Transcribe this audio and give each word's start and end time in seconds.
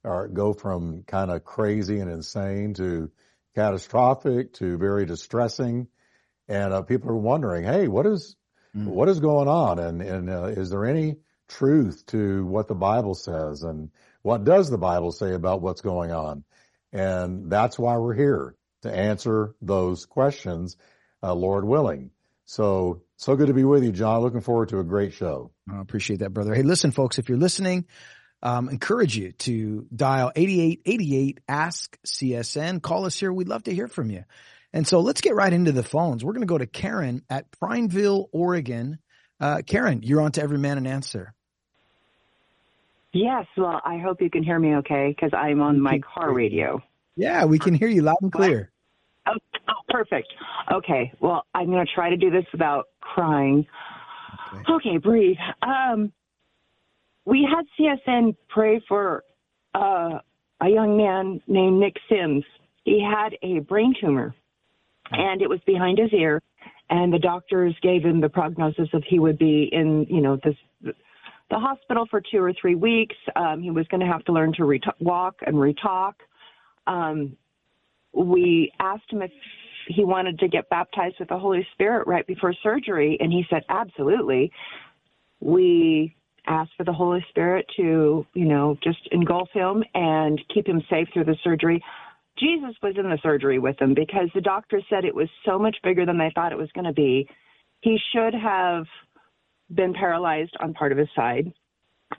are, 0.04 0.28
go 0.28 0.52
from 0.52 1.02
kind 1.04 1.30
of 1.30 1.42
crazy 1.42 1.98
and 1.98 2.10
insane 2.10 2.74
to 2.74 3.10
catastrophic 3.54 4.52
to 4.54 4.76
very 4.76 5.06
distressing. 5.06 5.88
And 6.46 6.74
uh, 6.74 6.82
people 6.82 7.10
are 7.10 7.16
wondering, 7.16 7.64
hey, 7.64 7.88
what 7.88 8.04
is, 8.04 8.36
mm. 8.76 8.84
what 8.84 9.08
is 9.08 9.18
going 9.18 9.48
on? 9.48 9.78
And, 9.78 10.02
and 10.02 10.28
uh, 10.28 10.44
is 10.44 10.68
there 10.68 10.84
any 10.84 11.16
truth 11.48 12.04
to 12.08 12.44
what 12.44 12.68
the 12.68 12.74
Bible 12.74 13.14
says 13.14 13.62
and 13.62 13.90
what 14.26 14.42
does 14.42 14.68
the 14.68 14.76
Bible 14.76 15.12
say 15.12 15.34
about 15.34 15.62
what's 15.62 15.82
going 15.82 16.10
on? 16.10 16.42
And 16.92 17.48
that's 17.48 17.78
why 17.78 17.96
we're 17.96 18.12
here 18.12 18.56
to 18.82 18.92
answer 18.92 19.54
those 19.62 20.04
questions, 20.04 20.76
uh, 21.22 21.32
Lord 21.32 21.64
willing. 21.64 22.10
So, 22.44 23.02
so 23.18 23.36
good 23.36 23.46
to 23.46 23.54
be 23.54 23.62
with 23.62 23.84
you, 23.84 23.92
John. 23.92 24.22
Looking 24.22 24.40
forward 24.40 24.70
to 24.70 24.80
a 24.80 24.84
great 24.84 25.14
show. 25.14 25.52
I 25.72 25.80
appreciate 25.80 26.18
that, 26.20 26.34
brother. 26.34 26.56
Hey, 26.56 26.64
listen, 26.64 26.90
folks, 26.90 27.20
if 27.20 27.28
you're 27.28 27.38
listening, 27.38 27.86
um, 28.42 28.68
encourage 28.68 29.16
you 29.16 29.30
to 29.30 29.86
dial 29.94 30.32
8888 30.34 31.38
ask 31.46 31.96
CSN. 32.04 32.82
Call 32.82 33.04
us 33.04 33.16
here. 33.16 33.32
We'd 33.32 33.46
love 33.46 33.62
to 33.64 33.74
hear 33.74 33.86
from 33.86 34.10
you. 34.10 34.24
And 34.72 34.88
so 34.88 34.98
let's 34.98 35.20
get 35.20 35.36
right 35.36 35.52
into 35.52 35.70
the 35.70 35.84
phones. 35.84 36.24
We're 36.24 36.32
going 36.32 36.40
to 36.40 36.46
go 36.46 36.58
to 36.58 36.66
Karen 36.66 37.22
at 37.30 37.52
Prineville, 37.52 38.28
Oregon. 38.32 38.98
Uh, 39.38 39.62
Karen, 39.64 40.02
you're 40.02 40.20
on 40.20 40.32
to 40.32 40.42
Every 40.42 40.58
Man 40.58 40.78
an 40.78 40.88
Answer. 40.88 41.32
Yes, 43.16 43.46
well, 43.56 43.80
I 43.82 43.96
hope 43.96 44.20
you 44.20 44.28
can 44.28 44.42
hear 44.42 44.58
me 44.58 44.74
okay 44.76 45.08
because 45.08 45.30
I'm 45.32 45.62
on 45.62 45.80
my 45.80 46.00
car 46.00 46.34
radio. 46.34 46.82
Yeah, 47.16 47.46
we 47.46 47.58
can 47.58 47.72
hear 47.72 47.88
you 47.88 48.02
loud 48.02 48.18
and 48.20 48.30
clear. 48.30 48.70
Oh, 49.26 49.32
oh 49.70 49.72
perfect. 49.88 50.28
Okay, 50.70 51.10
well, 51.20 51.46
I'm 51.54 51.70
going 51.70 51.84
to 51.84 51.92
try 51.94 52.10
to 52.10 52.16
do 52.18 52.30
this 52.30 52.44
without 52.52 52.88
crying. 53.00 53.66
Okay, 54.52 54.70
okay 54.70 54.98
breathe. 54.98 55.38
Um, 55.62 56.12
we 57.24 57.48
had 57.50 57.64
CSN 57.78 58.36
pray 58.50 58.84
for 58.86 59.24
uh, 59.74 60.18
a 60.60 60.68
young 60.68 60.98
man 60.98 61.40
named 61.46 61.80
Nick 61.80 61.96
Sims. 62.10 62.44
He 62.84 63.02
had 63.02 63.30
a 63.42 63.60
brain 63.60 63.94
tumor, 63.98 64.34
and 65.10 65.40
it 65.40 65.48
was 65.48 65.60
behind 65.66 65.98
his 65.98 66.12
ear. 66.12 66.42
And 66.90 67.12
the 67.12 67.18
doctors 67.18 67.74
gave 67.82 68.04
him 68.04 68.20
the 68.20 68.28
prognosis 68.28 68.90
of 68.92 69.02
he 69.08 69.18
would 69.18 69.38
be 69.38 69.70
in, 69.72 70.06
you 70.10 70.20
know, 70.20 70.38
this 70.44 70.54
the 71.50 71.58
hospital 71.58 72.06
for 72.10 72.20
two 72.20 72.38
or 72.38 72.52
three 72.60 72.74
weeks. 72.74 73.16
Um, 73.34 73.62
he 73.62 73.70
was 73.70 73.86
going 73.88 74.00
to 74.00 74.06
have 74.06 74.24
to 74.24 74.32
learn 74.32 74.52
to 74.54 74.64
re- 74.64 74.80
walk 75.00 75.36
and 75.46 75.56
retalk. 75.56 76.14
Um, 76.86 77.36
we 78.12 78.72
asked 78.80 79.10
him 79.10 79.22
if 79.22 79.30
he 79.88 80.04
wanted 80.04 80.38
to 80.40 80.48
get 80.48 80.68
baptized 80.68 81.16
with 81.20 81.28
the 81.28 81.38
Holy 81.38 81.66
Spirit 81.74 82.06
right 82.06 82.26
before 82.26 82.54
surgery, 82.62 83.16
and 83.20 83.32
he 83.32 83.44
said 83.48 83.62
absolutely. 83.68 84.50
We 85.40 86.16
asked 86.46 86.72
for 86.76 86.84
the 86.84 86.92
Holy 86.92 87.24
Spirit 87.28 87.66
to, 87.76 88.26
you 88.34 88.44
know, 88.44 88.76
just 88.82 88.98
engulf 89.12 89.48
him 89.52 89.84
and 89.94 90.40
keep 90.52 90.66
him 90.66 90.82
safe 90.88 91.08
through 91.12 91.24
the 91.24 91.36
surgery. 91.44 91.82
Jesus 92.38 92.74
was 92.82 92.94
in 92.96 93.04
the 93.04 93.18
surgery 93.22 93.58
with 93.58 93.80
him 93.80 93.94
because 93.94 94.28
the 94.34 94.40
doctor 94.40 94.80
said 94.90 95.04
it 95.04 95.14
was 95.14 95.28
so 95.44 95.58
much 95.58 95.76
bigger 95.82 96.04
than 96.04 96.18
they 96.18 96.30
thought 96.34 96.52
it 96.52 96.58
was 96.58 96.70
going 96.72 96.84
to 96.84 96.92
be. 96.92 97.28
He 97.80 97.98
should 98.12 98.34
have 98.34 98.84
been 99.74 99.94
paralyzed 99.94 100.56
on 100.60 100.74
part 100.74 100.92
of 100.92 100.98
his 100.98 101.08
side. 101.14 101.52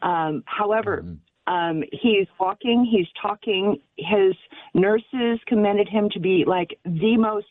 Um, 0.02 0.44
however, 0.46 1.04
mm-hmm. 1.04 1.54
um, 1.54 1.84
he's 1.92 2.28
walking, 2.40 2.88
he's 2.90 3.08
talking. 3.22 3.80
His 3.98 4.34
nurses 4.74 5.40
commended 5.48 5.88
him 5.88 6.10
to 6.14 6.20
be 6.20 6.44
like 6.46 6.78
the 6.84 7.18
most 7.18 7.48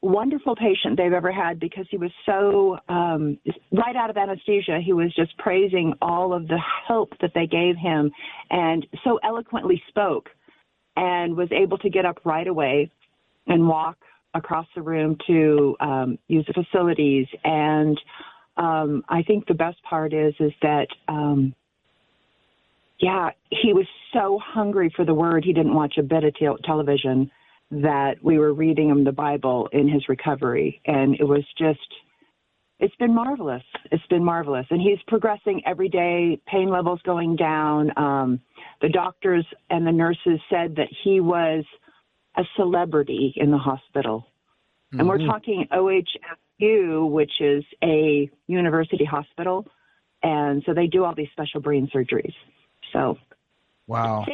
wonderful 0.00 0.54
patient 0.54 0.96
they've 0.96 1.12
ever 1.12 1.32
had 1.32 1.58
because 1.58 1.86
he 1.90 1.96
was 1.96 2.12
so 2.24 2.78
um, 2.88 3.38
right 3.72 3.96
out 3.96 4.10
of 4.10 4.16
anesthesia. 4.16 4.80
He 4.84 4.92
was 4.92 5.12
just 5.14 5.36
praising 5.38 5.94
all 6.00 6.32
of 6.32 6.46
the 6.46 6.60
help 6.86 7.10
that 7.20 7.32
they 7.34 7.46
gave 7.46 7.76
him, 7.76 8.10
and 8.50 8.86
so 9.04 9.18
eloquently 9.24 9.82
spoke, 9.88 10.28
and 10.96 11.36
was 11.36 11.48
able 11.52 11.78
to 11.78 11.90
get 11.90 12.04
up 12.04 12.18
right 12.24 12.46
away 12.46 12.90
and 13.46 13.66
walk 13.66 13.96
across 14.34 14.66
the 14.74 14.82
room 14.82 15.16
to 15.26 15.76
um, 15.80 16.18
use 16.28 16.46
the 16.46 16.52
facilities 16.52 17.26
and 17.44 17.98
um, 18.58 19.04
I 19.08 19.22
think 19.22 19.46
the 19.46 19.54
best 19.54 19.82
part 19.82 20.12
is 20.12 20.34
is 20.40 20.52
that 20.62 20.88
um, 21.06 21.54
yeah, 23.00 23.30
he 23.50 23.72
was 23.72 23.86
so 24.12 24.40
hungry 24.44 24.92
for 24.94 25.04
the 25.04 25.14
word 25.14 25.44
he 25.44 25.52
didn't 25.52 25.74
watch 25.74 25.94
a 25.98 26.02
bit 26.02 26.24
of 26.24 26.34
te- 26.34 26.64
television 26.64 27.30
that 27.70 28.16
we 28.22 28.38
were 28.38 28.52
reading 28.52 28.88
him 28.88 29.04
the 29.04 29.12
Bible 29.12 29.68
in 29.72 29.88
his 29.88 30.08
recovery, 30.08 30.80
and 30.86 31.14
it 31.14 31.24
was 31.24 31.44
just 31.56 31.78
it's 32.80 32.94
been 32.96 33.14
marvelous. 33.14 33.62
It's 33.90 34.06
been 34.06 34.24
marvelous, 34.24 34.66
and 34.70 34.80
he's 34.80 34.98
progressing 35.06 35.62
every 35.66 35.88
day. 35.88 36.40
Pain 36.46 36.68
levels 36.68 37.00
going 37.04 37.36
down. 37.36 37.92
Um, 37.96 38.40
the 38.80 38.88
doctors 38.88 39.46
and 39.70 39.86
the 39.86 39.92
nurses 39.92 40.40
said 40.50 40.76
that 40.76 40.88
he 41.04 41.20
was 41.20 41.64
a 42.36 42.42
celebrity 42.56 43.32
in 43.36 43.50
the 43.50 43.58
hospital, 43.58 44.26
mm-hmm. 44.92 45.00
and 45.00 45.08
we're 45.08 45.18
mm-hmm. 45.18 45.30
talking 45.30 45.68
OHS 45.70 46.06
U, 46.58 47.06
which 47.06 47.32
is 47.40 47.64
a 47.82 48.30
university 48.46 49.04
hospital, 49.04 49.66
and 50.22 50.62
so 50.66 50.74
they 50.74 50.86
do 50.86 51.04
all 51.04 51.14
these 51.14 51.28
special 51.32 51.60
brain 51.60 51.88
surgeries. 51.94 52.34
So, 52.92 53.18
wow. 53.86 54.26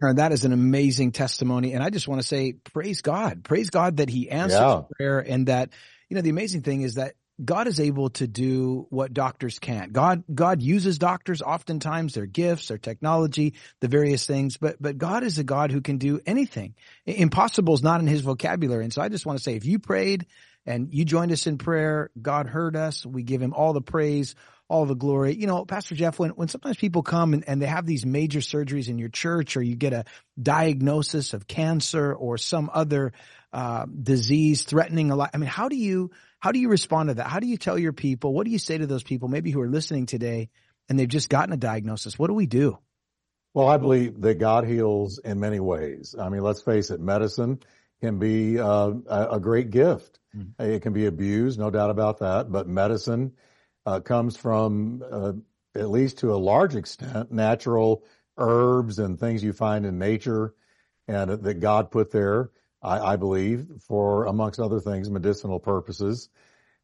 That 0.00 0.32
is 0.32 0.44
an 0.44 0.52
amazing 0.52 1.12
testimony. 1.12 1.72
And 1.72 1.82
I 1.82 1.90
just 1.90 2.08
want 2.08 2.20
to 2.20 2.26
say, 2.26 2.54
praise 2.72 3.00
God. 3.00 3.44
Praise 3.44 3.70
God 3.70 3.98
that 3.98 4.08
He 4.08 4.30
answers 4.30 4.58
yeah. 4.58 4.82
prayer 4.96 5.20
and 5.20 5.46
that, 5.46 5.70
you 6.08 6.16
know, 6.16 6.22
the 6.22 6.30
amazing 6.30 6.62
thing 6.62 6.82
is 6.82 6.94
that 6.94 7.14
God 7.42 7.66
is 7.66 7.80
able 7.80 8.10
to 8.10 8.26
do 8.26 8.86
what 8.90 9.12
doctors 9.12 9.58
can't. 9.58 9.92
God, 9.92 10.22
God 10.32 10.62
uses 10.62 10.98
doctors 10.98 11.42
oftentimes, 11.42 12.14
their 12.14 12.26
gifts, 12.26 12.68
their 12.68 12.78
technology, 12.78 13.54
the 13.80 13.88
various 13.88 14.24
things, 14.24 14.56
but, 14.56 14.76
but 14.80 14.98
God 14.98 15.24
is 15.24 15.38
a 15.38 15.44
God 15.44 15.72
who 15.72 15.80
can 15.80 15.98
do 15.98 16.20
anything. 16.26 16.74
Impossible 17.06 17.74
is 17.74 17.82
not 17.82 18.00
in 18.00 18.06
his 18.06 18.20
vocabulary. 18.20 18.84
And 18.84 18.92
so 18.92 19.02
I 19.02 19.08
just 19.08 19.26
want 19.26 19.38
to 19.38 19.42
say, 19.42 19.54
if 19.54 19.64
you 19.64 19.80
prayed 19.80 20.26
and 20.66 20.92
you 20.92 21.04
joined 21.04 21.32
us 21.32 21.46
in 21.46 21.58
prayer. 21.58 22.10
God 22.20 22.46
heard 22.46 22.76
us. 22.76 23.04
We 23.04 23.22
give 23.22 23.42
him 23.42 23.52
all 23.52 23.72
the 23.72 23.82
praise, 23.82 24.34
all 24.68 24.86
the 24.86 24.94
glory. 24.94 25.34
You 25.34 25.46
know, 25.46 25.64
Pastor 25.64 25.94
Jeff, 25.94 26.18
when, 26.18 26.30
when 26.30 26.48
sometimes 26.48 26.76
people 26.76 27.02
come 27.02 27.34
and, 27.34 27.46
and 27.46 27.60
they 27.60 27.66
have 27.66 27.86
these 27.86 28.06
major 28.06 28.40
surgeries 28.40 28.88
in 28.88 28.98
your 28.98 29.10
church 29.10 29.56
or 29.56 29.62
you 29.62 29.76
get 29.76 29.92
a 29.92 30.04
diagnosis 30.40 31.34
of 31.34 31.46
cancer 31.46 32.14
or 32.14 32.38
some 32.38 32.70
other 32.72 33.12
uh, 33.52 33.86
disease 33.86 34.62
threatening 34.62 35.10
a 35.10 35.16
lot, 35.16 35.30
I 35.34 35.38
mean, 35.38 35.50
how 35.50 35.68
do 35.68 35.76
you, 35.76 36.10
how 36.40 36.52
do 36.52 36.58
you 36.58 36.68
respond 36.68 37.08
to 37.08 37.14
that? 37.14 37.26
How 37.26 37.40
do 37.40 37.46
you 37.46 37.58
tell 37.58 37.78
your 37.78 37.92
people? 37.92 38.32
What 38.32 38.44
do 38.44 38.50
you 38.50 38.58
say 38.58 38.78
to 38.78 38.86
those 38.86 39.02
people 39.02 39.28
maybe 39.28 39.50
who 39.50 39.60
are 39.60 39.68
listening 39.68 40.06
today 40.06 40.48
and 40.88 40.98
they've 40.98 41.08
just 41.08 41.28
gotten 41.28 41.52
a 41.52 41.58
diagnosis? 41.58 42.18
What 42.18 42.28
do 42.28 42.34
we 42.34 42.46
do? 42.46 42.78
Well, 43.52 43.68
I 43.68 43.76
believe 43.76 44.20
that 44.22 44.40
God 44.40 44.66
heals 44.66 45.18
in 45.18 45.38
many 45.38 45.60
ways. 45.60 46.16
I 46.18 46.28
mean, 46.28 46.42
let's 46.42 46.62
face 46.62 46.90
it, 46.90 47.00
medicine 47.00 47.60
can 48.00 48.18
be 48.18 48.58
uh, 48.58 48.92
a 49.08 49.40
great 49.40 49.70
gift. 49.70 50.18
Mm-hmm. 50.36 50.62
It 50.62 50.82
can 50.82 50.92
be 50.92 51.06
abused, 51.06 51.58
no 51.58 51.70
doubt 51.70 51.90
about 51.90 52.18
that, 52.18 52.50
but 52.50 52.68
medicine 52.68 53.32
uh, 53.86 54.00
comes 54.00 54.36
from, 54.36 55.02
uh, 55.10 55.32
at 55.74 55.90
least 55.90 56.18
to 56.18 56.34
a 56.34 56.36
large 56.36 56.74
extent, 56.74 57.32
natural 57.32 58.04
herbs 58.36 58.98
and 58.98 59.18
things 59.18 59.42
you 59.42 59.52
find 59.52 59.86
in 59.86 59.98
nature 59.98 60.54
and 61.06 61.30
that 61.30 61.60
God 61.60 61.90
put 61.90 62.10
there, 62.10 62.50
I, 62.82 62.98
I 62.98 63.16
believe, 63.16 63.66
for 63.86 64.24
amongst 64.24 64.60
other 64.60 64.80
things, 64.80 65.10
medicinal 65.10 65.60
purposes. 65.60 66.28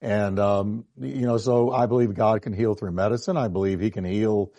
And, 0.03 0.39
um, 0.39 0.85
you 0.99 1.27
know, 1.27 1.39
so 1.39 1.71
I 1.73 1.87
believe 1.87 2.15
God 2.15 2.43
can 2.43 2.53
heal 2.53 2.75
through 2.75 2.93
medicine. 2.93 3.37
I 3.37 3.49
believe 3.49 3.81
he 3.81 3.91
can 3.91 4.05
heal 4.05 4.53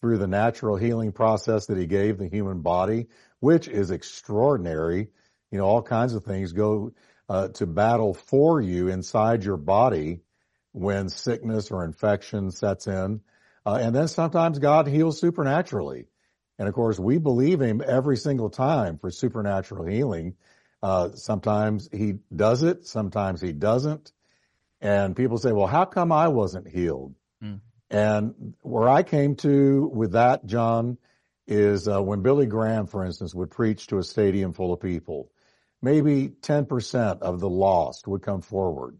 through 0.00 0.18
the 0.18 0.26
natural 0.26 0.76
healing 0.76 1.12
process 1.12 1.66
that 1.66 1.78
he 1.78 1.86
gave 1.86 2.18
the 2.18 2.28
human 2.28 2.60
body, 2.62 3.06
which 3.40 3.68
is 3.68 3.90
extraordinary. 3.90 5.08
You 5.50 5.58
know, 5.58 5.64
all 5.64 5.82
kinds 5.82 6.14
of 6.14 6.24
things 6.24 6.52
go 6.52 6.92
uh, 7.28 7.48
to 7.48 7.66
battle 7.66 8.14
for 8.14 8.60
you 8.60 8.88
inside 8.88 9.44
your 9.44 9.56
body 9.56 10.20
when 10.72 11.08
sickness 11.08 11.70
or 11.70 11.84
infection 11.84 12.50
sets 12.50 12.86
in. 12.86 13.20
Uh, 13.66 13.78
and 13.80 13.94
then 13.94 14.08
sometimes 14.08 14.58
God 14.58 14.86
heals 14.86 15.20
supernaturally. 15.20 16.06
And 16.58 16.68
of 16.68 16.74
course, 16.74 16.98
we 16.98 17.18
believe 17.18 17.60
him 17.60 17.82
every 17.86 18.16
single 18.16 18.50
time 18.50 18.98
for 18.98 19.10
supernatural 19.10 19.86
healing. 19.86 20.34
Uh, 20.82 21.10
sometimes 21.14 21.88
he 21.92 22.14
does 22.34 22.62
it, 22.62 22.86
sometimes 22.86 23.40
he 23.40 23.52
doesn't. 23.52 24.12
And 24.80 25.16
people 25.16 25.38
say, 25.38 25.52
well, 25.52 25.66
how 25.66 25.84
come 25.84 26.12
I 26.12 26.28
wasn't 26.28 26.68
healed? 26.68 27.14
Mm. 27.42 27.60
And 27.90 28.54
where 28.62 28.88
I 28.88 29.02
came 29.02 29.36
to 29.36 29.90
with 29.92 30.12
that, 30.12 30.46
John, 30.46 30.98
is 31.46 31.88
uh, 31.88 32.02
when 32.02 32.22
Billy 32.22 32.46
Graham, 32.46 32.86
for 32.86 33.04
instance, 33.04 33.34
would 33.34 33.50
preach 33.50 33.86
to 33.88 33.98
a 33.98 34.02
stadium 34.02 34.52
full 34.52 34.72
of 34.72 34.80
people, 34.80 35.30
maybe 35.82 36.28
10% 36.28 37.20
of 37.20 37.40
the 37.40 37.48
lost 37.48 38.06
would 38.06 38.22
come 38.22 38.42
forward. 38.42 38.98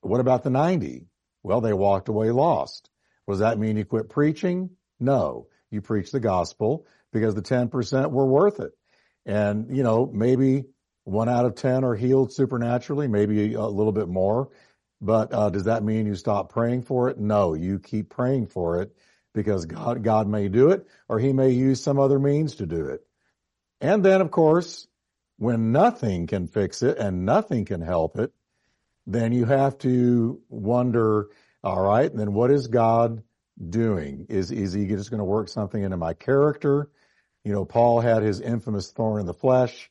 What 0.00 0.20
about 0.20 0.42
the 0.42 0.50
90? 0.50 1.06
Well, 1.42 1.60
they 1.60 1.72
walked 1.72 2.08
away 2.08 2.30
lost. 2.30 2.90
Does 3.28 3.40
that 3.40 3.58
mean 3.58 3.76
you 3.76 3.84
quit 3.84 4.08
preaching? 4.08 4.70
No. 4.98 5.46
You 5.70 5.80
preach 5.80 6.10
the 6.10 6.20
gospel 6.20 6.86
because 7.12 7.34
the 7.34 7.42
10% 7.42 8.10
were 8.10 8.26
worth 8.26 8.60
it. 8.60 8.72
And, 9.24 9.76
you 9.76 9.82
know, 9.82 10.10
maybe 10.12 10.64
one 11.04 11.28
out 11.28 11.44
of 11.44 11.54
10 11.54 11.84
are 11.84 11.94
healed 11.94 12.32
supernaturally, 12.32 13.08
maybe 13.08 13.54
a 13.54 13.66
little 13.66 13.92
bit 13.92 14.08
more. 14.08 14.50
But 15.00 15.32
uh, 15.32 15.50
does 15.50 15.64
that 15.64 15.82
mean 15.82 16.06
you 16.06 16.14
stop 16.14 16.52
praying 16.52 16.82
for 16.82 17.08
it? 17.08 17.18
No, 17.18 17.54
you 17.54 17.78
keep 17.78 18.10
praying 18.10 18.48
for 18.48 18.82
it 18.82 18.94
because 19.32 19.64
God, 19.64 20.02
God 20.02 20.28
may 20.28 20.48
do 20.48 20.70
it 20.70 20.86
or 21.08 21.18
he 21.18 21.32
may 21.32 21.50
use 21.50 21.82
some 21.82 21.98
other 21.98 22.18
means 22.18 22.56
to 22.56 22.66
do 22.66 22.86
it. 22.86 23.00
And 23.80 24.04
then, 24.04 24.20
of 24.20 24.30
course, 24.30 24.86
when 25.40 25.72
nothing 25.72 26.26
can 26.26 26.46
fix 26.46 26.82
it 26.82 26.98
and 26.98 27.24
nothing 27.24 27.64
can 27.64 27.80
help 27.80 28.18
it, 28.18 28.30
then 29.06 29.32
you 29.32 29.46
have 29.46 29.78
to 29.78 30.38
wonder, 30.50 31.28
all 31.64 31.80
right, 31.80 32.14
then 32.14 32.34
what 32.34 32.50
is 32.50 32.66
God 32.66 33.22
doing? 33.70 34.26
Is, 34.28 34.50
is 34.50 34.74
he 34.74 34.84
just 34.84 35.10
going 35.10 35.18
to 35.18 35.24
work 35.24 35.48
something 35.48 35.82
into 35.82 35.96
my 35.96 36.12
character? 36.12 36.90
You 37.42 37.54
know, 37.54 37.64
Paul 37.64 38.02
had 38.02 38.22
his 38.22 38.42
infamous 38.42 38.90
thorn 38.90 39.20
in 39.20 39.24
the 39.26 39.32
flesh 39.32 39.90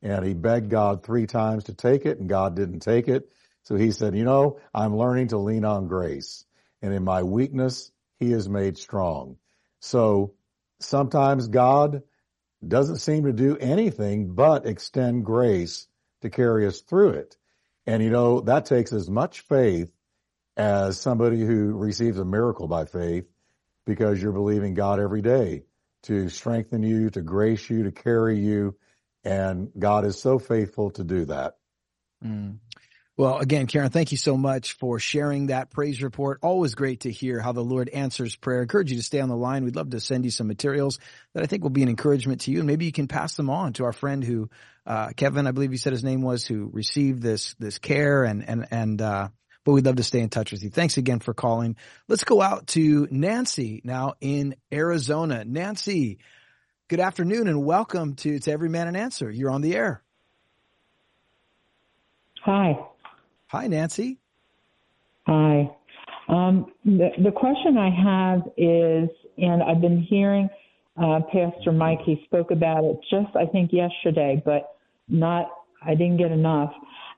and 0.00 0.24
he 0.24 0.32
begged 0.32 0.70
God 0.70 1.04
three 1.04 1.26
times 1.26 1.64
to 1.64 1.74
take 1.74 2.06
it 2.06 2.18
and 2.18 2.26
God 2.26 2.56
didn't 2.56 2.80
take 2.80 3.06
it. 3.06 3.30
So 3.64 3.76
he 3.76 3.90
said, 3.90 4.16
you 4.16 4.24
know, 4.24 4.60
I'm 4.72 4.96
learning 4.96 5.28
to 5.28 5.36
lean 5.36 5.66
on 5.66 5.88
grace 5.88 6.46
and 6.80 6.94
in 6.94 7.04
my 7.04 7.22
weakness, 7.22 7.92
he 8.18 8.32
is 8.32 8.48
made 8.48 8.78
strong. 8.78 9.36
So 9.78 10.32
sometimes 10.80 11.48
God 11.48 12.02
doesn't 12.66 12.98
seem 12.98 13.24
to 13.24 13.32
do 13.32 13.56
anything 13.56 14.34
but 14.34 14.66
extend 14.66 15.24
grace 15.24 15.86
to 16.22 16.30
carry 16.30 16.66
us 16.66 16.80
through 16.80 17.10
it. 17.10 17.36
And 17.86 18.02
you 18.02 18.10
know, 18.10 18.40
that 18.42 18.66
takes 18.66 18.92
as 18.92 19.08
much 19.08 19.40
faith 19.42 19.92
as 20.56 20.98
somebody 20.98 21.40
who 21.40 21.76
receives 21.76 22.18
a 22.18 22.24
miracle 22.24 22.66
by 22.66 22.86
faith 22.86 23.26
because 23.84 24.20
you're 24.20 24.32
believing 24.32 24.74
God 24.74 24.98
every 24.98 25.22
day 25.22 25.64
to 26.04 26.28
strengthen 26.28 26.82
you, 26.82 27.10
to 27.10 27.20
grace 27.20 27.68
you, 27.68 27.84
to 27.84 27.92
carry 27.92 28.38
you. 28.38 28.76
And 29.24 29.70
God 29.78 30.04
is 30.04 30.20
so 30.20 30.38
faithful 30.38 30.90
to 30.92 31.04
do 31.04 31.26
that. 31.26 31.56
Mm. 32.24 32.58
Well, 33.18 33.38
again, 33.38 33.66
Karen, 33.66 33.88
thank 33.88 34.12
you 34.12 34.18
so 34.18 34.36
much 34.36 34.74
for 34.74 34.98
sharing 34.98 35.46
that 35.46 35.70
praise 35.70 36.02
report. 36.02 36.40
Always 36.42 36.74
great 36.74 37.00
to 37.00 37.10
hear 37.10 37.40
how 37.40 37.52
the 37.52 37.64
Lord 37.64 37.88
answers 37.88 38.36
prayer. 38.36 38.58
I 38.58 38.62
encourage 38.62 38.90
you 38.90 38.98
to 38.98 39.02
stay 39.02 39.20
on 39.20 39.30
the 39.30 39.36
line. 39.36 39.64
We'd 39.64 39.74
love 39.74 39.88
to 39.90 40.00
send 40.00 40.26
you 40.26 40.30
some 40.30 40.46
materials 40.46 40.98
that 41.32 41.42
I 41.42 41.46
think 41.46 41.62
will 41.62 41.70
be 41.70 41.82
an 41.82 41.88
encouragement 41.88 42.42
to 42.42 42.50
you, 42.50 42.58
and 42.58 42.66
maybe 42.66 42.84
you 42.84 42.92
can 42.92 43.08
pass 43.08 43.34
them 43.34 43.48
on 43.48 43.72
to 43.74 43.84
our 43.84 43.94
friend 43.94 44.22
who, 44.22 44.50
uh, 44.84 45.08
Kevin, 45.16 45.46
I 45.46 45.52
believe 45.52 45.72
you 45.72 45.78
said 45.78 45.94
his 45.94 46.04
name 46.04 46.20
was, 46.20 46.44
who 46.44 46.68
received 46.70 47.22
this 47.22 47.54
this 47.58 47.78
care, 47.78 48.24
and 48.24 48.46
and 48.46 48.66
and. 48.70 49.00
Uh, 49.00 49.28
but 49.64 49.72
we'd 49.72 49.84
love 49.84 49.96
to 49.96 50.04
stay 50.04 50.20
in 50.20 50.28
touch 50.28 50.52
with 50.52 50.62
you. 50.62 50.70
Thanks 50.70 50.96
again 50.96 51.18
for 51.18 51.34
calling. 51.34 51.74
Let's 52.06 52.22
go 52.22 52.40
out 52.40 52.68
to 52.68 53.08
Nancy 53.10 53.80
now 53.82 54.14
in 54.20 54.54
Arizona. 54.72 55.44
Nancy, 55.44 56.18
good 56.86 57.00
afternoon 57.00 57.48
and 57.48 57.64
welcome 57.64 58.14
to 58.16 58.38
to 58.38 58.52
Every 58.52 58.68
Man 58.68 58.86
an 58.86 58.94
Answer. 58.94 59.28
You're 59.28 59.50
on 59.50 59.62
the 59.62 59.74
air. 59.74 60.04
Hi. 62.42 62.78
Hi, 63.48 63.66
Nancy. 63.68 64.18
Hi. 65.26 65.70
Um, 66.28 66.72
the, 66.84 67.10
the 67.22 67.30
question 67.30 67.78
I 67.78 67.90
have 67.90 68.40
is, 68.56 69.08
and 69.38 69.62
I've 69.62 69.80
been 69.80 70.02
hearing 70.02 70.48
uh, 71.00 71.20
Pastor 71.32 71.72
Mike, 71.72 72.00
he 72.04 72.22
spoke 72.24 72.50
about 72.50 72.84
it 72.84 72.98
just, 73.10 73.36
I 73.36 73.46
think, 73.46 73.72
yesterday, 73.72 74.42
but 74.44 74.76
not, 75.08 75.48
I 75.82 75.94
didn't 75.94 76.16
get 76.16 76.32
enough. 76.32 76.72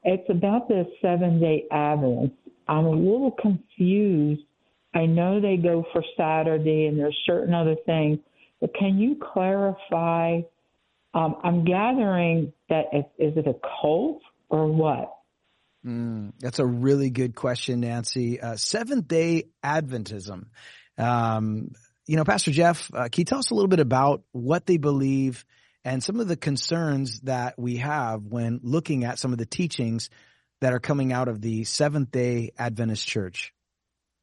It's 0.04 0.28
about 0.28 0.68
the 0.68 0.84
seven 1.00 1.40
day 1.40 1.64
Advent. 1.70 2.32
I'm 2.66 2.84
a 2.84 2.90
little 2.90 3.34
confused. 3.40 4.42
I 4.94 5.06
know 5.06 5.40
they 5.40 5.56
go 5.56 5.84
for 5.92 6.02
Saturday 6.16 6.86
and 6.86 6.98
there's 6.98 7.16
certain 7.24 7.54
other 7.54 7.76
things, 7.86 8.18
but 8.60 8.74
can 8.74 8.98
you 8.98 9.16
clarify? 9.32 10.40
Um, 11.14 11.36
I'm 11.42 11.64
gathering 11.64 12.52
that 12.68 12.86
it, 12.92 13.10
is 13.18 13.36
it 13.36 13.46
a 13.46 13.54
cult 13.80 14.20
or 14.50 14.66
what? 14.66 15.17
Mm, 15.86 16.32
that's 16.38 16.58
a 16.58 16.66
really 16.66 17.10
good 17.10 17.34
question, 17.34 17.80
Nancy. 17.80 18.40
Uh, 18.40 18.56
Seventh 18.56 19.08
Day 19.08 19.44
Adventism. 19.64 20.46
Um, 20.96 21.70
you 22.06 22.16
know, 22.16 22.24
Pastor 22.24 22.50
Jeff, 22.50 22.90
uh, 22.92 23.08
can 23.10 23.20
you 23.20 23.24
tell 23.24 23.38
us 23.38 23.50
a 23.50 23.54
little 23.54 23.68
bit 23.68 23.80
about 23.80 24.22
what 24.32 24.66
they 24.66 24.78
believe 24.78 25.44
and 25.84 26.02
some 26.02 26.20
of 26.20 26.28
the 26.28 26.36
concerns 26.36 27.20
that 27.20 27.58
we 27.58 27.76
have 27.76 28.24
when 28.24 28.60
looking 28.62 29.04
at 29.04 29.18
some 29.18 29.32
of 29.32 29.38
the 29.38 29.46
teachings 29.46 30.10
that 30.60 30.72
are 30.72 30.80
coming 30.80 31.12
out 31.12 31.28
of 31.28 31.40
the 31.40 31.64
Seventh 31.64 32.10
Day 32.10 32.50
Adventist 32.58 33.06
Church? 33.06 33.52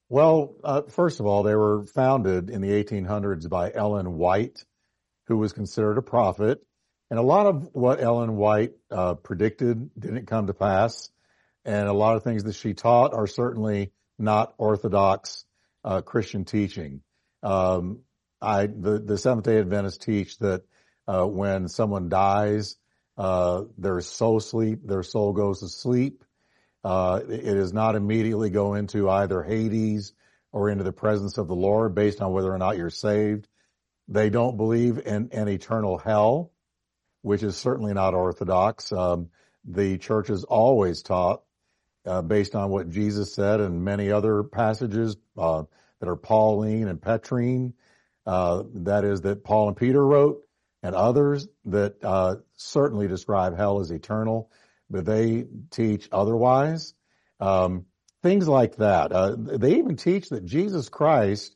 Well, 0.09 0.55
uh, 0.63 0.81
first 0.83 1.19
of 1.19 1.25
all, 1.25 1.43
they 1.43 1.55
were 1.55 1.85
founded 1.85 2.49
in 2.49 2.61
the 2.61 2.83
1800s 2.83 3.49
by 3.49 3.71
Ellen 3.73 4.17
White, 4.17 4.63
who 5.27 5.37
was 5.37 5.53
considered 5.53 5.97
a 5.97 6.03
prophet. 6.03 6.61
And 7.09 7.19
a 7.19 7.23
lot 7.23 7.45
of 7.45 7.69
what 7.73 8.01
Ellen 8.01 8.35
White 8.35 8.73
uh, 8.91 9.15
predicted 9.15 9.89
didn't 9.97 10.27
come 10.27 10.47
to 10.47 10.53
pass 10.53 11.09
and 11.65 11.87
a 11.87 11.93
lot 11.93 12.15
of 12.15 12.23
things 12.23 12.43
that 12.43 12.55
she 12.55 12.73
taught 12.73 13.13
are 13.13 13.27
certainly 13.27 13.91
not 14.17 14.53
orthodox 14.57 15.45
uh, 15.83 16.01
Christian 16.01 16.45
teaching. 16.45 17.01
Um, 17.43 17.99
I 18.41 18.67
the, 18.67 18.99
the 18.99 19.17
Seventh 19.17 19.45
Day 19.45 19.59
Adventists 19.59 19.97
teach 19.97 20.37
that 20.39 20.63
uh, 21.07 21.25
when 21.25 21.67
someone 21.67 22.09
dies, 22.09 22.77
uh, 23.17 23.63
their 23.77 24.01
soul 24.01 24.39
sleep, 24.39 24.85
their 24.85 25.03
soul 25.03 25.33
goes 25.33 25.59
to 25.59 25.69
sleep. 25.69 26.23
Uh, 26.83 27.21
it 27.27 27.45
is 27.45 27.73
not 27.73 27.95
immediately 27.95 28.49
go 28.49 28.75
into 28.75 29.09
either 29.09 29.41
Hades 29.41 30.13
or 30.51 30.69
into 30.69 30.83
the 30.83 30.91
presence 30.91 31.37
of 31.37 31.47
the 31.47 31.55
Lord 31.55 31.95
based 31.95 32.21
on 32.21 32.31
whether 32.31 32.53
or 32.53 32.57
not 32.57 32.77
you're 32.77 32.89
saved. 32.89 33.47
They 34.07 34.29
don't 34.29 34.57
believe 34.57 34.99
in 34.99 35.29
an 35.31 35.47
eternal 35.47 35.97
hell, 35.97 36.51
which 37.23 37.41
is 37.41 37.57
certainly 37.57 37.93
not 37.93 38.13
orthodox. 38.13 38.91
Um, 38.91 39.29
the 39.65 39.97
church 39.97 40.27
has 40.27 40.43
always 40.43 41.01
taught 41.01 41.41
uh, 42.05 42.21
based 42.21 42.55
on 42.55 42.69
what 42.69 42.89
Jesus 42.89 43.33
said 43.33 43.59
and 43.59 43.83
many 43.83 44.11
other 44.11 44.43
passages 44.43 45.17
uh, 45.37 45.63
that 45.99 46.09
are 46.09 46.15
Pauline 46.15 46.87
and 46.87 47.01
Petrine. 47.01 47.73
Uh, 48.25 48.63
that 48.73 49.05
is 49.05 49.21
that 49.21 49.43
Paul 49.43 49.67
and 49.69 49.77
Peter 49.77 50.03
wrote, 50.03 50.41
and 50.81 50.95
others 50.95 51.47
that 51.65 52.03
uh, 52.03 52.35
certainly 52.57 53.07
describe 53.07 53.57
hell 53.57 53.79
as 53.79 53.91
eternal, 53.91 54.51
but 54.89 55.05
they 55.05 55.45
teach 55.71 56.07
otherwise. 56.11 56.93
Um, 57.39 57.85
things 58.21 58.47
like 58.47 58.77
that. 58.77 59.11
Uh, 59.11 59.35
they 59.37 59.75
even 59.75 59.97
teach 59.97 60.29
that 60.29 60.45
Jesus 60.45 60.89
Christ, 60.89 61.55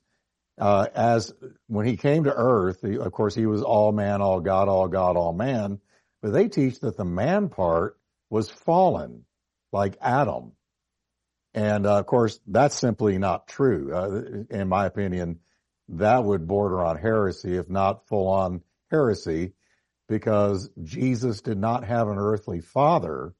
uh, 0.60 0.88
as 0.94 1.34
when 1.68 1.86
he 1.86 1.98
came 1.98 2.26
to 2.26 2.34
earth, 2.34 2.80
he, 2.82 2.98
of 2.98 3.12
course 3.12 3.34
he 3.34 3.46
was 3.46 3.64
all 3.64 3.92
man, 3.92 4.22
all 4.22 4.40
God, 4.40 4.68
all 4.68 4.88
God, 4.88 5.16
all 5.18 5.34
man, 5.34 5.80
but 6.22 6.34
they 6.34 6.48
teach 6.48 6.80
that 6.82 6.98
the 6.98 7.06
man 7.06 7.50
part 7.50 7.98
was 8.30 8.50
fallen 8.50 9.26
like 9.72 9.98
Adam. 10.02 10.54
And 11.54 11.86
uh, 11.86 11.98
of 12.00 12.06
course, 12.06 12.40
that's 12.48 12.76
simply 12.76 13.18
not 13.18 13.48
true. 13.48 13.94
Uh, 13.94 14.56
in 14.56 14.68
my 14.68 14.86
opinion, 14.86 15.40
that 15.90 16.24
would 16.24 16.48
border 16.48 16.84
on 16.84 16.98
heresy, 16.98 17.56
if 17.56 17.70
not 17.70 18.08
full 18.08 18.28
on 18.28 18.62
heresy, 18.92 19.54
because 20.08 20.70
Jesus 20.84 21.42
did 21.42 21.58
not 21.58 21.84
have 21.84 22.08
an 22.08 22.18
earthly 22.18 22.62
father. 22.62 23.34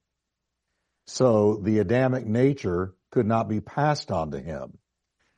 So 1.06 1.60
the 1.62 1.78
Adamic 1.78 2.26
nature 2.26 2.94
could 3.10 3.26
not 3.26 3.48
be 3.48 3.60
passed 3.60 4.10
on 4.10 4.32
to 4.32 4.40
him. 4.40 4.78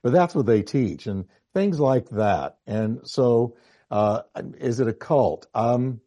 But 0.03 0.13
that's 0.13 0.35
what 0.35 0.47
they 0.47 0.63
teach 0.63 1.07
and 1.07 1.27
things 1.55 1.79
like 1.79 2.09
that. 2.11 2.57
And 2.67 3.01
so, 3.05 3.57
uh, 3.91 4.23
is 4.59 4.81
it 4.81 4.89
a 4.89 4.93
cult? 4.93 5.47
Um, 5.55 6.01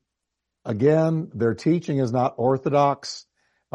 again, 0.65 1.31
their 1.33 1.53
teaching 1.53 1.99
is 1.99 2.11
not 2.11 2.35
orthodox. 2.37 3.25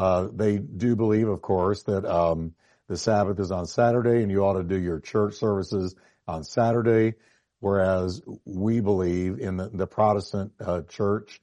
Uh, 0.01 0.29
they 0.33 0.57
do 0.57 0.97
believe, 0.97 1.29
of 1.29 1.43
course, 1.43 1.83
that, 1.83 2.07
um, 2.07 2.55
the 2.89 2.97
Sabbath 2.97 3.39
is 3.39 3.53
on 3.53 3.67
Saturday 3.67 4.23
and 4.23 4.31
you 4.31 4.43
ought 4.45 4.55
to 4.55 4.65
do 4.65 4.81
your 4.81 4.99
church 4.99 5.35
services 5.35 5.95
on 6.27 6.43
Saturday. 6.43 7.15
Whereas 7.59 8.23
we 8.47 8.81
believe 8.81 9.39
in 9.39 9.59
the, 9.59 9.69
the 9.69 9.87
Protestant 9.87 10.53
uh, 10.59 10.81
church 10.89 11.43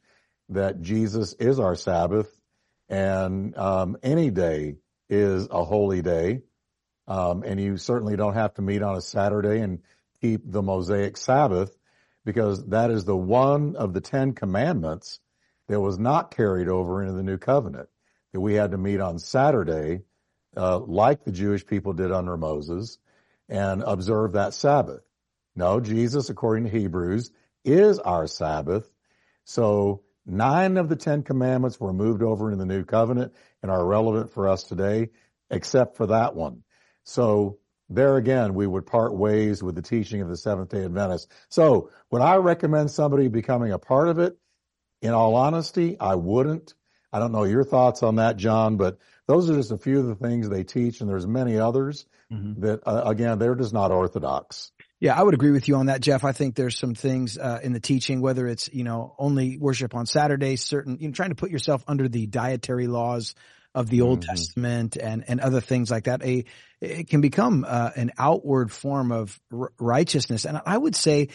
that 0.49 0.81
Jesus 0.81 1.33
is 1.33 1.59
our 1.59 1.75
Sabbath 1.75 2.29
and 2.89 3.55
um, 3.55 3.97
any 4.01 4.31
day 4.31 4.77
is 5.07 5.47
a 5.51 5.63
holy 5.63 6.01
day. 6.01 6.41
Um, 7.07 7.43
and 7.43 7.59
you 7.61 7.77
certainly 7.77 8.15
don't 8.15 8.33
have 8.33 8.55
to 8.55 8.63
meet 8.63 8.81
on 8.81 8.95
a 8.95 9.01
Saturday 9.01 9.59
and 9.59 9.83
keep 10.19 10.41
the 10.43 10.63
Mosaic 10.63 11.15
Sabbath 11.17 11.77
because 12.25 12.65
that 12.69 12.89
is 12.89 13.05
the 13.05 13.15
one 13.15 13.75
of 13.75 13.93
the 13.93 14.01
Ten 14.01 14.33
Commandments 14.33 15.19
that 15.67 15.79
was 15.79 15.99
not 15.99 16.35
carried 16.35 16.67
over 16.67 17.03
into 17.03 17.13
the 17.13 17.23
New 17.23 17.37
Covenant. 17.37 17.87
That 18.37 18.41
we 18.41 18.53
had 18.53 18.69
to 18.69 18.77
meet 18.77 18.99
on 18.99 19.17
Saturday, 19.17 20.01
uh, 20.55 20.77
like 20.77 21.23
the 21.23 21.31
Jewish 21.31 21.65
people 21.65 21.93
did 21.93 22.11
under 22.11 22.37
Moses, 22.37 22.99
and 23.49 23.81
observe 23.81 24.33
that 24.33 24.53
Sabbath. 24.53 25.01
No, 25.55 25.79
Jesus, 25.79 26.29
according 26.29 26.65
to 26.65 26.69
Hebrews, 26.69 27.31
is 27.65 27.97
our 27.97 28.27
Sabbath. 28.27 28.87
So 29.43 30.03
nine 30.23 30.77
of 30.77 30.87
the 30.87 30.95
Ten 30.95 31.23
Commandments 31.23 31.79
were 31.79 31.93
moved 31.93 32.21
over 32.21 32.51
into 32.51 32.63
the 32.63 32.71
New 32.71 32.83
Covenant 32.85 33.33
and 33.63 33.71
are 33.71 33.83
relevant 33.83 34.29
for 34.29 34.47
us 34.47 34.61
today, 34.65 35.09
except 35.49 35.97
for 35.97 36.05
that 36.05 36.35
one. 36.35 36.61
So 37.05 37.57
there 37.89 38.17
again, 38.17 38.53
we 38.53 38.67
would 38.67 38.85
part 38.85 39.15
ways 39.15 39.63
with 39.63 39.73
the 39.73 39.81
teaching 39.81 40.21
of 40.21 40.29
the 40.29 40.37
Seventh 40.37 40.69
day 40.69 40.85
Adventist. 40.85 41.31
So 41.49 41.89
would 42.11 42.21
I 42.21 42.35
recommend 42.35 42.91
somebody 42.91 43.29
becoming 43.29 43.71
a 43.71 43.79
part 43.79 44.09
of 44.09 44.19
it? 44.19 44.37
In 45.01 45.09
all 45.09 45.33
honesty, 45.33 45.99
I 45.99 46.13
wouldn't. 46.13 46.75
I 47.17 47.19
don't 47.19 47.31
know 47.31 47.45
your 47.45 47.63
thoughts 47.63 48.03
on 48.03 48.17
that, 48.17 48.37
John, 48.37 48.77
but 48.77 48.99
those 49.25 49.49
are 49.49 49.55
just 49.55 49.71
a 49.71 49.77
few 49.79 49.99
of 49.99 50.05
the 50.05 50.13
things 50.13 50.47
they 50.47 50.63
teach, 50.63 51.01
and 51.01 51.09
there's 51.09 51.25
many 51.25 51.57
others 51.57 52.05
mm-hmm. 52.31 52.61
that, 52.61 52.81
uh, 52.85 53.01
again, 53.05 53.39
they're 53.39 53.55
just 53.55 53.73
not 53.73 53.91
orthodox. 53.91 54.71
Yeah, 54.99 55.19
I 55.19 55.23
would 55.23 55.33
agree 55.33 55.49
with 55.49 55.67
you 55.67 55.77
on 55.77 55.87
that, 55.87 55.99
Jeff. 55.99 56.23
I 56.23 56.31
think 56.31 56.53
there's 56.53 56.77
some 56.77 56.93
things 56.93 57.35
uh, 57.39 57.59
in 57.63 57.73
the 57.73 57.79
teaching, 57.79 58.21
whether 58.21 58.47
it's 58.47 58.69
you 58.71 58.83
know 58.83 59.15
only 59.17 59.57
worship 59.57 59.95
on 59.95 60.05
Saturdays, 60.05 60.63
certain 60.63 60.97
you 60.99 61.07
know 61.07 61.13
trying 61.13 61.29
to 61.29 61.35
put 61.35 61.49
yourself 61.49 61.83
under 61.87 62.07
the 62.07 62.27
dietary 62.27 62.87
laws 62.87 63.33
of 63.73 63.89
the 63.89 64.01
Old 64.01 64.21
mm-hmm. 64.21 64.29
Testament 64.29 64.95
and 64.95 65.23
and 65.27 65.39
other 65.39 65.61
things 65.61 65.89
like 65.89 66.03
that. 66.03 66.23
A 66.23 66.45
it 66.81 67.09
can 67.09 67.21
become 67.21 67.65
uh, 67.67 67.91
an 67.95 68.11
outward 68.17 68.71
form 68.71 69.11
of 69.11 69.39
r- 69.51 69.71
righteousness, 69.79 70.45
and 70.45 70.61
I 70.65 70.77
would 70.77 70.95
say, 70.95 71.29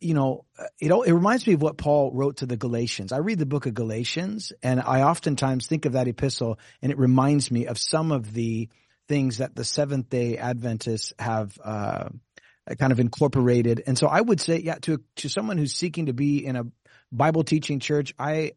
you 0.00 0.14
know, 0.14 0.44
it 0.78 0.90
it 0.90 1.12
reminds 1.12 1.46
me 1.46 1.54
of 1.54 1.62
what 1.62 1.76
Paul 1.76 2.12
wrote 2.12 2.38
to 2.38 2.46
the 2.46 2.56
Galatians. 2.56 3.12
I 3.12 3.18
read 3.18 3.38
the 3.38 3.46
book 3.46 3.66
of 3.66 3.74
Galatians, 3.74 4.52
and 4.62 4.80
I 4.80 5.02
oftentimes 5.02 5.66
think 5.66 5.86
of 5.86 5.92
that 5.92 6.08
epistle, 6.08 6.58
and 6.82 6.92
it 6.92 6.98
reminds 6.98 7.50
me 7.50 7.66
of 7.66 7.78
some 7.78 8.12
of 8.12 8.32
the 8.32 8.68
things 9.08 9.38
that 9.38 9.54
the 9.54 9.64
Seventh 9.64 10.08
Day 10.10 10.36
Adventists 10.36 11.12
have. 11.18 11.58
Uh, 11.62 12.08
kind 12.78 12.92
of 12.92 13.00
incorporated. 13.00 13.82
And 13.84 13.98
so 13.98 14.06
I 14.06 14.20
would 14.20 14.40
say, 14.40 14.60
yeah, 14.60 14.76
to 14.82 15.02
to 15.16 15.28
someone 15.28 15.58
who's 15.58 15.74
seeking 15.74 16.06
to 16.06 16.12
be 16.12 16.46
in 16.46 16.54
a 16.54 16.64
Bible 17.10 17.42
teaching 17.42 17.80
church, 17.80 18.14
I 18.16 18.52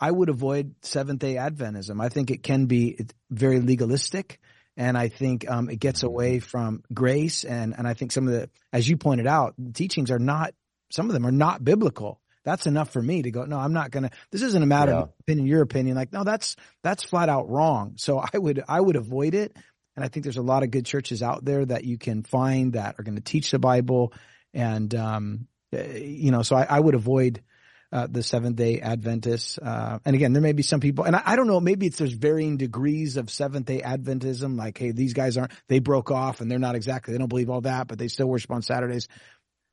I 0.00 0.10
would 0.10 0.28
avoid 0.28 0.74
Seventh 0.82 1.20
Day 1.20 1.34
Adventism. 1.34 2.00
I 2.00 2.08
think 2.08 2.30
it 2.30 2.42
can 2.42 2.66
be 2.66 2.98
very 3.30 3.60
legalistic, 3.60 4.40
and 4.76 4.96
I 4.96 5.08
think 5.08 5.50
um, 5.50 5.68
it 5.68 5.80
gets 5.80 6.02
away 6.02 6.38
from 6.38 6.82
grace. 6.92 7.44
And 7.44 7.74
and 7.76 7.86
I 7.86 7.94
think 7.94 8.12
some 8.12 8.26
of 8.28 8.32
the, 8.32 8.50
as 8.72 8.88
you 8.88 8.96
pointed 8.96 9.26
out, 9.26 9.54
teachings 9.74 10.10
are 10.10 10.18
not. 10.20 10.54
Some 10.90 11.06
of 11.06 11.12
them 11.12 11.26
are 11.26 11.32
not 11.32 11.64
biblical. 11.64 12.20
That's 12.44 12.66
enough 12.66 12.90
for 12.90 13.02
me 13.02 13.22
to 13.22 13.30
go. 13.30 13.44
No, 13.44 13.58
I'm 13.58 13.72
not 13.72 13.90
gonna. 13.90 14.10
This 14.30 14.42
isn't 14.42 14.62
a 14.62 14.66
matter 14.66 14.92
yeah. 14.92 14.98
of 15.00 15.10
opinion, 15.20 15.46
your 15.46 15.62
opinion. 15.62 15.96
Like, 15.96 16.12
no, 16.12 16.24
that's 16.24 16.56
that's 16.82 17.04
flat 17.04 17.28
out 17.28 17.50
wrong. 17.50 17.94
So 17.96 18.18
I 18.18 18.38
would 18.38 18.62
I 18.66 18.80
would 18.80 18.96
avoid 18.96 19.34
it. 19.34 19.54
And 19.98 20.04
I 20.04 20.08
think 20.08 20.22
there's 20.22 20.36
a 20.36 20.42
lot 20.42 20.62
of 20.62 20.70
good 20.70 20.86
churches 20.86 21.24
out 21.24 21.44
there 21.44 21.64
that 21.64 21.82
you 21.82 21.98
can 21.98 22.22
find 22.22 22.74
that 22.74 22.94
are 23.00 23.02
going 23.02 23.16
to 23.16 23.20
teach 23.20 23.50
the 23.50 23.58
Bible. 23.58 24.12
And, 24.54 24.94
um, 24.94 25.48
eh, 25.72 25.96
you 25.96 26.30
know, 26.30 26.42
so 26.42 26.54
I, 26.54 26.68
I 26.70 26.78
would 26.78 26.94
avoid, 26.94 27.42
uh, 27.90 28.06
the 28.08 28.22
Seventh 28.22 28.54
Day 28.54 28.80
Adventists. 28.80 29.58
Uh, 29.58 29.98
and 30.04 30.14
again, 30.14 30.32
there 30.34 30.40
may 30.40 30.52
be 30.52 30.62
some 30.62 30.78
people, 30.78 31.04
and 31.04 31.16
I, 31.16 31.22
I, 31.26 31.34
don't 31.34 31.48
know, 31.48 31.58
maybe 31.58 31.86
it's 31.86 31.98
there's 31.98 32.12
varying 32.12 32.58
degrees 32.58 33.16
of 33.16 33.28
Seventh 33.28 33.66
Day 33.66 33.80
Adventism. 33.80 34.56
Like, 34.56 34.78
hey, 34.78 34.92
these 34.92 35.14
guys 35.14 35.36
aren't, 35.36 35.50
they 35.66 35.80
broke 35.80 36.12
off 36.12 36.40
and 36.40 36.48
they're 36.48 36.60
not 36.60 36.76
exactly, 36.76 37.10
they 37.10 37.18
don't 37.18 37.26
believe 37.26 37.50
all 37.50 37.62
that, 37.62 37.88
but 37.88 37.98
they 37.98 38.06
still 38.06 38.28
worship 38.28 38.52
on 38.52 38.62
Saturdays. 38.62 39.08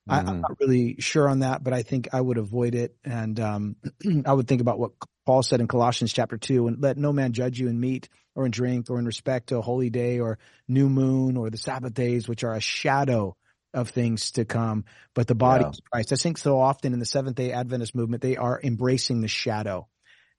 Mm-hmm. 0.10 0.28
I, 0.28 0.32
am 0.32 0.42
not 0.42 0.60
really 0.60 0.98
sure 1.00 1.28
on 1.28 1.40
that, 1.40 1.64
but 1.64 1.74
I 1.74 1.82
think 1.82 2.10
I 2.14 2.22
would 2.22 2.38
avoid 2.38 2.76
it. 2.76 2.96
And, 3.04 3.40
um, 3.40 3.76
I 4.26 4.34
would 4.34 4.48
think 4.48 4.62
about 4.62 4.80
what 4.80 4.92
Paul 5.26 5.42
said 5.42 5.62
in 5.62 5.68
Colossians 5.68 6.14
chapter 6.14 6.38
two 6.38 6.68
and 6.68 6.82
let 6.82 6.98
no 6.98 7.12
man 7.12 7.34
judge 7.34 7.60
you 7.60 7.68
in 7.68 7.80
meat 7.80 8.10
or 8.36 8.46
in 8.46 8.52
drink 8.52 8.90
or 8.90 9.00
in 9.00 9.06
respect 9.06 9.48
to 9.48 9.58
a 9.58 9.62
holy 9.62 9.90
day 9.90 10.20
or 10.20 10.38
new 10.68 10.90
moon 10.90 11.38
or 11.38 11.50
the 11.50 11.58
Sabbath 11.58 11.94
days, 11.94 12.28
which 12.28 12.44
are 12.44 12.54
a 12.54 12.60
shadow 12.60 13.36
of 13.74 13.90
things 13.90 14.32
to 14.32 14.46
come, 14.46 14.86
but 15.14 15.28
the 15.28 15.36
body 15.36 15.64
yeah. 15.64 15.70
of 15.70 15.76
Christ. 15.92 16.14
I 16.14 16.16
think 16.16 16.38
so 16.38 16.60
often 16.60 16.94
in 16.94 17.00
the 17.00 17.06
Seventh 17.06 17.36
day 17.36 17.52
Adventist 17.52 17.96
movement, 17.96 18.22
they 18.22 18.38
are 18.38 18.60
embracing 18.64 19.22
the 19.22 19.28
shadow 19.28 19.88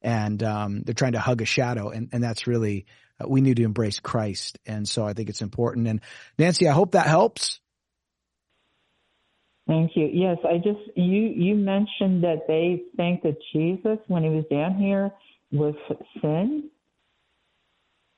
and, 0.00 0.42
um, 0.42 0.82
they're 0.82 0.94
trying 0.94 1.12
to 1.12 1.18
hug 1.18 1.42
a 1.42 1.44
shadow. 1.44 1.90
And, 1.90 2.08
and 2.12 2.22
that's 2.22 2.46
really, 2.46 2.86
uh, 3.20 3.28
we 3.28 3.40
need 3.40 3.56
to 3.56 3.64
embrace 3.64 3.98
Christ. 3.98 4.58
And 4.64 4.88
so 4.88 5.04
I 5.04 5.12
think 5.12 5.28
it's 5.28 5.42
important. 5.42 5.88
And 5.88 6.00
Nancy, 6.38 6.68
I 6.68 6.72
hope 6.72 6.92
that 6.92 7.06
helps. 7.06 7.60
Thank 9.66 9.96
you. 9.96 10.08
Yes, 10.12 10.38
I 10.44 10.58
just 10.58 10.78
you 10.96 11.22
you 11.22 11.56
mentioned 11.56 12.22
that 12.22 12.46
they 12.46 12.84
think 12.96 13.22
that 13.22 13.36
Jesus, 13.52 13.98
when 14.06 14.22
he 14.22 14.28
was 14.28 14.44
down 14.48 14.76
here, 14.76 15.12
was 15.50 15.74
sin. 16.22 16.70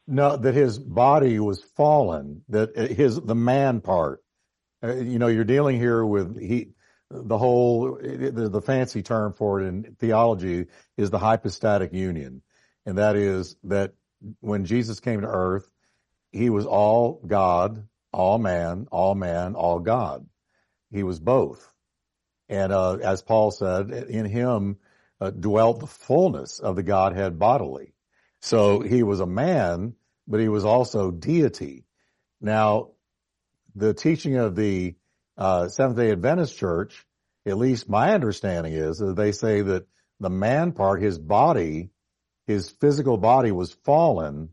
No, 0.06 0.36
that 0.36 0.54
his 0.54 0.78
body 0.78 1.38
was 1.38 1.62
fallen. 1.62 2.42
That 2.50 2.76
his 2.76 3.18
the 3.18 3.34
man 3.34 3.80
part. 3.80 4.22
Uh, 4.82 4.96
you 4.96 5.18
know, 5.18 5.28
you're 5.28 5.44
dealing 5.44 5.78
here 5.78 6.04
with 6.04 6.38
he 6.38 6.72
the 7.10 7.38
whole 7.38 7.96
the, 7.96 8.50
the 8.50 8.60
fancy 8.60 9.02
term 9.02 9.32
for 9.32 9.62
it 9.62 9.66
in 9.68 9.96
theology 9.98 10.66
is 10.98 11.08
the 11.08 11.18
hypostatic 11.18 11.94
union, 11.94 12.42
and 12.84 12.98
that 12.98 13.16
is 13.16 13.56
that 13.64 13.94
when 14.40 14.66
Jesus 14.66 15.00
came 15.00 15.22
to 15.22 15.26
earth, 15.26 15.70
he 16.30 16.50
was 16.50 16.66
all 16.66 17.22
God, 17.26 17.88
all 18.12 18.36
man, 18.36 18.86
all 18.90 19.14
man, 19.14 19.54
all 19.54 19.78
God 19.78 20.26
he 20.90 21.02
was 21.02 21.20
both. 21.20 21.72
And 22.48 22.72
uh, 22.72 22.94
as 22.94 23.22
Paul 23.22 23.50
said, 23.50 23.90
in 23.90 24.24
him 24.24 24.78
uh, 25.20 25.30
dwelt 25.30 25.80
the 25.80 25.86
fullness 25.86 26.60
of 26.60 26.76
the 26.76 26.82
Godhead 26.82 27.38
bodily. 27.38 27.94
So 28.40 28.80
he 28.80 29.02
was 29.02 29.20
a 29.20 29.26
man, 29.26 29.94
but 30.26 30.40
he 30.40 30.48
was 30.48 30.64
also 30.64 31.10
deity. 31.10 31.84
Now, 32.40 32.90
the 33.74 33.94
teaching 33.94 34.36
of 34.36 34.54
the 34.54 34.94
uh, 35.36 35.68
Seventh 35.68 35.98
Day 35.98 36.10
Adventist 36.10 36.56
Church, 36.56 37.04
at 37.46 37.58
least 37.58 37.88
my 37.88 38.14
understanding 38.14 38.72
is 38.72 38.98
that 38.98 39.16
they 39.16 39.32
say 39.32 39.62
that 39.62 39.86
the 40.20 40.30
man 40.30 40.72
part, 40.72 41.02
his 41.02 41.18
body, 41.18 41.90
his 42.46 42.70
physical 42.70 43.18
body 43.18 43.52
was 43.52 43.72
fallen 43.84 44.50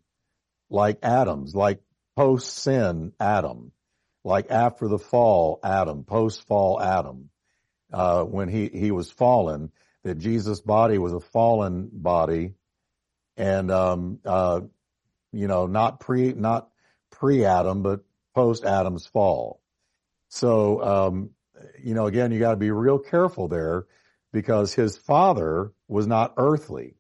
like 0.70 1.00
Adam's, 1.04 1.56
like 1.56 1.82
post 2.16 2.52
sin 2.58 3.14
Adam 3.20 3.72
like 4.26 4.50
after 4.50 4.88
the 4.88 4.98
fall 4.98 5.60
Adam, 5.64 6.04
post 6.04 6.48
fall 6.48 6.82
Adam, 6.82 7.30
uh, 7.94 8.24
when 8.24 8.50
he, 8.50 8.68
he 8.68 8.90
was 8.92 9.12
fallen, 9.12 9.72
that 10.04 10.18
Jesus' 10.18 10.62
body 10.62 10.98
was 10.98 11.14
a 11.14 11.20
fallen 11.20 11.90
body 11.94 12.56
and, 13.38 13.70
um, 13.70 14.20
uh, 14.26 14.62
you 15.32 15.48
know, 15.48 15.68
not 15.68 16.00
pre, 16.00 16.34
not 16.34 16.70
pre 17.12 17.46
Adam, 17.46 17.84
but 17.84 18.04
post 18.34 18.66
Adam's 18.66 19.06
fall. 19.06 19.62
So, 20.30 20.84
um, 20.84 21.30
you 21.84 21.94
know, 21.94 22.08
again, 22.08 22.32
you 22.32 22.40
got 22.40 22.52
to 22.52 22.58
be 22.58 22.72
real 22.72 23.00
careful 23.00 23.48
there 23.48 23.86
because 24.34 24.74
his 24.74 24.98
father 24.98 25.72
was 25.88 26.08
not 26.08 26.34
earthly. 26.38 26.96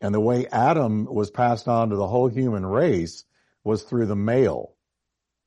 And 0.00 0.12
the 0.12 0.20
way 0.20 0.46
Adam 0.48 1.04
was 1.04 1.30
passed 1.30 1.68
on 1.68 1.90
to 1.90 1.96
the 1.96 2.08
whole 2.08 2.28
human 2.28 2.66
race 2.66 3.24
was 3.62 3.82
through 3.82 4.06
the 4.06 4.16
male 4.16 4.74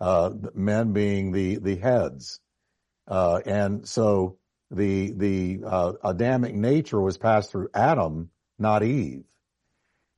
uh, 0.04 0.32
men 0.54 0.92
being 0.92 1.32
the 1.32 1.60
the 1.60 1.78
heads, 1.78 2.42
uh, 3.08 3.40
and 3.46 3.88
so 3.88 4.38
the 4.70 5.14
the 5.14 5.62
uh, 5.66 5.94
Adamic 6.04 6.54
nature 6.54 7.00
was 7.00 7.18
passed 7.18 7.52
through 7.52 7.70
Adam, 7.74 8.30
not 8.60 8.84
Eve, 8.84 9.24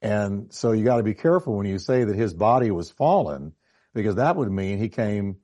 and 0.02 0.52
so 0.52 0.72
you 0.72 0.84
got 0.84 0.98
to 0.98 1.04
be 1.04 1.14
careful 1.14 1.56
when 1.56 1.68
you 1.68 1.78
say 1.78 2.04
that 2.04 2.16
his 2.16 2.34
body 2.34 2.72
was 2.72 2.90
fallen, 2.90 3.54
because 3.94 4.16
that 4.16 4.36
would 4.36 4.52
mean 4.52 4.80
he 4.80 4.90
came 4.90 5.36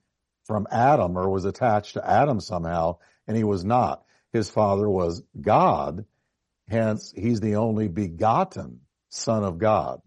from 0.45 0.67
Adam 0.71 1.17
or 1.17 1.29
was 1.29 1.45
attached 1.45 1.93
to 1.93 2.09
Adam 2.09 2.39
somehow, 2.39 2.97
and 3.27 3.37
he 3.37 3.43
was 3.43 3.63
not. 3.63 4.03
His 4.33 4.49
father 4.49 4.89
was 4.89 5.21
God, 5.39 6.05
hence 6.67 7.13
he's 7.15 7.41
the 7.41 7.57
only 7.57 7.89
begotten 7.89 8.79
son 9.09 9.43
of 9.43 9.59
God. 9.59 10.01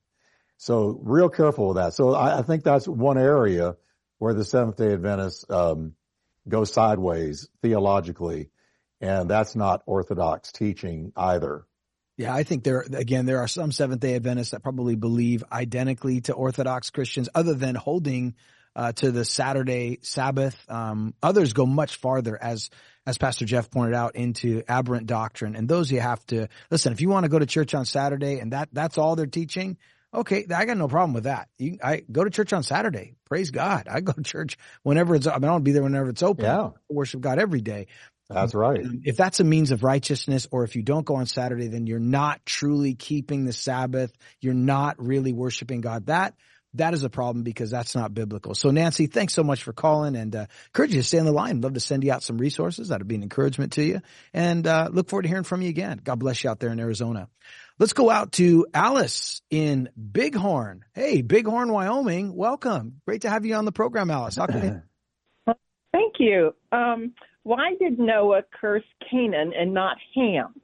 So 0.57 0.99
real 1.03 1.29
careful 1.29 1.69
with 1.69 1.76
that. 1.76 1.95
So 1.95 2.14
I, 2.14 2.38
I 2.38 2.43
think 2.43 2.64
that's 2.64 2.88
one 2.88 3.19
area 3.19 3.76
where 4.25 4.33
the 4.33 4.43
Seventh 4.43 4.78
Day 4.78 4.95
Adventists 4.95 5.45
um, 5.50 5.93
go 6.49 6.64
sideways 6.64 7.47
theologically, 7.61 8.49
and 8.99 9.28
that's 9.28 9.54
not 9.54 9.83
Orthodox 9.85 10.50
teaching 10.50 11.12
either. 11.14 11.66
Yeah, 12.16 12.35
I 12.35 12.43
think 12.43 12.64
there 12.64 12.87
again 12.90 13.26
there 13.26 13.40
are 13.40 13.49
some 13.49 13.71
Seventh 13.71 14.00
Day 14.00 14.14
Adventists 14.14 14.52
that 14.52 14.62
probably 14.62 14.97
believe 14.97 15.45
identically 15.52 16.23
to 16.23 16.33
Orthodox 16.33 16.88
Christians, 16.88 17.28
other 17.35 17.52
than 17.52 17.75
holding 17.75 18.35
uh, 18.75 18.93
to 18.93 19.11
the 19.11 19.26
Saturday 19.26 19.99
Sabbath. 20.00 20.57
Um, 20.71 21.12
others 21.23 21.52
go 21.52 21.66
much 21.66 21.97
farther, 21.97 22.43
as 22.43 22.71
as 23.04 23.19
Pastor 23.19 23.45
Jeff 23.45 23.71
pointed 23.71 23.95
out, 23.95 24.16
into 24.16 24.62
aberrant 24.66 25.07
doctrine. 25.07 25.54
And 25.54 25.69
those 25.69 25.93
you 25.93 26.00
have 26.00 26.25
to 26.28 26.49
listen. 26.71 26.95
If 26.95 27.02
you 27.02 27.11
want 27.11 27.25
to 27.25 27.28
go 27.28 27.38
to 27.38 27.45
church 27.45 27.75
on 27.75 27.85
Saturday 27.85 28.38
and 28.38 28.54
that 28.54 28.71
that's 28.73 28.97
all 28.97 29.16
they're 29.16 29.26
teaching, 29.26 29.76
okay, 30.14 30.47
I 30.54 30.64
got 30.64 30.76
no 30.76 30.88
problem 30.88 31.14
with 31.14 31.25
that. 31.25 31.49
You, 31.59 31.78
I 31.83 32.02
go 32.11 32.25
to 32.25 32.30
church 32.30 32.52
on 32.52 32.62
Saturday. 32.62 33.14
Praise 33.26 33.50
God. 33.50 33.88
I 33.90 34.00
go 34.00 34.12
to 34.12 34.23
church 34.23 34.56
whenever 34.83 35.14
it's. 35.14 35.26
I 35.26 35.35
mean, 35.35 35.44
I 35.44 35.52
don't 35.52 35.64
be 35.64 35.73
there 35.73 35.83
whenever 35.83 36.11
it's 36.11 36.23
open. 36.23 36.44
Yeah, 36.44 36.71
worship 36.88 37.21
God 37.21 37.38
every 37.38 37.61
day. 37.61 37.88
That's 38.30 38.54
right. 38.54 38.80
If 39.02 39.16
that's 39.16 39.40
a 39.40 39.44
means 39.44 39.71
of 39.71 39.83
righteousness, 39.83 40.49
or 40.50 40.64
if 40.64 40.76
you 40.76 40.83
don't 40.83 41.04
go 41.04 41.16
on 41.16 41.26
Saturday, 41.26 41.68
then 41.68 41.87
you're 41.87 41.99
not 41.99 42.44
truly 42.47 42.94
keeping 42.94 43.44
the 43.44 43.52
Sabbath. 43.52 44.12
You're 44.40 44.54
not 44.54 44.97
really 44.99 45.33
worshiping 45.33 45.83
God. 45.83 46.06
That 46.06 46.35
that 46.75 46.94
is 46.94 47.04
a 47.04 47.11
problem 47.11 47.44
because 47.44 47.71
that's 47.71 47.94
not 47.94 48.14
biblical. 48.14 48.54
So 48.54 48.71
Nancy, 48.71 49.06
thanks 49.06 49.33
so 49.33 49.42
much 49.42 49.62
for 49.62 49.73
calling 49.73 50.16
and 50.16 50.35
uh, 50.35 50.47
encourage 50.66 50.92
you 50.94 51.00
to 51.00 51.06
stay 51.06 51.18
on 51.18 51.25
the 51.25 51.33
line. 51.33 51.61
Love 51.61 51.75
to 51.75 51.80
send 51.80 52.02
you 52.02 52.12
out 52.12 52.23
some 52.23 52.38
resources. 52.38 52.88
That'd 52.88 53.06
be 53.06 53.14
an 53.14 53.23
encouragement 53.23 53.75
to 53.75 53.83
you. 53.83 54.00
And 54.33 54.66
uh, 54.66 54.88
look 54.90 55.09
forward 55.09 55.23
to 55.23 55.28
hearing 55.28 55.44
from 55.44 55.62
you 55.62 55.68
again. 55.68 56.00
God 56.02 56.18
bless 56.18 56.42
you 56.42 56.50
out 56.50 56.59
there 56.59 56.71
in 56.71 56.80
Arizona. 56.80 57.28
Let's 57.78 57.93
go 57.93 58.09
out 58.09 58.33
to 58.33 58.66
Alice 58.73 59.43
in 59.50 59.88
Bighorn. 59.97 60.85
Hey, 60.95 61.23
Bighorn, 61.23 61.73
Wyoming. 61.73 62.37
Welcome. 62.37 63.00
Great 63.04 63.23
to 63.23 63.31
have 63.31 63.45
you 63.45 63.54
on 63.57 63.64
the 63.64 63.73
program, 63.73 64.12
Alice. 64.12 64.37
Thank 65.93 66.14
you. 66.19 66.54
Um, 66.71 67.14
why 67.43 67.75
did 67.81 67.99
Noah 67.99 68.43
curse 68.61 68.85
Canaan 69.11 69.52
and 69.59 69.75
not 69.75 69.97
Ham? 70.14 70.54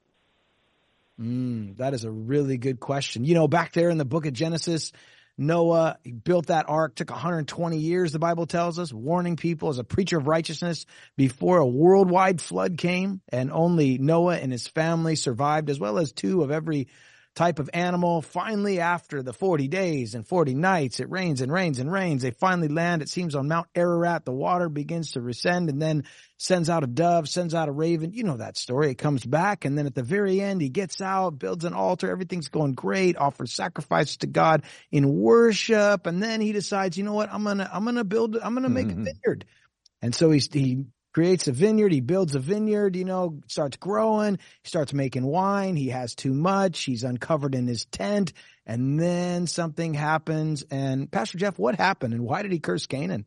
Mm, 1.20 1.76
that 1.78 1.94
is 1.94 2.04
a 2.04 2.10
really 2.10 2.56
good 2.56 2.78
question. 2.78 3.24
You 3.24 3.34
know, 3.34 3.48
back 3.48 3.72
there 3.72 3.90
in 3.90 3.98
the 3.98 4.04
book 4.04 4.26
of 4.26 4.32
Genesis, 4.32 4.92
Noah 5.40 5.96
built 6.22 6.48
that 6.48 6.68
ark, 6.68 6.94
took 6.94 7.10
120 7.10 7.78
years, 7.78 8.12
the 8.12 8.18
Bible 8.18 8.44
tells 8.44 8.78
us, 8.78 8.92
warning 8.92 9.36
people 9.36 9.70
as 9.70 9.78
a 9.78 9.84
preacher 9.84 10.18
of 10.18 10.26
righteousness 10.26 10.84
before 11.16 11.56
a 11.56 11.66
worldwide 11.66 12.42
flood 12.42 12.76
came 12.76 13.22
and 13.30 13.50
only 13.50 13.96
Noah 13.96 14.36
and 14.36 14.52
his 14.52 14.68
family 14.68 15.16
survived 15.16 15.70
as 15.70 15.80
well 15.80 15.96
as 15.96 16.12
two 16.12 16.42
of 16.42 16.50
every 16.50 16.88
type 17.40 17.58
of 17.58 17.70
animal. 17.72 18.20
Finally, 18.20 18.80
after 18.80 19.22
the 19.22 19.32
40 19.32 19.66
days 19.66 20.14
and 20.14 20.28
40 20.28 20.54
nights, 20.54 21.00
it 21.00 21.08
rains 21.08 21.40
and 21.40 21.50
rains 21.50 21.78
and 21.78 21.90
rains. 21.90 22.20
They 22.20 22.32
finally 22.32 22.68
land, 22.68 23.00
it 23.00 23.08
seems, 23.08 23.34
on 23.34 23.48
Mount 23.48 23.66
Ararat. 23.74 24.26
The 24.26 24.30
water 24.30 24.68
begins 24.68 25.12
to 25.12 25.20
rescend 25.20 25.70
and 25.70 25.80
then 25.80 26.04
sends 26.36 26.68
out 26.68 26.84
a 26.84 26.86
dove, 26.86 27.30
sends 27.30 27.54
out 27.54 27.70
a 27.70 27.72
raven. 27.72 28.12
You 28.12 28.24
know 28.24 28.36
that 28.36 28.58
story. 28.58 28.90
It 28.90 28.98
comes 28.98 29.24
back. 29.24 29.64
And 29.64 29.78
then 29.78 29.86
at 29.86 29.94
the 29.94 30.02
very 30.02 30.42
end, 30.42 30.60
he 30.60 30.68
gets 30.68 31.00
out, 31.00 31.38
builds 31.38 31.64
an 31.64 31.72
altar. 31.72 32.10
Everything's 32.10 32.48
going 32.48 32.74
great, 32.74 33.16
offers 33.16 33.54
sacrifices 33.54 34.18
to 34.18 34.26
God 34.26 34.64
in 34.90 35.10
worship. 35.10 36.06
And 36.06 36.22
then 36.22 36.42
he 36.42 36.52
decides, 36.52 36.98
you 36.98 37.04
know 37.04 37.14
what? 37.14 37.32
I'm 37.32 37.44
going 37.44 37.58
to, 37.58 37.74
I'm 37.74 37.84
going 37.84 37.96
to 37.96 38.04
build, 38.04 38.36
I'm 38.36 38.52
going 38.52 38.64
to 38.64 38.68
make 38.68 38.88
mm-hmm. 38.88 39.00
a 39.00 39.12
vineyard. 39.14 39.46
And 40.02 40.14
so 40.14 40.30
he, 40.30 40.42
he 40.52 40.84
creates 41.12 41.48
a 41.48 41.52
vineyard. 41.52 41.92
He 41.92 42.00
builds 42.00 42.34
a 42.34 42.38
vineyard, 42.38 42.96
you 42.96 43.04
know, 43.04 43.40
starts 43.46 43.76
growing. 43.76 44.38
He 44.62 44.68
starts 44.68 44.92
making 44.92 45.24
wine. 45.24 45.76
He 45.76 45.88
has 45.88 46.14
too 46.14 46.32
much. 46.32 46.82
He's 46.82 47.04
uncovered 47.04 47.54
in 47.54 47.66
his 47.66 47.84
tent. 47.86 48.32
And 48.66 49.00
then 49.00 49.46
something 49.46 49.94
happens. 49.94 50.64
And 50.70 51.10
Pastor 51.10 51.38
Jeff, 51.38 51.58
what 51.58 51.74
happened 51.74 52.14
and 52.14 52.24
why 52.24 52.42
did 52.42 52.52
he 52.52 52.60
curse 52.60 52.86
Canaan? 52.86 53.26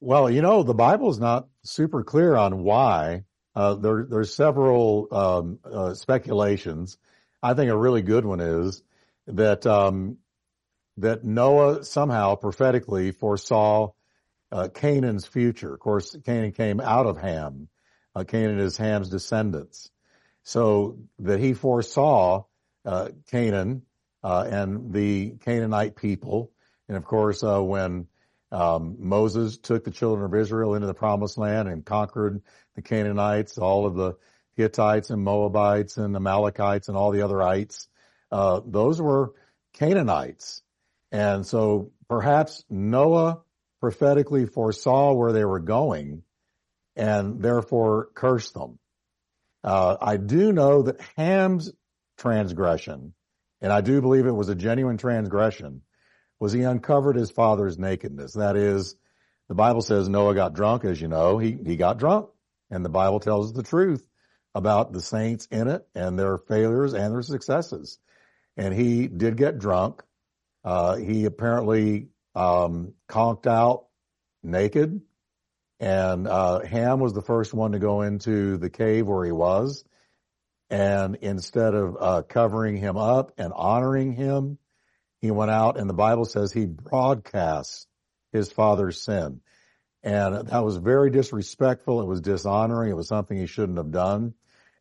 Well, 0.00 0.30
you 0.30 0.42
know, 0.42 0.62
the 0.62 0.74
Bible 0.74 1.10
is 1.10 1.18
not 1.18 1.48
super 1.62 2.04
clear 2.04 2.36
on 2.36 2.62
why. 2.62 3.24
Uh, 3.54 3.74
there, 3.74 4.06
there's 4.08 4.34
several 4.34 5.08
um, 5.10 5.58
uh, 5.64 5.94
speculations. 5.94 6.98
I 7.42 7.54
think 7.54 7.70
a 7.70 7.76
really 7.76 8.02
good 8.02 8.26
one 8.26 8.40
is 8.40 8.82
that 9.28 9.66
um, 9.66 10.18
that 10.98 11.24
Noah 11.24 11.84
somehow 11.84 12.34
prophetically 12.34 13.12
foresaw 13.12 13.92
uh, 14.52 14.68
Canaan's 14.68 15.26
future. 15.26 15.74
Of 15.74 15.80
course, 15.80 16.16
Canaan 16.24 16.52
came 16.52 16.80
out 16.80 17.06
of 17.06 17.18
Ham. 17.18 17.68
Uh, 18.14 18.24
Canaan 18.24 18.58
is 18.58 18.76
Ham's 18.76 19.10
descendants. 19.10 19.90
So 20.42 20.98
that 21.18 21.40
he 21.40 21.54
foresaw 21.54 22.44
uh, 22.84 23.08
Canaan 23.30 23.82
uh, 24.22 24.46
and 24.48 24.92
the 24.92 25.34
Canaanite 25.40 25.96
people. 25.96 26.52
And 26.88 26.96
of 26.96 27.04
course, 27.04 27.42
uh, 27.42 27.60
when 27.60 28.06
um, 28.52 28.96
Moses 29.00 29.58
took 29.58 29.84
the 29.84 29.90
children 29.90 30.24
of 30.24 30.34
Israel 30.34 30.74
into 30.74 30.86
the 30.86 30.94
promised 30.94 31.36
land 31.36 31.68
and 31.68 31.84
conquered 31.84 32.42
the 32.76 32.82
Canaanites, 32.82 33.58
all 33.58 33.86
of 33.86 33.96
the 33.96 34.14
Hittites 34.54 35.10
and 35.10 35.22
Moabites 35.22 35.96
and 35.96 36.14
Amalekites 36.14 36.88
and 36.88 36.96
all 36.96 37.10
the 37.10 37.22
other 37.22 37.42
ites, 37.42 37.88
uh, 38.30 38.60
those 38.64 39.02
were 39.02 39.34
Canaanites. 39.74 40.62
And 41.12 41.46
so 41.46 41.92
perhaps 42.08 42.64
Noah 42.70 43.42
prophetically 43.80 44.46
foresaw 44.46 45.12
where 45.12 45.32
they 45.32 45.44
were 45.44 45.60
going 45.60 46.22
and 46.96 47.42
therefore 47.42 48.08
cursed 48.14 48.54
them. 48.54 48.78
Uh, 49.62 49.96
I 50.00 50.16
do 50.16 50.52
know 50.52 50.82
that 50.82 51.00
Ham's 51.16 51.72
transgression, 52.16 53.14
and 53.60 53.72
I 53.72 53.80
do 53.80 54.00
believe 54.00 54.26
it 54.26 54.32
was 54.32 54.48
a 54.48 54.54
genuine 54.54 54.96
transgression, 54.96 55.82
was 56.38 56.52
he 56.52 56.62
uncovered 56.62 57.16
his 57.16 57.30
father's 57.30 57.78
nakedness. 57.78 58.34
That 58.34 58.56
is, 58.56 58.96
the 59.48 59.54
Bible 59.54 59.82
says 59.82 60.08
Noah 60.08 60.34
got 60.34 60.54
drunk, 60.54 60.84
as 60.84 61.00
you 61.00 61.08
know. 61.08 61.38
He, 61.38 61.56
he 61.64 61.76
got 61.76 61.98
drunk. 61.98 62.28
And 62.70 62.84
the 62.84 62.90
Bible 62.90 63.20
tells 63.20 63.52
the 63.52 63.62
truth 63.62 64.06
about 64.54 64.92
the 64.92 65.00
saints 65.00 65.46
in 65.50 65.68
it 65.68 65.86
and 65.94 66.18
their 66.18 66.36
failures 66.36 66.94
and 66.94 67.14
their 67.14 67.22
successes. 67.22 67.98
And 68.56 68.74
he 68.74 69.06
did 69.06 69.36
get 69.36 69.58
drunk. 69.58 70.02
Uh, 70.64 70.96
he 70.96 71.26
apparently 71.26 72.08
um, 72.36 72.92
conked 73.08 73.46
out 73.46 73.86
naked. 74.42 75.00
And 75.80 76.26
uh, 76.28 76.60
Ham 76.60 77.00
was 77.00 77.12
the 77.12 77.22
first 77.22 77.52
one 77.52 77.72
to 77.72 77.78
go 77.78 78.02
into 78.02 78.56
the 78.58 78.70
cave 78.70 79.06
where 79.06 79.24
he 79.24 79.32
was. 79.32 79.84
And 80.70 81.16
instead 81.22 81.74
of 81.74 81.96
uh, 81.98 82.22
covering 82.22 82.76
him 82.76 82.96
up 82.96 83.32
and 83.38 83.52
honoring 83.52 84.12
him, 84.12 84.58
he 85.20 85.30
went 85.30 85.50
out 85.50 85.78
and 85.78 85.88
the 85.88 85.94
Bible 85.94 86.24
says 86.24 86.52
he 86.52 86.66
broadcast 86.66 87.86
his 88.32 88.50
father's 88.50 89.02
sin. 89.02 89.40
And 90.02 90.48
that 90.48 90.64
was 90.64 90.76
very 90.76 91.10
disrespectful. 91.10 92.00
It 92.00 92.06
was 92.06 92.20
dishonoring. 92.20 92.90
It 92.90 92.96
was 92.96 93.08
something 93.08 93.36
he 93.36 93.46
shouldn't 93.46 93.78
have 93.78 93.90
done. 93.90 94.34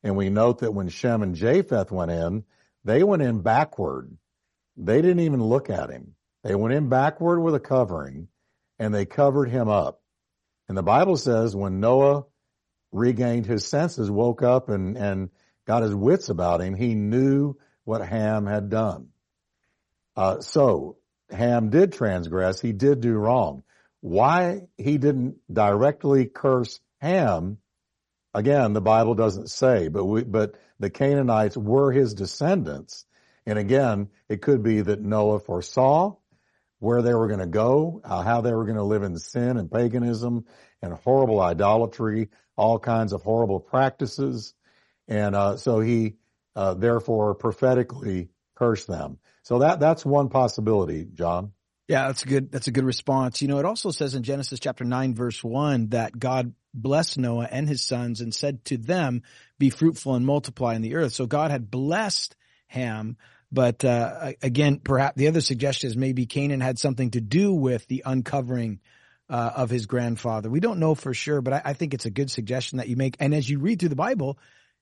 And 0.04 0.16
we 0.16 0.30
note 0.30 0.60
that 0.60 0.74
when 0.74 0.90
Shem 0.90 1.24
and 1.24 1.36
Japheth 1.36 1.92
went 1.92 2.12
in, 2.12 2.44
they 2.84 3.04
went 3.04 3.24
in 3.24 3.42
backward. 3.42 4.16
They 4.78 5.02
didn't 5.02 5.22
even 5.22 5.42
look 5.42 5.70
at 5.70 5.90
him. 5.90 6.16
They 6.46 6.54
went 6.54 6.76
in 6.76 6.90
backward 6.90 7.42
with 7.42 7.56
a 7.56 7.60
covering 7.60 8.28
and 8.78 8.94
they 8.94 9.06
covered 9.06 9.50
him 9.50 9.68
up. 9.68 10.00
And 10.70 10.78
the 10.78 10.84
Bible 10.84 11.18
says 11.18 11.56
when 11.56 11.80
Noah 11.80 12.26
regained 12.92 13.48
his 13.48 13.66
senses, 13.66 14.12
woke 14.12 14.44
up 14.44 14.70
and, 14.70 14.96
and 14.96 15.32
got 15.66 15.82
his 15.82 15.96
wits 15.96 16.30
about 16.30 16.62
him, 16.62 16.76
he 16.76 16.94
knew 16.94 17.56
what 17.84 18.08
Ham 18.08 18.46
had 18.46 18.70
done. 18.70 19.08
Uh, 20.16 20.40
so 20.42 20.98
Ham 21.32 21.72
did 21.72 21.94
transgress. 21.94 22.62
He 22.62 22.74
did 22.74 23.02
do 23.02 23.14
wrong. 23.14 23.64
Why 24.02 24.68
he 24.78 25.00
didn't 25.00 25.38
directly 25.52 26.26
curse 26.26 26.80
Ham, 27.02 27.58
again, 28.36 28.74
the 28.74 28.82
Bible 28.82 29.16
doesn't 29.16 29.50
say, 29.50 29.88
but 29.88 30.06
we, 30.06 30.24
but 30.24 30.54
the 30.80 30.92
Canaanites 30.92 31.58
were 31.58 31.92
his 31.92 32.14
descendants. 32.14 33.04
And 33.48 33.58
again, 33.58 34.10
it 34.30 34.44
could 34.44 34.62
be 34.62 34.82
that 34.82 35.02
Noah 35.02 35.40
foresaw 35.40 36.18
where 36.80 37.02
they 37.02 37.14
were 37.14 37.28
going 37.28 37.40
to 37.40 37.46
go, 37.46 38.02
uh, 38.04 38.22
how 38.22 38.42
they 38.42 38.54
were 38.54 38.66
going 38.66 38.78
to 38.78 38.84
live 38.84 39.04
in 39.04 39.18
sin 39.18 39.58
and 39.58 39.72
paganism 39.72 40.46
and 40.82 40.94
horrible 40.94 41.42
idolatry, 41.42 42.30
all 42.56 42.80
kinds 42.80 43.14
of 43.14 43.24
horrible 43.24 43.60
practices. 43.60 44.54
And 45.08 45.36
uh, 45.36 45.58
so 45.58 45.80
he 45.80 46.16
uh, 46.56 46.74
therefore 46.74 47.36
prophetically 47.36 48.30
cursed 48.56 48.88
them. 48.88 49.20
So 49.44 49.60
that 49.60 49.80
that's 49.80 50.06
one 50.06 50.30
possibility, 50.30 51.08
John. 51.14 51.52
Yeah, 51.88 52.08
that's 52.08 52.24
a 52.24 52.28
good 52.28 52.52
that's 52.52 52.68
a 52.68 52.72
good 52.72 52.86
response. 52.86 53.42
You 53.42 53.48
know, 53.48 53.60
it 53.60 53.66
also 53.66 53.92
says 53.92 54.16
in 54.16 54.24
Genesis 54.24 54.60
chapter 54.60 54.84
9 54.84 55.14
verse 55.14 55.44
1 55.44 55.90
that 55.90 56.18
God 56.18 56.54
blessed 56.74 57.20
Noah 57.20 57.48
and 57.52 57.70
his 57.70 57.84
sons 57.84 58.22
and 58.22 58.34
said 58.34 58.66
to 58.66 58.78
them, 58.78 59.22
"Be 59.60 59.70
fruitful 59.70 60.16
and 60.16 60.26
multiply 60.26 60.74
in 60.74 60.82
the 60.82 60.96
earth." 60.96 61.14
So 61.14 61.28
God 61.28 61.52
had 61.52 61.70
blessed 61.70 62.36
Ham 62.68 63.18
but 63.52 63.86
uh, 63.86 64.34
again, 64.42 64.80
perhaps 64.80 65.18
the 65.18 65.28
other 65.28 65.42
suggestion 65.42 65.90
is 65.90 65.98
maybe 65.98 66.26
Canaan 66.26 66.62
had 66.62 66.80
something 66.80 67.12
to 67.12 67.22
do 67.22 67.54
with 67.54 67.88
the 67.88 68.04
uncovering 68.06 68.80
uh, 69.30 69.52
of 69.56 69.70
his 69.70 69.86
grandfather. 69.86 70.50
We 70.50 70.60
don't 70.60 70.80
know 70.80 70.96
for 70.96 71.14
sure, 71.14 71.42
but 71.42 71.54
I, 71.54 71.62
I 71.66 71.74
think 71.74 71.94
it's 71.94 72.06
a 72.06 72.12
good 72.12 72.30
suggestion 72.30 72.78
that 72.78 72.88
you 72.88 72.96
make. 72.96 73.18
And 73.20 73.34
as 73.34 73.50
you 73.50 73.60
read 73.60 73.80
through 73.80 73.90
the 73.90 73.96
Bible, 73.96 74.38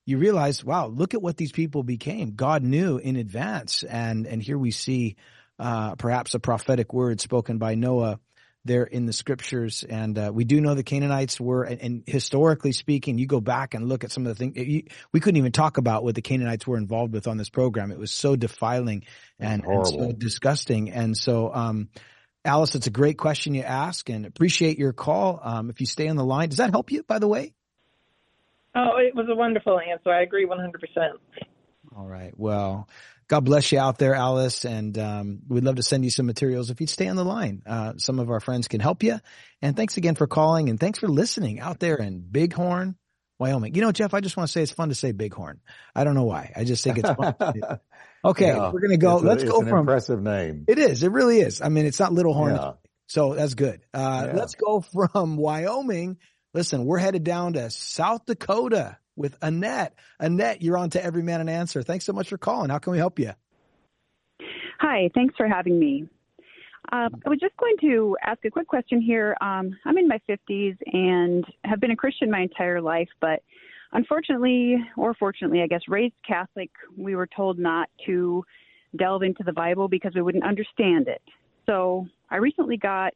you 0.06 0.18
realize, 0.18 0.64
wow, 0.64 0.86
look 0.86 1.14
at 1.14 1.22
what 1.22 1.36
these 1.36 1.52
people 1.52 1.82
became. 1.82 2.34
God 2.34 2.62
knew 2.62 2.98
in 2.98 3.16
advance. 3.16 3.82
And, 3.82 4.26
and 4.26 4.42
here 4.42 4.58
we 4.58 4.70
see, 4.70 5.16
uh, 5.58 5.94
perhaps 5.94 6.34
a 6.34 6.40
prophetic 6.40 6.92
word 6.92 7.20
spoken 7.20 7.58
by 7.58 7.74
Noah 7.74 8.18
there 8.64 8.84
in 8.84 9.06
the 9.06 9.12
scriptures. 9.12 9.84
And, 9.88 10.18
uh, 10.18 10.30
we 10.32 10.44
do 10.44 10.60
know 10.60 10.74
the 10.74 10.82
Canaanites 10.82 11.40
were, 11.40 11.64
and, 11.64 11.80
and, 11.80 12.04
historically 12.06 12.72
speaking, 12.72 13.18
you 13.18 13.26
go 13.26 13.40
back 13.40 13.74
and 13.74 13.88
look 13.88 14.04
at 14.04 14.10
some 14.10 14.26
of 14.26 14.36
the 14.36 14.38
things 14.38 14.56
you, 14.56 14.84
we 15.12 15.20
couldn't 15.20 15.38
even 15.38 15.52
talk 15.52 15.78
about 15.78 16.04
what 16.04 16.14
the 16.14 16.22
Canaanites 16.22 16.66
were 16.66 16.76
involved 16.76 17.12
with 17.12 17.26
on 17.26 17.36
this 17.36 17.48
program. 17.48 17.90
It 17.90 17.98
was 17.98 18.12
so 18.12 18.36
defiling 18.36 19.04
and, 19.38 19.64
and 19.64 19.86
so 19.86 20.12
disgusting. 20.12 20.90
And 20.90 21.16
so, 21.16 21.52
um, 21.54 21.88
Alice, 22.44 22.74
it's 22.74 22.86
a 22.86 22.90
great 22.90 23.16
question 23.16 23.54
you 23.54 23.62
ask 23.62 24.08
and 24.10 24.26
appreciate 24.26 24.78
your 24.78 24.92
call. 24.92 25.40
Um, 25.42 25.70
if 25.70 25.80
you 25.80 25.86
stay 25.86 26.08
on 26.08 26.16
the 26.16 26.24
line, 26.24 26.50
does 26.50 26.58
that 26.58 26.70
help 26.70 26.90
you, 26.90 27.02
by 27.02 27.18
the 27.18 27.28
way? 27.28 27.54
Oh, 28.74 28.96
it 28.98 29.14
was 29.14 29.26
a 29.30 29.34
wonderful 29.34 29.80
answer. 29.80 30.10
I 30.10 30.22
agree 30.22 30.46
100%. 30.46 30.72
All 31.96 32.06
right. 32.06 32.32
Well, 32.36 32.88
God 33.28 33.44
bless 33.44 33.72
you 33.72 33.78
out 33.78 33.98
there, 33.98 34.14
Alice. 34.14 34.64
And 34.64 34.96
um, 34.98 35.40
we'd 35.48 35.64
love 35.64 35.76
to 35.76 35.82
send 35.82 36.04
you 36.04 36.10
some 36.10 36.26
materials 36.26 36.70
if 36.70 36.80
you'd 36.80 36.90
stay 36.90 37.08
on 37.08 37.16
the 37.16 37.24
line. 37.24 37.62
Uh, 37.66 37.94
some 37.96 38.18
of 38.18 38.30
our 38.30 38.40
friends 38.40 38.68
can 38.68 38.80
help 38.80 39.02
you. 39.02 39.18
And 39.62 39.76
thanks 39.76 39.96
again 39.96 40.14
for 40.14 40.26
calling 40.26 40.68
and 40.68 40.78
thanks 40.78 40.98
for 40.98 41.08
listening 41.08 41.60
out 41.60 41.80
there 41.80 41.96
in 41.96 42.20
Bighorn, 42.30 42.96
Wyoming. 43.38 43.74
You 43.74 43.82
know, 43.82 43.92
Jeff, 43.92 44.14
I 44.14 44.20
just 44.20 44.36
want 44.36 44.48
to 44.48 44.52
say 44.52 44.62
it's 44.62 44.72
fun 44.72 44.90
to 44.90 44.94
say 44.94 45.12
Bighorn. 45.12 45.60
I 45.94 46.04
don't 46.04 46.14
know 46.14 46.24
why. 46.24 46.52
I 46.54 46.64
just 46.64 46.84
think 46.84 46.98
it's 46.98 47.10
fun. 47.10 47.34
okay, 48.24 48.46
yeah, 48.48 48.70
we're 48.70 48.80
going 48.80 48.90
to 48.90 48.96
go. 48.98 49.16
let's 49.16 49.42
a, 49.42 49.46
go 49.46 49.60
an 49.60 49.68
from 49.68 49.80
impressive 49.80 50.22
name. 50.22 50.66
It 50.68 50.78
is. 50.78 51.02
It 51.02 51.10
really 51.10 51.40
is. 51.40 51.62
I 51.62 51.68
mean, 51.68 51.86
it's 51.86 52.00
not 52.00 52.12
Little 52.12 52.34
Horn. 52.34 52.54
Yeah. 52.54 52.72
So 53.06 53.34
that's 53.34 53.54
good. 53.54 53.80
Uh, 53.92 54.26
yeah. 54.26 54.32
let's 54.36 54.54
go 54.54 54.80
from 55.12 55.36
Wyoming. 55.36 56.18
Listen, 56.52 56.84
we're 56.84 56.98
headed 56.98 57.24
down 57.24 57.54
to 57.54 57.70
South 57.70 58.26
Dakota 58.26 58.98
with 59.16 59.36
Annette. 59.42 59.94
Annette, 60.18 60.62
you're 60.62 60.76
on 60.76 60.90
to 60.90 61.04
Every 61.04 61.22
Man 61.22 61.40
an 61.40 61.48
Answer. 61.48 61.82
Thanks 61.82 62.04
so 62.04 62.12
much 62.12 62.28
for 62.28 62.38
calling. 62.38 62.70
How 62.70 62.78
can 62.78 62.92
we 62.92 62.98
help 62.98 63.18
you? 63.18 63.32
Hi, 64.80 65.10
thanks 65.14 65.34
for 65.36 65.48
having 65.48 65.78
me. 65.78 66.08
Uh, 66.92 67.08
I 67.24 67.28
was 67.28 67.38
just 67.40 67.56
going 67.56 67.76
to 67.80 68.16
ask 68.24 68.44
a 68.44 68.50
quick 68.50 68.66
question 68.66 69.00
here. 69.00 69.36
Um, 69.40 69.76
I'm 69.86 69.96
in 69.96 70.06
my 70.06 70.20
50s 70.28 70.76
and 70.92 71.44
have 71.64 71.80
been 71.80 71.92
a 71.92 71.96
Christian 71.96 72.30
my 72.30 72.40
entire 72.40 72.80
life, 72.80 73.08
but 73.20 73.42
unfortunately, 73.92 74.76
or 74.96 75.14
fortunately, 75.14 75.62
I 75.62 75.66
guess, 75.66 75.80
raised 75.88 76.14
Catholic, 76.26 76.70
we 76.96 77.16
were 77.16 77.28
told 77.34 77.58
not 77.58 77.88
to 78.06 78.44
delve 78.96 79.22
into 79.22 79.42
the 79.42 79.52
Bible 79.52 79.88
because 79.88 80.14
we 80.14 80.22
wouldn't 80.22 80.44
understand 80.44 81.08
it. 81.08 81.22
So 81.66 82.06
I 82.30 82.36
recently 82.36 82.76
got 82.76 83.14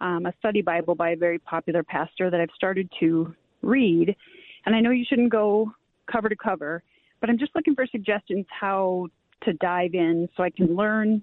um, 0.00 0.26
a 0.26 0.32
study 0.38 0.62
Bible 0.62 0.94
by 0.94 1.10
a 1.10 1.16
very 1.16 1.38
popular 1.38 1.82
pastor 1.82 2.30
that 2.30 2.40
I've 2.40 2.50
started 2.56 2.88
to 3.00 3.34
read. 3.60 4.16
And 4.64 4.74
I 4.74 4.80
know 4.80 4.90
you 4.90 5.04
shouldn't 5.08 5.30
go 5.30 5.72
cover 6.10 6.28
to 6.28 6.36
cover, 6.36 6.82
but 7.20 7.30
I'm 7.30 7.38
just 7.38 7.54
looking 7.54 7.74
for 7.74 7.86
suggestions 7.86 8.46
how 8.48 9.08
to 9.44 9.52
dive 9.54 9.94
in 9.94 10.28
so 10.36 10.42
I 10.42 10.50
can 10.50 10.76
learn 10.76 11.22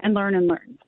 and 0.00 0.14
learn 0.14 0.34
and 0.34 0.46
learn. 0.46 0.78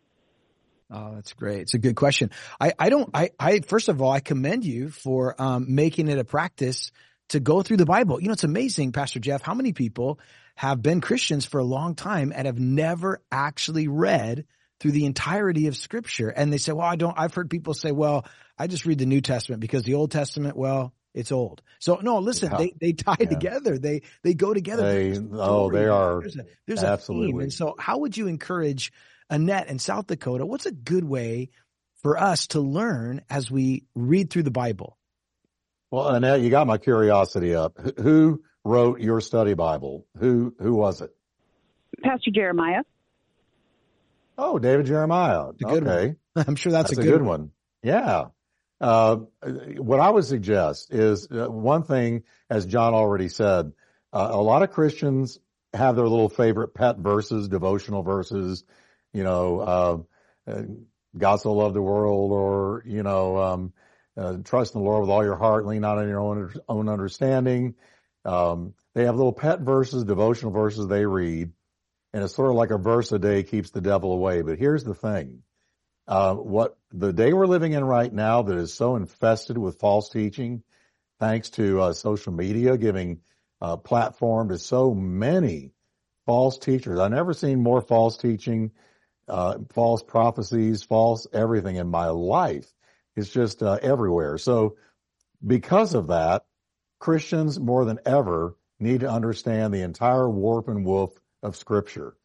Oh, 0.91 1.15
that's 1.15 1.33
great. 1.35 1.61
It's 1.61 1.75
a 1.75 1.79
good 1.79 1.95
question. 1.95 2.31
I, 2.61 2.73
I 2.79 2.91
don't, 2.91 3.11
I, 3.15 3.31
I, 3.39 3.61
first 3.61 3.89
of 3.89 4.03
all, 4.03 4.11
I 4.11 4.21
commend 4.21 4.65
you 4.65 4.91
for, 4.91 5.41
um, 5.41 5.75
making 5.75 6.09
it 6.09 6.19
a 6.19 6.25
practice 6.25 6.91
to 7.29 7.39
go 7.39 7.63
through 7.63 7.77
the 7.77 7.87
Bible. 7.87 8.21
You 8.21 8.27
know, 8.27 8.33
it's 8.33 8.45
amazing, 8.45 8.91
Pastor 8.91 9.21
Jeff, 9.21 9.41
how 9.41 9.55
many 9.55 9.73
people 9.73 10.19
have 10.57 10.83
been 10.83 11.01
Christians 11.01 11.47
for 11.47 11.59
a 11.59 11.65
long 11.65 11.95
time 11.95 12.33
and 12.35 12.47
have 12.47 12.59
never 12.59 13.23
actually 13.31 13.87
read 13.87 14.47
through 14.81 14.93
the 14.93 15.05
entirety 15.05 15.69
of 15.69 15.77
scripture. 15.77 16.29
And 16.29 16.53
they 16.53 16.59
say, 16.59 16.73
well, 16.73 16.87
I 16.87 16.97
don't, 16.97 17.17
I've 17.17 17.35
heard 17.35 17.51
people 17.51 17.75
say, 17.75 17.93
well, 17.93 18.27
I 18.59 18.67
just 18.67 18.85
read 18.85 18.99
the 18.99 19.07
New 19.07 19.21
Testament 19.21 19.61
because 19.61 19.85
the 19.85 19.95
Old 19.95 20.11
Testament, 20.11 20.57
well, 20.57 20.93
it's 21.15 21.33
old. 21.33 21.63
So 21.79 21.97
no, 22.03 22.19
listen, 22.19 22.51
yeah. 22.53 22.59
they, 22.59 22.75
they 22.81 22.93
tie 22.93 23.17
yeah. 23.21 23.29
together. 23.29 23.79
They, 23.79 24.03
they 24.23 24.35
go 24.35 24.55
together. 24.55 24.83
They, 24.83 25.19
oh, 25.33 25.71
they 25.71 25.87
are. 25.87 26.21
There's 26.21 26.37
a, 26.37 26.47
there's 26.67 26.85
absolutely. 26.85 27.29
a 27.29 27.33
theme. 27.33 27.41
And 27.41 27.53
so 27.53 27.75
how 27.79 27.99
would 27.99 28.17
you 28.17 28.27
encourage 28.27 28.93
Annette 29.29 29.69
in 29.69 29.79
South 29.79 30.07
Dakota? 30.07 30.47
What's 30.47 30.67
a 30.67 30.73
good 30.73 31.05
way 31.05 31.51
for 32.03 32.19
us 32.19 32.47
to 32.49 32.61
learn 32.61 33.23
as 33.29 33.51
we 33.51 33.85
read 33.95 34.31
through 34.31 34.45
the 34.45 34.51
Bible? 34.51 34.97
Well, 35.91 36.09
Annette, 36.09 36.41
you 36.41 36.51
got 36.51 36.67
my 36.67 36.79
curiosity 36.79 37.55
up. 37.55 37.77
Who 37.99 38.43
wrote 38.65 39.01
your 39.01 39.21
study 39.21 39.55
Bible? 39.55 40.07
Who, 40.19 40.55
who 40.61 40.75
was 40.75 41.01
it? 41.01 41.11
Pastor 42.03 42.31
Jeremiah. 42.31 42.83
Oh, 44.39 44.59
David 44.59 44.87
Jeremiah. 44.87 45.51
okay. 45.63 46.07
One. 46.07 46.17
I'm 46.47 46.57
sure 46.57 46.73
that's, 46.73 46.91
that's 46.91 46.99
a, 46.99 47.03
good, 47.03 47.09
a 47.09 47.19
good 47.19 47.23
one. 47.23 47.41
one. 47.41 47.51
Yeah. 47.83 48.27
Uh, 48.81 49.17
what 49.77 50.01
I 50.01 50.11
would 50.11 50.25
suggest 50.25 50.93
is 50.93 51.29
uh, 51.31 51.47
one 51.47 51.83
thing, 51.83 52.23
as 52.49 52.67
John 52.67 52.95
already 52.95 53.29
said, 53.29 53.73
uh, 54.13 54.29
a 54.31 54.41
lot 54.41 54.63
of 54.63 54.71
Christians 54.71 55.39
have 55.75 55.97
their 55.97 56.09
little 56.09 56.29
favorite 56.29 56.75
pet 56.75 56.99
verses, 56.99 57.49
devotional 57.49 58.03
verses, 58.03 58.65
you 59.13 59.23
know, 59.23 59.61
uh, 59.61 60.51
uh, 60.51 60.63
God 61.17 61.37
so 61.37 61.53
loved 61.53 61.75
the 61.75 61.83
world 61.83 62.33
or, 62.33 62.83
you 62.87 63.03
know, 63.03 63.37
um, 63.39 63.73
uh, 64.17 64.37
trust 64.45 64.75
in 64.75 64.81
the 64.81 64.87
Lord 64.87 65.03
with 65.03 65.11
all 65.11 65.25
your 65.25 65.37
heart, 65.37 65.67
lean 65.67 65.83
not 65.83 65.99
on 65.99 66.09
your 66.09 66.21
own, 66.21 66.53
own 66.69 66.89
understanding. 66.89 67.75
Um, 68.25 68.75
they 68.95 69.05
have 69.05 69.17
little 69.17 69.33
pet 69.33 69.61
verses, 69.61 70.05
devotional 70.05 70.53
verses 70.53 70.87
they 70.87 71.07
read, 71.07 71.53
and 72.13 72.25
it's 72.25 72.35
sort 72.35 72.51
of 72.51 72.57
like 72.57 72.71
a 72.71 72.79
verse 72.79 73.13
a 73.13 73.19
day 73.19 73.43
keeps 73.43 73.71
the 73.71 73.81
devil 73.81 74.13
away. 74.13 74.43
But 74.43 74.59
here's 74.59 74.85
the 74.85 74.95
thing. 74.95 75.43
Uh, 76.07 76.35
what 76.35 76.77
the 76.93 77.13
day 77.13 77.33
we're 77.33 77.47
living 77.47 77.73
in 77.73 77.85
right 77.85 78.13
now 78.13 78.43
that 78.43 78.57
is 78.57 78.75
so 78.75 78.97
infested 78.97 79.57
with 79.57 79.79
false 79.79 80.09
teaching, 80.09 80.63
thanks 81.19 81.51
to 81.51 81.81
uh, 81.81 81.93
social 81.93 82.33
media 82.33 82.77
giving 82.77 83.21
uh, 83.61 83.77
platform 83.77 84.49
to 84.49 84.59
so 84.59 84.95
many 84.95 85.73
false 86.27 86.59
teachers. 86.59 86.99
I've 86.99 87.11
never 87.11 87.33
seen 87.33 87.63
more 87.63 87.81
false 87.81 88.17
teaching, 88.17 88.73
uh, 89.29 89.59
false 89.73 90.03
prophecies, 90.03 90.83
false 90.83 91.27
everything 91.33 91.77
in 91.77 91.89
my 91.89 92.09
life. 92.09 92.67
It's 93.17 93.31
just 93.31 93.63
uh, 93.63 93.79
everywhere. 93.83 94.39
So 94.39 94.77
because 95.45 95.95
of 95.95 96.09
that, 96.09 96.45
Christians 96.99 97.59
more 97.59 97.85
than 97.85 97.99
ever 98.05 98.57
need 98.79 99.01
to 99.01 99.11
understand 99.11 99.73
the 99.73 99.83
entire 99.83 100.29
warp 100.29 100.69
and 100.69 100.85
woof 100.85 101.11
of 101.43 101.57
scripture. 101.57 102.17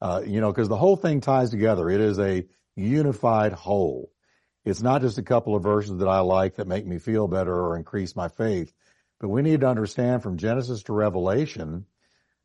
Uh, 0.00 0.22
you 0.26 0.40
know, 0.40 0.52
because 0.52 0.68
the 0.68 0.76
whole 0.76 0.96
thing 0.96 1.20
ties 1.20 1.50
together. 1.50 1.88
It 1.88 2.00
is 2.00 2.18
a 2.18 2.46
unified 2.76 3.52
whole. 3.52 4.10
It's 4.64 4.82
not 4.82 5.02
just 5.02 5.18
a 5.18 5.22
couple 5.22 5.54
of 5.54 5.62
verses 5.62 5.98
that 5.98 6.08
I 6.08 6.20
like 6.20 6.56
that 6.56 6.66
make 6.66 6.86
me 6.86 6.98
feel 6.98 7.28
better 7.28 7.54
or 7.54 7.76
increase 7.76 8.16
my 8.16 8.28
faith, 8.28 8.72
but 9.20 9.28
we 9.28 9.42
need 9.42 9.60
to 9.60 9.68
understand 9.68 10.22
from 10.22 10.38
Genesis 10.38 10.82
to 10.84 10.92
Revelation 10.92 11.86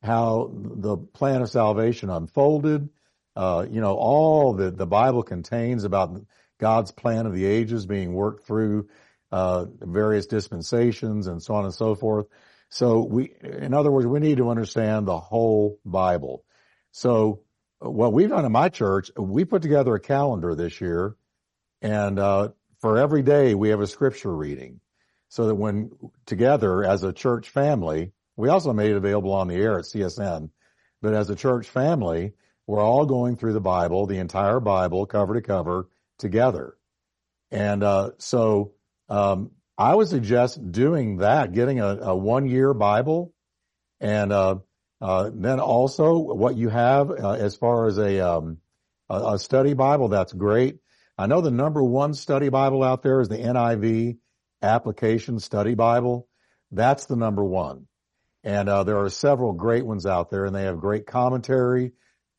how 0.04 0.52
the 0.54 0.98
plan 0.98 1.42
of 1.42 1.50
salvation 1.50 2.10
unfolded. 2.10 2.90
Uh, 3.36 3.66
you 3.70 3.80
know, 3.80 3.96
all 3.96 4.54
that 4.56 4.78
the 4.78 4.88
Bible 4.88 5.24
contains 5.24 5.84
about 5.84 6.22
God's 6.60 6.92
plan 6.92 7.26
of 7.26 7.34
the 7.34 7.46
ages 7.46 7.86
being 7.86 8.14
worked 8.14 8.46
through 8.46 8.90
uh, 9.32 9.66
various 9.80 10.26
dispensations 10.26 11.28
and 11.28 11.42
so 11.42 11.54
on 11.54 11.66
and 11.66 11.74
so 11.74 11.96
forth. 11.96 12.28
So 12.70 13.04
we, 13.04 13.34
in 13.42 13.74
other 13.74 13.92
words, 13.92 14.08
we 14.08 14.20
need 14.20 14.38
to 14.38 14.50
understand 14.50 15.08
the 15.08 15.20
whole 15.20 15.80
Bible. 15.86 16.44
So 16.92 17.42
what 17.80 18.14
we've 18.14 18.30
done 18.30 18.46
in 18.46 18.52
my 18.52 18.70
church, 18.70 19.12
we 19.18 19.46
put 19.46 19.62
together 19.62 19.96
a 19.96 20.00
calendar 20.00 20.56
this 20.56 20.82
year 20.82 21.16
and, 21.82 22.20
uh, 22.20 22.50
for 22.80 22.98
every 22.98 23.22
day 23.22 23.56
we 23.56 23.70
have 23.70 23.82
a 23.82 23.88
scripture 23.88 24.36
reading 24.36 24.80
so 25.30 25.48
that 25.48 25.56
when 25.56 25.92
together 26.26 26.84
as 26.84 27.04
a 27.04 27.14
church 27.14 27.50
family, 27.50 28.12
we 28.36 28.50
also 28.50 28.74
made 28.74 28.92
it 28.92 28.98
available 28.98 29.34
on 29.34 29.48
the 29.48 29.56
air 29.56 29.78
at 29.78 29.86
CSN, 29.86 30.50
but 31.02 31.14
as 31.14 31.30
a 31.30 31.36
church 31.36 31.68
family, 31.68 32.34
we're 32.68 32.82
all 32.82 33.06
going 33.06 33.36
through 33.36 33.54
the 33.54 33.62
Bible, 33.62 34.06
the 34.06 34.20
entire 34.20 34.60
Bible, 34.60 35.06
cover 35.06 35.34
to 35.34 35.42
cover 35.42 35.88
together. 36.18 36.78
And, 37.52 37.84
uh, 37.84 38.12
so, 38.18 38.74
um, 39.10 39.52
I 39.78 39.96
would 39.96 40.08
suggest 40.08 40.72
doing 40.72 41.18
that, 41.18 41.54
getting 41.54 41.80
a, 41.80 41.98
a 42.02 42.16
one 42.16 42.48
year 42.48 42.74
Bible 42.74 43.34
and, 44.00 44.32
uh, 44.32 44.58
uh, 45.02 45.30
then 45.34 45.60
also 45.60 46.18
what 46.18 46.58
you 46.58 46.70
have 46.70 47.10
uh, 47.10 47.32
as 47.32 47.56
far 47.56 47.88
as 47.88 47.98
a, 47.98 48.20
um, 48.20 48.58
a, 49.10 49.34
a 49.34 49.40
study 49.40 49.74
Bible, 49.74 50.10
that's 50.10 50.34
great. 50.34 50.80
I 51.18 51.28
know 51.28 51.42
the 51.42 51.52
number 51.52 51.84
one 51.84 52.14
study 52.14 52.50
Bible 52.50 52.84
out 52.84 53.04
there 53.04 53.20
is 53.20 53.30
the 53.30 53.38
NIV 53.38 54.18
application 54.62 55.40
study 55.40 55.76
Bible. 55.76 56.28
That's 56.72 57.06
the 57.06 57.16
number 57.16 57.44
one. 57.44 57.88
And 58.44 58.70
uh, 58.70 58.84
there 58.84 59.00
are 59.00 59.10
several 59.10 59.54
great 59.54 59.86
ones 59.86 60.06
out 60.06 60.30
there, 60.30 60.46
and 60.46 60.56
they 60.56 60.64
have 60.64 60.80
great 60.80 61.06
commentary, 61.06 61.92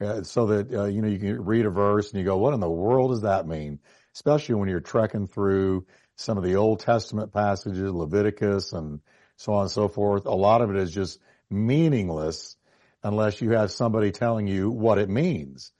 uh, 0.03 0.23
so 0.23 0.47
that 0.47 0.73
uh, 0.73 0.85
you 0.87 1.03
know 1.03 1.09
you 1.09 1.19
can 1.19 1.45
read 1.45 1.67
a 1.67 1.71
verse 1.71 2.11
and 2.11 2.19
you 2.19 2.25
go, 2.25 2.39
"What 2.39 2.55
in 2.55 2.61
the 2.61 2.71
world 2.71 3.11
does 3.11 3.21
that 3.21 3.47
mean?" 3.47 3.81
Especially 4.15 4.55
when 4.55 4.71
you're 4.71 4.81
trekking 4.81 5.27
through 5.27 5.87
some 6.17 6.39
of 6.39 6.45
the 6.45 6.57
Old 6.57 6.81
Testament 6.81 7.35
passages, 7.35 7.93
Leviticus, 7.93 8.73
and 8.73 9.01
so 9.37 9.53
on 9.53 9.63
and 9.63 9.71
so 9.71 9.89
forth. 9.89 10.25
A 10.25 10.35
lot 10.35 10.63
of 10.63 10.71
it 10.71 10.77
is 10.77 10.91
just 10.91 11.19
meaningless 11.51 12.57
unless 13.03 13.41
you 13.41 13.51
have 13.51 13.71
somebody 13.71 14.13
telling 14.13 14.47
you 14.47 14.71
what 14.71 14.99
it 14.99 15.09
means. 15.09 15.73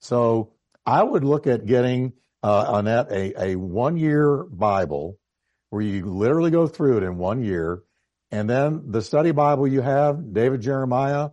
So 0.00 0.52
I 0.86 1.02
would 1.02 1.24
look 1.24 1.46
at 1.46 1.66
getting 1.66 2.12
uh, 2.42 2.64
Annette, 2.68 3.10
a, 3.10 3.50
a 3.52 3.56
one 3.56 3.96
year 3.96 4.44
Bible 4.44 5.18
where 5.70 5.82
you 5.82 6.06
literally 6.06 6.50
go 6.50 6.66
through 6.66 6.98
it 6.98 7.02
in 7.02 7.18
one 7.18 7.42
year. 7.42 7.82
And 8.30 8.48
then 8.48 8.90
the 8.90 9.02
study 9.02 9.32
Bible 9.32 9.66
you 9.66 9.80
have, 9.80 10.32
David 10.32 10.60
Jeremiah, 10.60 11.30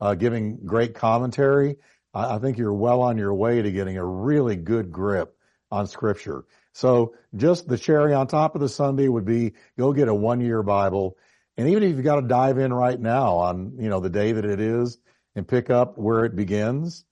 uh, 0.00 0.14
giving 0.14 0.58
great 0.64 0.94
commentary. 0.94 1.76
I, 2.14 2.36
I 2.36 2.38
think 2.38 2.58
you're 2.58 2.72
well 2.72 3.02
on 3.02 3.18
your 3.18 3.34
way 3.34 3.62
to 3.62 3.72
getting 3.72 3.96
a 3.96 4.04
really 4.04 4.56
good 4.56 4.92
grip 4.92 5.36
on 5.70 5.86
scripture. 5.86 6.44
So 6.72 7.14
just 7.34 7.66
the 7.66 7.78
cherry 7.78 8.14
on 8.14 8.26
top 8.26 8.54
of 8.54 8.60
the 8.60 8.68
sundae 8.68 9.08
would 9.08 9.24
be 9.24 9.54
go 9.78 9.92
get 9.92 10.08
a 10.08 10.14
one 10.14 10.40
year 10.40 10.62
Bible. 10.62 11.16
And 11.56 11.68
even 11.68 11.82
if 11.82 11.90
you've 11.96 12.04
got 12.04 12.20
to 12.20 12.26
dive 12.26 12.58
in 12.58 12.72
right 12.72 13.00
now 13.00 13.36
on, 13.36 13.76
you 13.78 13.88
know, 13.88 14.00
the 14.00 14.10
day 14.10 14.32
that 14.32 14.44
it 14.44 14.60
is 14.60 14.98
and 15.34 15.46
pick 15.46 15.70
up 15.70 15.96
where 15.96 16.24
it 16.24 16.36
begins, 16.36 17.04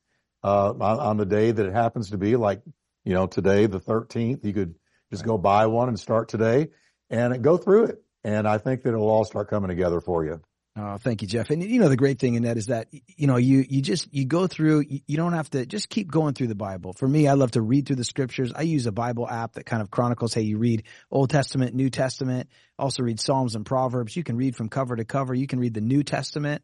uh, 0.43 0.71
on, 0.71 1.01
on 1.01 1.17
the 1.17 1.25
day 1.25 1.51
that 1.51 1.67
it 1.67 1.73
happens 1.73 2.11
to 2.11 2.19
be 2.19 2.37
like, 2.37 2.61
you 3.05 3.15
know, 3.15 3.27
today, 3.27 3.67
the 3.67 3.81
13th, 3.81 4.45
you 4.45 4.53
could 4.53 4.75
just 5.11 5.25
go 5.25 5.39
buy 5.39 5.67
one 5.67 5.89
and 5.89 5.99
start 5.99 6.29
today 6.29 6.69
and 7.11 7.43
go 7.43 7.57
through 7.57 7.85
it. 7.85 8.03
And 8.23 8.47
I 8.49 8.59
think 8.59 8.83
that 8.83 8.91
it'll 8.91 9.09
all 9.09 9.25
start 9.25 9.49
coming 9.49 9.69
together 9.69 10.01
for 10.01 10.25
you. 10.25 10.41
Oh, 10.77 10.97
thank 10.99 11.23
you, 11.23 11.29
Jeff. 11.29 11.51
And 11.51 11.63
you 11.63 11.79
know, 11.79 11.89
the 11.89 11.97
great 11.97 12.19
thing 12.19 12.35
in 12.35 12.43
that 12.43 12.57
is 12.57 12.67
that, 12.67 12.89
you 12.91 13.29
know, 13.29 13.37
you, 13.37 13.65
you 13.69 13.81
just, 13.81 14.13
you 14.13 14.25
go 14.25 14.49
through, 14.49 14.85
you, 14.89 15.17
don't 15.17 15.33
have 15.33 15.49
to 15.51 15.67
just 15.67 15.89
keep 15.89 16.11
going 16.11 16.35
through 16.35 16.49
the 16.49 16.57
Bible. 16.57 16.93
For 16.93 17.07
me, 17.07 17.29
I 17.29 17.35
love 17.35 17.53
to 17.53 17.63
read 17.63 17.87
through 17.87 17.97
the 17.97 18.05
scriptures. 18.05 18.53
I 18.53 18.63
use 18.63 18.87
a 18.87 18.93
Bible 18.93 19.29
app 19.29 19.53
that 19.53 19.67
kind 19.67 19.83
of 19.83 19.93
chronicles, 19.93 20.35
hey, 20.35 20.41
you 20.41 20.59
read 20.59 20.83
Old 21.13 21.31
Testament, 21.31 21.77
New 21.77 21.91
Testament, 21.91 22.49
also 22.77 23.05
read 23.05 23.21
Psalms 23.21 23.55
and 23.55 23.65
Proverbs. 23.65 24.17
You 24.17 24.25
can 24.25 24.37
read 24.37 24.57
from 24.57 24.69
cover 24.69 24.97
to 24.97 25.05
cover. 25.05 25.33
You 25.33 25.47
can 25.47 25.61
read 25.61 25.75
the 25.75 25.81
New 25.81 26.03
Testament 26.03 26.63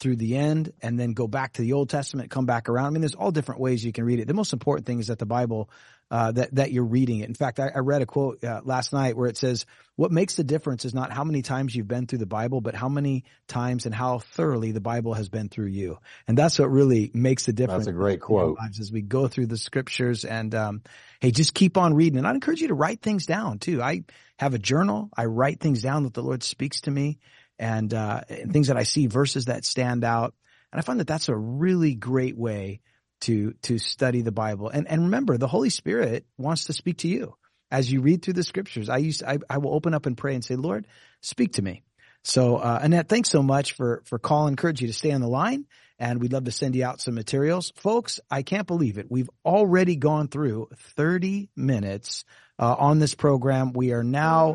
through 0.00 0.16
the 0.16 0.36
end 0.36 0.72
and 0.82 0.98
then 0.98 1.12
go 1.12 1.28
back 1.28 1.52
to 1.52 1.62
the 1.62 1.74
Old 1.74 1.90
Testament, 1.90 2.30
come 2.30 2.46
back 2.46 2.68
around. 2.68 2.86
I 2.86 2.90
mean, 2.90 3.02
there's 3.02 3.14
all 3.14 3.30
different 3.30 3.60
ways 3.60 3.84
you 3.84 3.92
can 3.92 4.04
read 4.04 4.18
it. 4.18 4.26
The 4.26 4.34
most 4.34 4.52
important 4.52 4.84
thing 4.84 4.98
is 4.98 5.06
that 5.06 5.20
the 5.20 5.26
Bible, 5.26 5.70
uh, 6.10 6.32
that, 6.32 6.54
that 6.54 6.72
you're 6.72 6.84
reading 6.84 7.20
it. 7.20 7.28
In 7.28 7.34
fact, 7.34 7.58
I, 7.58 7.70
I 7.74 7.78
read 7.78 8.02
a 8.02 8.06
quote 8.06 8.42
uh, 8.44 8.60
last 8.64 8.92
night 8.92 9.16
where 9.16 9.28
it 9.28 9.36
says, 9.36 9.66
what 9.96 10.10
makes 10.10 10.34
the 10.36 10.44
difference 10.44 10.84
is 10.84 10.92
not 10.92 11.12
how 11.12 11.24
many 11.24 11.42
times 11.42 11.74
you've 11.74 11.88
been 11.88 12.06
through 12.06 12.18
the 12.18 12.26
Bible, 12.26 12.60
but 12.60 12.74
how 12.74 12.88
many 12.88 13.24
times 13.46 13.86
and 13.86 13.94
how 13.94 14.18
thoroughly 14.18 14.72
the 14.72 14.80
Bible 14.80 15.14
has 15.14 15.28
been 15.28 15.48
through 15.48 15.68
you. 15.68 15.98
And 16.26 16.36
that's 16.36 16.58
what 16.58 16.70
really 16.70 17.10
makes 17.14 17.46
the 17.46 17.52
difference. 17.52 17.86
That's 17.86 17.96
a 17.96 17.98
great 17.98 18.20
quote. 18.20 18.58
As 18.78 18.90
we 18.92 19.02
go 19.02 19.28
through 19.28 19.46
the 19.46 19.56
scriptures 19.56 20.24
and, 20.24 20.54
um, 20.54 20.82
hey, 21.20 21.30
just 21.30 21.54
keep 21.54 21.76
on 21.76 21.94
reading. 21.94 22.18
And 22.18 22.26
I 22.26 22.32
encourage 22.32 22.60
you 22.60 22.68
to 22.68 22.74
write 22.74 23.02
things 23.02 23.26
down 23.26 23.58
too. 23.58 23.80
I 23.80 24.04
have 24.38 24.54
a 24.54 24.58
journal. 24.58 25.10
I 25.16 25.26
write 25.26 25.60
things 25.60 25.80
down 25.82 26.02
that 26.04 26.14
the 26.14 26.22
Lord 26.22 26.42
speaks 26.42 26.82
to 26.82 26.90
me 26.90 27.18
and, 27.58 27.94
uh, 27.94 28.22
and 28.28 28.52
things 28.52 28.66
that 28.66 28.76
I 28.76 28.82
see, 28.82 29.06
verses 29.06 29.44
that 29.46 29.64
stand 29.64 30.04
out. 30.04 30.34
And 30.72 30.80
I 30.80 30.82
find 30.82 30.98
that 30.98 31.06
that's 31.06 31.28
a 31.28 31.36
really 31.36 31.94
great 31.94 32.36
way 32.36 32.80
to, 33.22 33.52
to 33.62 33.78
study 33.78 34.22
the 34.22 34.32
Bible. 34.32 34.68
And, 34.68 34.88
and 34.88 35.04
remember, 35.04 35.38
the 35.38 35.48
Holy 35.48 35.70
Spirit 35.70 36.26
wants 36.36 36.66
to 36.66 36.72
speak 36.72 36.98
to 36.98 37.08
you 37.08 37.34
as 37.70 37.90
you 37.90 38.00
read 38.00 38.22
through 38.22 38.34
the 38.34 38.42
scriptures. 38.42 38.88
I 38.88 38.98
used, 38.98 39.20
to, 39.20 39.30
I, 39.30 39.38
I 39.48 39.58
will 39.58 39.74
open 39.74 39.94
up 39.94 40.06
and 40.06 40.16
pray 40.16 40.34
and 40.34 40.44
say, 40.44 40.56
Lord, 40.56 40.86
speak 41.22 41.54
to 41.54 41.62
me. 41.62 41.82
So, 42.22 42.56
uh, 42.56 42.78
Annette, 42.82 43.08
thanks 43.08 43.30
so 43.30 43.42
much 43.42 43.72
for, 43.72 44.02
for 44.06 44.18
calling. 44.18 44.52
Encourage 44.52 44.80
you 44.80 44.86
to 44.86 44.94
stay 44.94 45.12
on 45.12 45.20
the 45.20 45.28
line 45.28 45.66
and 45.98 46.20
we'd 46.20 46.32
love 46.32 46.44
to 46.44 46.52
send 46.52 46.74
you 46.74 46.84
out 46.84 47.00
some 47.00 47.14
materials. 47.14 47.72
Folks, 47.76 48.18
I 48.30 48.42
can't 48.42 48.66
believe 48.66 48.98
it. 48.98 49.06
We've 49.10 49.30
already 49.44 49.96
gone 49.96 50.28
through 50.28 50.68
30 50.96 51.50
minutes 51.56 52.24
uh, 52.58 52.74
on 52.78 52.98
this 52.98 53.14
program. 53.14 53.72
We 53.72 53.92
are 53.92 54.02
now 54.02 54.54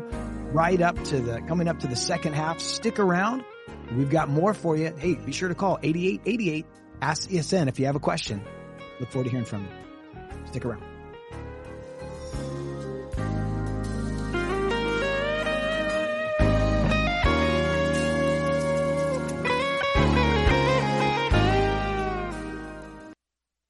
right 0.52 0.80
up 0.80 1.02
to 1.04 1.20
the, 1.20 1.40
coming 1.42 1.68
up 1.68 1.80
to 1.80 1.86
the 1.86 1.96
second 1.96 2.34
half. 2.34 2.60
Stick 2.60 2.98
around. 2.98 3.44
We've 3.94 4.10
got 4.10 4.28
more 4.28 4.54
for 4.54 4.76
you. 4.76 4.94
Hey, 4.96 5.14
be 5.14 5.32
sure 5.32 5.48
to 5.48 5.54
call 5.54 5.78
8888 5.82 6.66
Ask 7.02 7.28
CSN 7.28 7.68
if 7.68 7.78
you 7.78 7.86
have 7.86 7.96
a 7.96 8.00
question. 8.00 8.42
Look 8.98 9.10
forward 9.10 9.24
to 9.24 9.30
hearing 9.30 9.46
from 9.46 9.62
you. 9.62 10.46
Stick 10.46 10.64
around. 10.64 10.82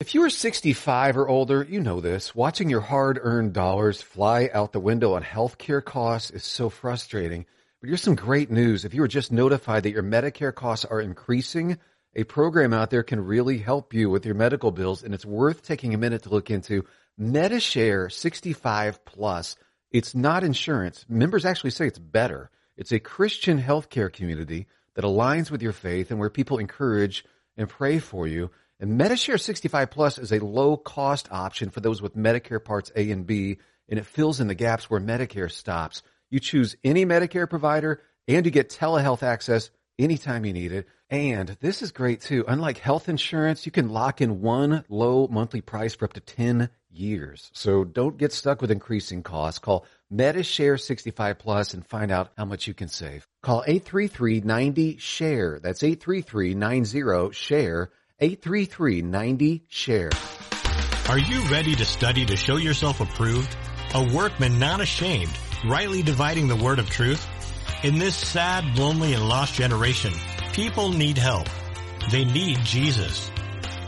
If 0.00 0.14
you 0.14 0.24
are 0.24 0.30
65 0.30 1.18
or 1.18 1.28
older, 1.28 1.62
you 1.62 1.80
know 1.80 2.00
this. 2.00 2.34
Watching 2.34 2.68
your 2.68 2.80
hard-earned 2.80 3.52
dollars 3.52 4.02
fly 4.02 4.50
out 4.52 4.72
the 4.72 4.80
window 4.80 5.14
on 5.14 5.22
healthcare 5.22 5.84
costs 5.84 6.32
is 6.32 6.42
so 6.42 6.68
frustrating. 6.68 7.46
But 7.80 7.90
here's 7.90 8.02
some 8.02 8.16
great 8.16 8.50
news. 8.50 8.84
If 8.84 8.92
you 8.92 9.02
were 9.02 9.08
just 9.08 9.30
notified 9.30 9.84
that 9.84 9.92
your 9.92 10.02
Medicare 10.02 10.52
costs 10.52 10.84
are 10.84 11.00
increasing, 11.00 11.78
a 12.14 12.24
program 12.24 12.72
out 12.72 12.90
there 12.90 13.02
can 13.02 13.24
really 13.24 13.58
help 13.58 13.94
you 13.94 14.10
with 14.10 14.26
your 14.26 14.34
medical 14.34 14.72
bills, 14.72 15.02
and 15.02 15.14
it's 15.14 15.24
worth 15.24 15.62
taking 15.62 15.94
a 15.94 15.98
minute 15.98 16.24
to 16.24 16.30
look 16.30 16.50
into. 16.50 16.84
Medi-Share 17.16 18.08
65 18.08 19.04
Plus. 19.04 19.56
It's 19.92 20.14
not 20.14 20.42
insurance. 20.42 21.04
Members 21.08 21.44
actually 21.44 21.70
say 21.70 21.86
it's 21.86 21.98
better. 21.98 22.50
It's 22.76 22.92
a 22.92 22.98
Christian 22.98 23.60
healthcare 23.60 24.12
community 24.12 24.66
that 24.94 25.04
aligns 25.04 25.50
with 25.50 25.62
your 25.62 25.72
faith 25.72 26.10
and 26.10 26.18
where 26.18 26.30
people 26.30 26.58
encourage 26.58 27.24
and 27.56 27.68
pray 27.68 27.98
for 27.98 28.26
you. 28.26 28.50
And 28.80 28.96
Medi-Share 28.96 29.38
65 29.38 29.90
Plus 29.90 30.18
is 30.18 30.32
a 30.32 30.44
low 30.44 30.76
cost 30.76 31.28
option 31.30 31.70
for 31.70 31.80
those 31.80 32.00
with 32.00 32.16
Medicare 32.16 32.64
Parts 32.64 32.90
A 32.96 33.10
and 33.10 33.26
B, 33.26 33.58
and 33.88 33.98
it 33.98 34.06
fills 34.06 34.40
in 34.40 34.48
the 34.48 34.54
gaps 34.54 34.88
where 34.88 35.00
Medicare 35.00 35.50
stops. 35.50 36.02
You 36.30 36.40
choose 36.40 36.76
any 36.82 37.04
Medicare 37.04 37.48
provider 37.48 38.00
and 38.26 38.46
you 38.46 38.52
get 38.52 38.70
telehealth 38.70 39.22
access 39.22 39.70
anytime 39.98 40.44
you 40.44 40.52
need 40.52 40.72
it. 40.72 40.88
And 41.10 41.56
this 41.60 41.82
is 41.82 41.90
great 41.90 42.20
too. 42.20 42.44
Unlike 42.46 42.78
health 42.78 43.08
insurance, 43.08 43.66
you 43.66 43.72
can 43.72 43.88
lock 43.88 44.20
in 44.20 44.40
one 44.40 44.84
low 44.88 45.26
monthly 45.28 45.60
price 45.60 45.96
for 45.96 46.04
up 46.04 46.12
to 46.12 46.20
10 46.20 46.70
years. 46.92 47.50
So 47.52 47.84
don't 47.84 48.16
get 48.16 48.32
stuck 48.32 48.60
with 48.60 48.70
increasing 48.70 49.24
costs. 49.24 49.58
Call 49.58 49.86
Medi-Share 50.08 50.78
65 50.78 51.38
Plus 51.38 51.74
and 51.74 51.84
find 51.84 52.12
out 52.12 52.30
how 52.38 52.44
much 52.44 52.68
you 52.68 52.74
can 52.74 52.88
save. 52.88 53.26
Call 53.42 53.64
833-90-SHARE. 53.66 55.58
That's 55.60 55.82
833-90-SHARE. 55.82 57.90
833-90-SHARE. 58.20 60.10
Are 61.08 61.18
you 61.18 61.40
ready 61.50 61.74
to 61.74 61.84
study 61.84 62.24
to 62.26 62.36
show 62.36 62.56
yourself 62.56 63.00
approved? 63.00 63.56
A 63.94 64.14
workman 64.14 64.60
not 64.60 64.80
ashamed 64.80 65.32
rightly 65.64 66.02
dividing 66.02 66.48
the 66.48 66.56
word 66.56 66.78
of 66.78 66.88
truth? 66.88 67.26
In 67.82 67.98
this 67.98 68.14
sad, 68.14 68.78
lonely, 68.78 69.14
and 69.14 69.28
lost 69.28 69.54
generation, 69.54 70.12
people 70.52 70.90
need 70.90 71.18
help. 71.18 71.48
They 72.10 72.24
need 72.24 72.64
Jesus. 72.64 73.30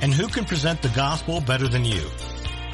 And 0.01 0.12
who 0.12 0.29
can 0.29 0.44
present 0.44 0.83
the 0.83 0.90
gospel 0.90 1.40
better 1.40 1.66
than 1.68 1.85
you? 1.85 2.05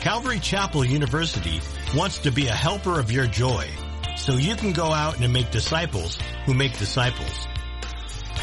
Calvary 0.01 0.39
Chapel 0.39 0.85
University 0.85 1.63
wants 1.95 2.19
to 2.19 2.31
be 2.31 2.47
a 2.47 2.53
helper 2.53 3.01
of 3.01 3.11
your 3.11 3.27
joy, 3.27 3.67
so 4.17 4.35
you 4.35 4.55
can 4.57 4.73
go 4.73 4.93
out 4.93 5.21
and 5.21 5.33
make 5.33 5.51
disciples 5.51 6.19
who 6.47 6.55
make 6.55 6.79
disciples. 6.79 7.47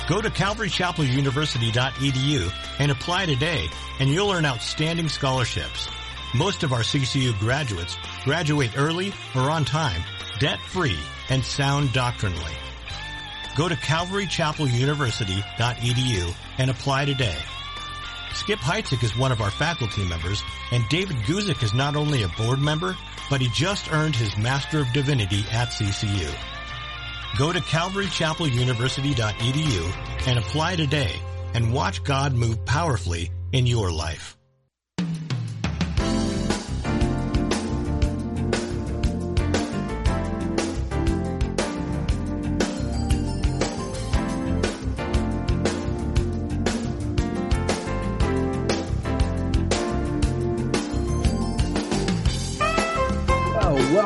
Go 0.08 0.22
to 0.22 0.30
calvarychapeluniversity.edu 0.30 2.52
and 2.80 2.92
apply 2.92 3.26
today, 3.26 3.68
and 4.00 4.10
you'll 4.10 4.32
earn 4.32 4.46
outstanding 4.46 5.10
scholarships. 5.10 5.88
Most 6.34 6.64
of 6.64 6.72
our 6.74 6.82
CCU 6.82 7.38
graduates 7.40 7.98
graduate 8.24 8.78
early 8.78 9.14
or 9.36 9.50
on 9.50 9.66
time 9.66 10.02
debt-free, 10.40 11.00
and 11.30 11.44
sound 11.44 11.94
doctrinally. 11.94 12.54
Go 13.56 13.68
to 13.70 13.76
calvarychapeluniversity.edu 13.76 16.36
and 16.58 16.70
apply 16.70 17.06
today. 17.06 17.38
Skip 18.34 18.60
Heitzig 18.60 19.02
is 19.02 19.18
one 19.18 19.32
of 19.32 19.39
our 19.39 19.50
faculty 19.50 20.04
members, 20.04 20.44
and 20.72 20.84
David 20.89 21.15
Guzik 21.18 21.62
is 21.63 21.74
not 21.74 21.96
only 21.96 22.24
a 22.24 22.28
board 22.30 22.60
member, 22.60 22.98
but 23.30 23.39
he 23.39 23.48
just 23.50 23.94
earned 23.94 24.15
his 24.15 24.36
Master 24.38 24.82
of 24.82 24.91
Divinity 24.91 25.46
at 25.52 25.70
CCU. 25.70 26.30
Go 27.38 27.54
to 27.54 27.60
calvarychapeluniversity.edu 27.60 30.28
and 30.28 30.38
apply 30.38 30.76
today 30.76 31.15
and 31.54 31.74
watch 31.74 32.04
God 32.04 32.34
move 32.34 32.65
powerfully 32.65 33.32
in 33.54 33.65
your 33.65 33.89
life. 33.91 34.36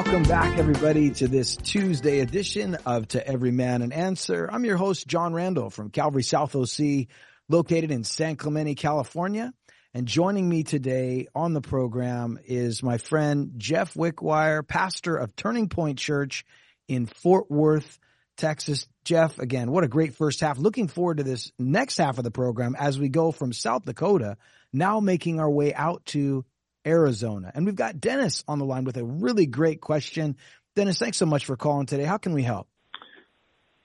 Welcome 0.10 0.28
back 0.28 0.58
everybody 0.58 1.12
to 1.12 1.28
this 1.28 1.56
Tuesday 1.56 2.22
edition 2.22 2.76
of 2.84 3.08
To 3.10 3.28
Every 3.28 3.52
Man 3.52 3.84
an 3.84 3.92
Answer. 3.92 4.50
I'm 4.52 4.66
your 4.66 4.76
host, 4.76 5.06
John 5.06 5.36
Randall 5.36 5.70
from 5.70 5.92
Calvary 5.92 6.24
South 6.24 6.56
OC, 6.56 7.06
located 7.48 7.92
in 7.92 8.04
San 8.04 8.36
Clemente, 8.36 8.74
California. 8.74 9.54
And 9.94 10.08
joining 10.08 10.50
me 10.50 10.64
today 10.64 11.28
on 11.36 11.54
the 11.54 11.62
program 11.62 12.40
is 12.44 12.82
my 12.82 12.98
friend 12.98 13.52
Jeff 13.58 13.94
Wickwire, 13.94 14.68
pastor 14.68 15.16
of 15.16 15.36
Turning 15.36 15.70
Point 15.70 16.00
Church 16.00 16.44
in 16.88 17.06
Fort 17.06 17.52
Worth, 17.52 18.00
Texas. 18.36 18.88
Jeff, 19.04 19.38
again, 19.38 19.70
what 19.70 19.84
a 19.84 19.88
great 19.88 20.16
first 20.16 20.40
half. 20.40 20.58
Looking 20.58 20.88
forward 20.88 21.18
to 21.18 21.24
this 21.24 21.52
next 21.60 21.98
half 21.98 22.18
of 22.18 22.24
the 22.24 22.32
program 22.32 22.76
as 22.76 22.98
we 22.98 23.10
go 23.10 23.32
from 23.32 23.54
South 23.54 23.86
Dakota, 23.86 24.38
now 24.74 25.02
making 25.02 25.40
our 25.40 25.52
way 25.52 25.72
out 25.72 26.04
to 26.08 26.46
Arizona. 26.90 27.52
And 27.54 27.66
we've 27.66 27.76
got 27.76 28.02
Dennis 28.02 28.44
on 28.48 28.60
the 28.60 28.66
line 28.66 28.84
with 28.84 28.98
a 28.98 29.04
really 29.04 29.46
great 29.46 29.80
question. 29.80 30.36
Dennis, 30.76 30.98
thanks 30.98 31.18
so 31.18 31.26
much 31.26 31.46
for 31.46 31.56
calling 31.56 31.86
today. 31.86 32.04
How 32.04 32.18
can 32.18 32.34
we 32.34 32.44
help? 32.44 32.68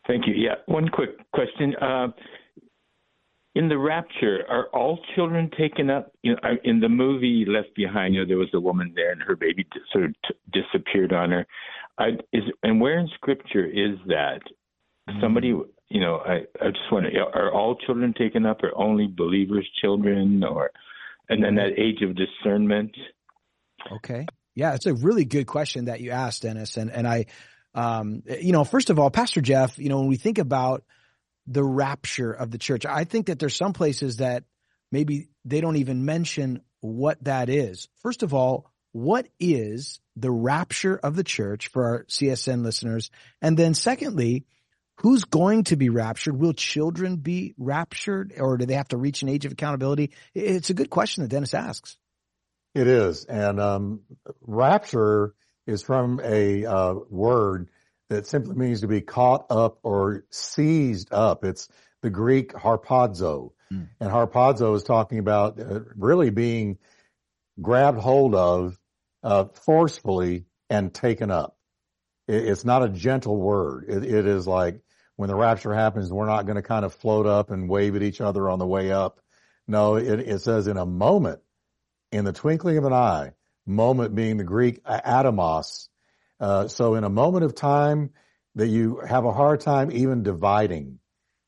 Thank 0.06 0.26
you. 0.26 0.34
Yeah, 0.34 0.54
one 0.66 0.88
quick 0.88 1.10
question. 1.32 1.74
Uh, 1.80 2.08
in 3.54 3.68
the 3.68 3.78
rapture, 3.78 4.40
are 4.48 4.66
all 4.72 4.98
children 5.14 5.50
taken 5.56 5.88
up? 5.88 6.12
You 6.22 6.32
know, 6.32 6.40
in 6.64 6.80
the 6.80 6.88
movie 6.88 7.44
Left 7.46 7.74
Behind, 7.76 8.14
you 8.14 8.20
know, 8.20 8.26
there 8.26 8.36
was 8.36 8.48
a 8.52 8.60
woman 8.60 8.92
there, 8.96 9.12
and 9.12 9.22
her 9.22 9.36
baby 9.36 9.66
sort 9.92 10.06
of 10.06 10.14
t- 10.26 10.60
disappeared 10.60 11.12
on 11.12 11.30
her. 11.30 11.46
I, 11.96 12.08
is 12.32 12.42
and 12.62 12.80
where 12.80 12.98
in 12.98 13.08
Scripture 13.14 13.64
is 13.64 13.96
that? 14.06 14.40
Somebody, 15.20 15.48
you 15.48 16.00
know, 16.00 16.16
I, 16.26 16.46
I 16.60 16.70
just 16.70 16.90
wonder: 16.90 17.10
are 17.34 17.52
all 17.52 17.76
children 17.76 18.12
taken 18.16 18.44
up, 18.44 18.62
or 18.62 18.72
only 18.76 19.06
believers' 19.06 19.68
children, 19.80 20.42
or 20.42 20.70
and 21.28 21.42
then 21.42 21.56
that 21.56 21.78
age 21.78 22.02
of 22.02 22.16
discernment? 22.16 22.94
Okay, 23.96 24.26
yeah, 24.54 24.74
it's 24.74 24.86
a 24.86 24.94
really 24.94 25.24
good 25.24 25.46
question 25.46 25.86
that 25.86 26.00
you 26.00 26.10
asked, 26.10 26.42
Dennis, 26.42 26.76
and 26.76 26.90
and 26.90 27.06
I, 27.06 27.26
um, 27.74 28.22
you 28.26 28.52
know, 28.52 28.64
first 28.64 28.90
of 28.90 28.98
all, 28.98 29.10
Pastor 29.10 29.40
Jeff, 29.40 29.78
you 29.78 29.88
know, 29.88 29.98
when 29.98 30.08
we 30.08 30.16
think 30.16 30.38
about 30.38 30.84
the 31.46 31.64
rapture 31.64 32.32
of 32.32 32.50
the 32.50 32.58
church. 32.58 32.86
I 32.86 33.04
think 33.04 33.26
that 33.26 33.38
there's 33.38 33.56
some 33.56 33.72
places 33.72 34.18
that 34.18 34.44
maybe 34.90 35.28
they 35.44 35.60
don't 35.60 35.76
even 35.76 36.04
mention 36.04 36.62
what 36.80 37.22
that 37.24 37.48
is. 37.48 37.88
First 38.02 38.22
of 38.22 38.34
all, 38.34 38.70
what 38.92 39.26
is 39.40 40.00
the 40.16 40.30
rapture 40.30 40.96
of 40.96 41.16
the 41.16 41.24
church 41.24 41.68
for 41.68 41.84
our 41.84 42.04
CSN 42.04 42.62
listeners? 42.62 43.10
And 43.42 43.56
then 43.56 43.74
secondly, 43.74 44.46
who's 44.96 45.24
going 45.24 45.64
to 45.64 45.76
be 45.76 45.88
raptured? 45.88 46.38
Will 46.38 46.52
children 46.52 47.16
be 47.16 47.54
raptured 47.58 48.32
or 48.38 48.56
do 48.56 48.66
they 48.66 48.74
have 48.74 48.88
to 48.88 48.96
reach 48.96 49.22
an 49.22 49.28
age 49.28 49.44
of 49.44 49.52
accountability? 49.52 50.12
It's 50.34 50.70
a 50.70 50.74
good 50.74 50.90
question 50.90 51.22
that 51.22 51.28
Dennis 51.28 51.54
asks. 51.54 51.96
It 52.74 52.86
is. 52.86 53.24
And 53.24 53.60
um, 53.60 54.00
rapture 54.40 55.34
is 55.66 55.82
from 55.82 56.20
a 56.22 56.66
uh, 56.66 56.94
word 57.08 57.70
that 58.10 58.26
simply 58.26 58.54
means 58.54 58.82
to 58.82 58.88
be 58.88 59.00
caught 59.00 59.46
up 59.50 59.78
or 59.82 60.24
seized 60.30 61.12
up. 61.12 61.44
It's 61.44 61.68
the 62.02 62.10
Greek 62.10 62.52
harpazo. 62.52 63.52
Mm. 63.72 63.88
And 64.00 64.10
harpazo 64.10 64.74
is 64.74 64.84
talking 64.84 65.18
about 65.18 65.58
uh, 65.58 65.80
really 65.96 66.30
being 66.30 66.78
grabbed 67.60 67.98
hold 67.98 68.34
of 68.34 68.78
uh, 69.22 69.46
forcefully 69.64 70.44
and 70.68 70.92
taken 70.92 71.30
up. 71.30 71.56
It, 72.28 72.46
it's 72.46 72.64
not 72.64 72.82
a 72.82 72.88
gentle 72.88 73.36
word. 73.36 73.86
It, 73.88 74.04
it 74.04 74.26
is 74.26 74.46
like 74.46 74.80
when 75.16 75.28
the 75.28 75.36
rapture 75.36 75.74
happens, 75.74 76.12
we're 76.12 76.26
not 76.26 76.46
going 76.46 76.56
to 76.56 76.62
kind 76.62 76.84
of 76.84 76.94
float 76.94 77.26
up 77.26 77.50
and 77.50 77.68
wave 77.68 77.94
at 77.96 78.02
each 78.02 78.20
other 78.20 78.50
on 78.50 78.58
the 78.58 78.66
way 78.66 78.90
up. 78.90 79.20
No, 79.66 79.96
it, 79.96 80.20
it 80.20 80.40
says 80.40 80.66
in 80.66 80.76
a 80.76 80.86
moment, 80.86 81.40
in 82.12 82.24
the 82.24 82.32
twinkling 82.32 82.78
of 82.78 82.84
an 82.84 82.92
eye, 82.92 83.32
moment 83.66 84.14
being 84.14 84.36
the 84.36 84.44
Greek 84.44 84.82
atomos, 84.84 85.88
uh, 86.40 86.68
so 86.68 86.94
in 86.94 87.04
a 87.04 87.08
moment 87.08 87.44
of 87.44 87.54
time 87.54 88.10
that 88.56 88.66
you 88.66 89.00
have 89.06 89.24
a 89.24 89.32
hard 89.32 89.60
time 89.60 89.90
even 89.92 90.22
dividing, 90.22 90.98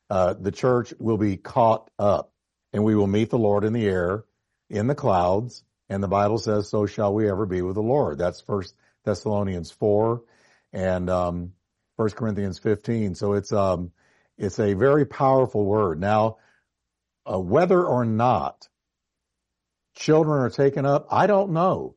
uh, 0.09 0.35
the 0.35 0.52
church 0.52 0.94
will 0.98 1.18
be 1.18 1.37
caught 1.37 1.90
up 1.98 2.33
and 2.72 2.85
we 2.85 2.94
will 2.94 3.07
meet 3.07 3.31
the 3.31 3.38
Lord 3.38 3.64
in 3.64 3.72
the 3.72 3.87
air 3.87 4.24
in 4.70 4.87
the 4.87 4.94
clouds. 4.94 5.62
And 5.88 6.02
the 6.02 6.09
Bible 6.09 6.38
says, 6.38 6.68
so 6.68 6.87
shall 6.87 7.14
we 7.14 7.31
ever 7.31 7.46
be 7.46 7.62
with 7.62 7.74
the 7.74 7.83
Lord. 7.83 8.18
That's 8.18 8.40
first 8.40 8.74
Thessalonians 9.05 9.70
four 9.70 10.22
and, 10.72 11.11
um, 11.11 11.52
first 11.96 12.16
Corinthians 12.16 12.59
15. 12.59 13.14
So 13.14 13.35
it's, 13.35 13.52
um, 13.52 13.92
it's 14.38 14.59
a 14.59 14.74
very 14.74 15.06
powerful 15.06 15.64
word. 15.64 16.00
Now, 16.00 16.38
uh, 17.30 17.40
whether 17.40 17.85
or 17.85 18.04
not 18.04 18.68
children 19.94 20.40
are 20.40 20.50
taken 20.50 20.87
up, 20.87 21.09
I 21.11 21.26
don't 21.26 21.52
know 21.52 21.96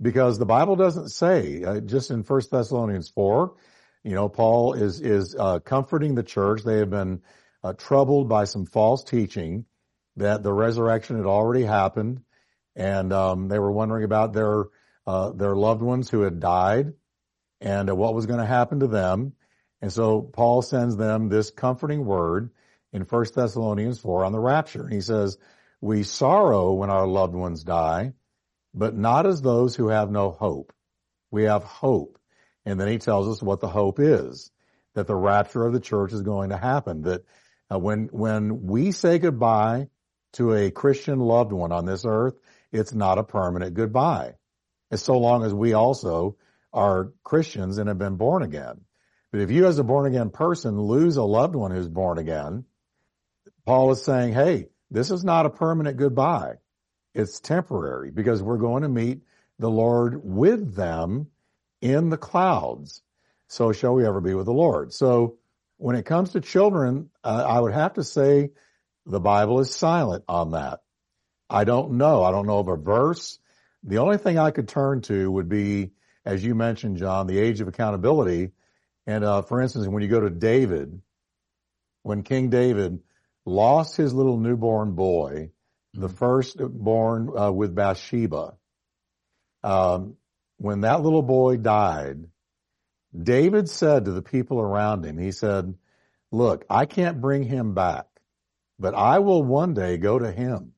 because 0.00 0.38
the 0.38 0.46
Bible 0.46 0.76
doesn't 0.76 1.08
say 1.08 1.62
uh, 1.62 1.80
just 1.80 2.10
in 2.10 2.22
First 2.22 2.50
Thessalonians 2.50 3.08
four. 3.08 3.54
You 4.02 4.14
know, 4.14 4.28
Paul 4.28 4.74
is 4.74 5.00
is 5.00 5.34
uh, 5.38 5.60
comforting 5.60 6.14
the 6.14 6.22
church. 6.22 6.62
They 6.62 6.78
have 6.78 6.90
been 6.90 7.22
uh, 7.62 7.72
troubled 7.72 8.28
by 8.28 8.44
some 8.44 8.66
false 8.66 9.04
teaching 9.04 9.64
that 10.16 10.42
the 10.42 10.52
resurrection 10.52 11.16
had 11.16 11.26
already 11.26 11.64
happened, 11.64 12.20
and 12.74 13.12
um, 13.12 13.48
they 13.48 13.58
were 13.58 13.72
wondering 13.72 14.04
about 14.04 14.32
their 14.32 14.64
uh, 15.06 15.30
their 15.30 15.56
loved 15.56 15.82
ones 15.82 16.10
who 16.10 16.22
had 16.22 16.40
died 16.40 16.92
and 17.60 17.90
what 17.96 18.14
was 18.14 18.26
going 18.26 18.40
to 18.40 18.46
happen 18.46 18.80
to 18.80 18.86
them. 18.86 19.32
And 19.86 19.92
so 19.92 20.20
Paul 20.20 20.62
sends 20.62 20.96
them 20.96 21.28
this 21.28 21.52
comforting 21.52 22.04
word 22.04 22.50
in 22.92 23.04
First 23.04 23.36
Thessalonians 23.36 24.00
four 24.00 24.24
on 24.24 24.32
the 24.32 24.40
rapture. 24.40 24.82
And 24.82 24.92
he 24.92 25.00
says, 25.00 25.38
"We 25.80 26.02
sorrow 26.02 26.72
when 26.72 26.90
our 26.90 27.06
loved 27.06 27.36
ones 27.36 27.62
die." 27.62 28.14
but 28.76 28.94
not 28.94 29.26
as 29.26 29.40
those 29.40 29.74
who 29.74 29.88
have 29.88 30.10
no 30.10 30.30
hope. 30.30 30.72
We 31.30 31.44
have 31.44 31.64
hope. 31.64 32.18
And 32.64 32.78
then 32.78 32.88
he 32.88 32.98
tells 32.98 33.26
us 33.26 33.42
what 33.42 33.60
the 33.60 33.68
hope 33.68 33.98
is, 33.98 34.50
that 34.94 35.06
the 35.06 35.16
rapture 35.16 35.64
of 35.64 35.72
the 35.72 35.80
church 35.80 36.12
is 36.12 36.22
going 36.22 36.50
to 36.50 36.58
happen, 36.58 37.02
that 37.02 37.24
uh, 37.72 37.78
when, 37.78 38.08
when 38.12 38.66
we 38.66 38.92
say 38.92 39.18
goodbye 39.18 39.88
to 40.34 40.52
a 40.52 40.70
Christian 40.70 41.18
loved 41.18 41.52
one 41.52 41.72
on 41.72 41.86
this 41.86 42.04
earth, 42.06 42.34
it's 42.70 42.92
not 42.92 43.18
a 43.18 43.24
permanent 43.24 43.74
goodbye. 43.74 44.34
It's 44.90 45.02
so 45.02 45.16
long 45.18 45.44
as 45.44 45.54
we 45.54 45.72
also 45.72 46.36
are 46.72 47.12
Christians 47.24 47.78
and 47.78 47.88
have 47.88 47.98
been 47.98 48.16
born 48.16 48.42
again. 48.42 48.82
But 49.36 49.42
if 49.42 49.50
you 49.50 49.66
as 49.66 49.78
a 49.78 49.84
born 49.84 50.06
again 50.06 50.30
person 50.30 50.80
lose 50.80 51.18
a 51.18 51.22
loved 51.22 51.54
one 51.54 51.70
who's 51.70 51.90
born 51.90 52.16
again, 52.16 52.64
Paul 53.66 53.90
is 53.90 54.02
saying, 54.02 54.32
hey, 54.32 54.68
this 54.90 55.10
is 55.10 55.24
not 55.24 55.44
a 55.44 55.50
permanent 55.50 55.98
goodbye. 55.98 56.54
It's 57.12 57.38
temporary 57.38 58.10
because 58.10 58.42
we're 58.42 58.56
going 58.56 58.82
to 58.82 58.88
meet 58.88 59.20
the 59.58 59.68
Lord 59.68 60.22
with 60.24 60.74
them 60.74 61.26
in 61.82 62.08
the 62.08 62.16
clouds. 62.16 63.02
So 63.48 63.72
shall 63.72 63.92
we 63.92 64.06
ever 64.06 64.22
be 64.22 64.32
with 64.32 64.46
the 64.46 64.54
Lord. 64.54 64.94
So 64.94 65.36
when 65.76 65.96
it 65.96 66.06
comes 66.06 66.30
to 66.30 66.40
children, 66.40 67.10
uh, 67.22 67.44
I 67.46 67.60
would 67.60 67.74
have 67.74 67.92
to 67.94 68.04
say 68.04 68.52
the 69.04 69.20
Bible 69.20 69.60
is 69.60 69.70
silent 69.70 70.24
on 70.28 70.52
that. 70.52 70.80
I 71.50 71.64
don't 71.64 71.98
know. 71.98 72.22
I 72.22 72.30
don't 72.30 72.46
know 72.46 72.60
of 72.60 72.68
a 72.68 72.76
verse. 72.76 73.38
The 73.82 73.98
only 73.98 74.16
thing 74.16 74.38
I 74.38 74.50
could 74.50 74.68
turn 74.68 75.02
to 75.02 75.30
would 75.30 75.50
be, 75.50 75.90
as 76.24 76.42
you 76.42 76.54
mentioned, 76.54 76.96
John, 76.96 77.26
the 77.26 77.38
age 77.38 77.60
of 77.60 77.68
accountability. 77.68 78.52
And 79.06 79.24
uh, 79.24 79.42
for 79.42 79.60
instance, 79.60 79.86
when 79.86 80.02
you 80.02 80.08
go 80.08 80.20
to 80.20 80.30
David, 80.30 81.00
when 82.02 82.22
King 82.22 82.50
David 82.50 83.00
lost 83.44 83.96
his 83.96 84.12
little 84.12 84.38
newborn 84.38 84.92
boy, 84.92 85.50
the 85.94 86.08
firstborn 86.08 87.30
uh, 87.36 87.50
with 87.50 87.74
Bathsheba. 87.74 88.54
Um, 89.62 90.16
when 90.58 90.82
that 90.82 91.02
little 91.02 91.22
boy 91.22 91.56
died, 91.56 92.24
David 93.16 93.68
said 93.68 94.04
to 94.04 94.12
the 94.12 94.22
people 94.22 94.60
around 94.60 95.04
him, 95.04 95.18
he 95.18 95.32
said, 95.32 95.74
look, 96.30 96.64
I 96.68 96.86
can't 96.86 97.20
bring 97.20 97.44
him 97.44 97.74
back, 97.74 98.06
but 98.78 98.94
I 98.94 99.20
will 99.20 99.42
one 99.42 99.74
day 99.74 99.96
go 99.96 100.18
to 100.18 100.30
him. 100.30 100.72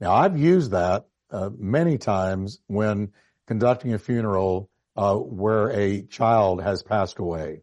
Now 0.00 0.14
I've 0.14 0.38
used 0.38 0.72
that 0.72 1.06
uh, 1.30 1.50
many 1.56 1.98
times 1.98 2.60
when 2.66 3.12
conducting 3.46 3.94
a 3.94 3.98
funeral 3.98 4.70
uh, 4.96 5.14
where 5.14 5.70
a 5.70 6.02
child 6.02 6.62
has 6.62 6.82
passed 6.82 7.18
away, 7.18 7.62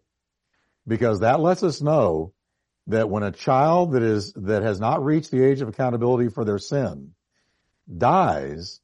because 0.87 1.21
that 1.21 1.39
lets 1.39 1.63
us 1.63 1.81
know 1.81 2.33
that 2.87 3.09
when 3.09 3.23
a 3.23 3.31
child 3.31 3.93
that 3.93 4.03
is, 4.03 4.33
that 4.33 4.63
has 4.63 4.79
not 4.79 5.03
reached 5.03 5.31
the 5.31 5.43
age 5.43 5.61
of 5.61 5.69
accountability 5.69 6.29
for 6.29 6.43
their 6.45 6.59
sin 6.59 7.11
dies, 7.97 8.81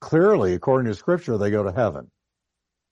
clearly, 0.00 0.54
according 0.54 0.90
to 0.90 0.98
scripture, 0.98 1.38
they 1.38 1.50
go 1.50 1.62
to 1.64 1.72
heaven. 1.72 2.10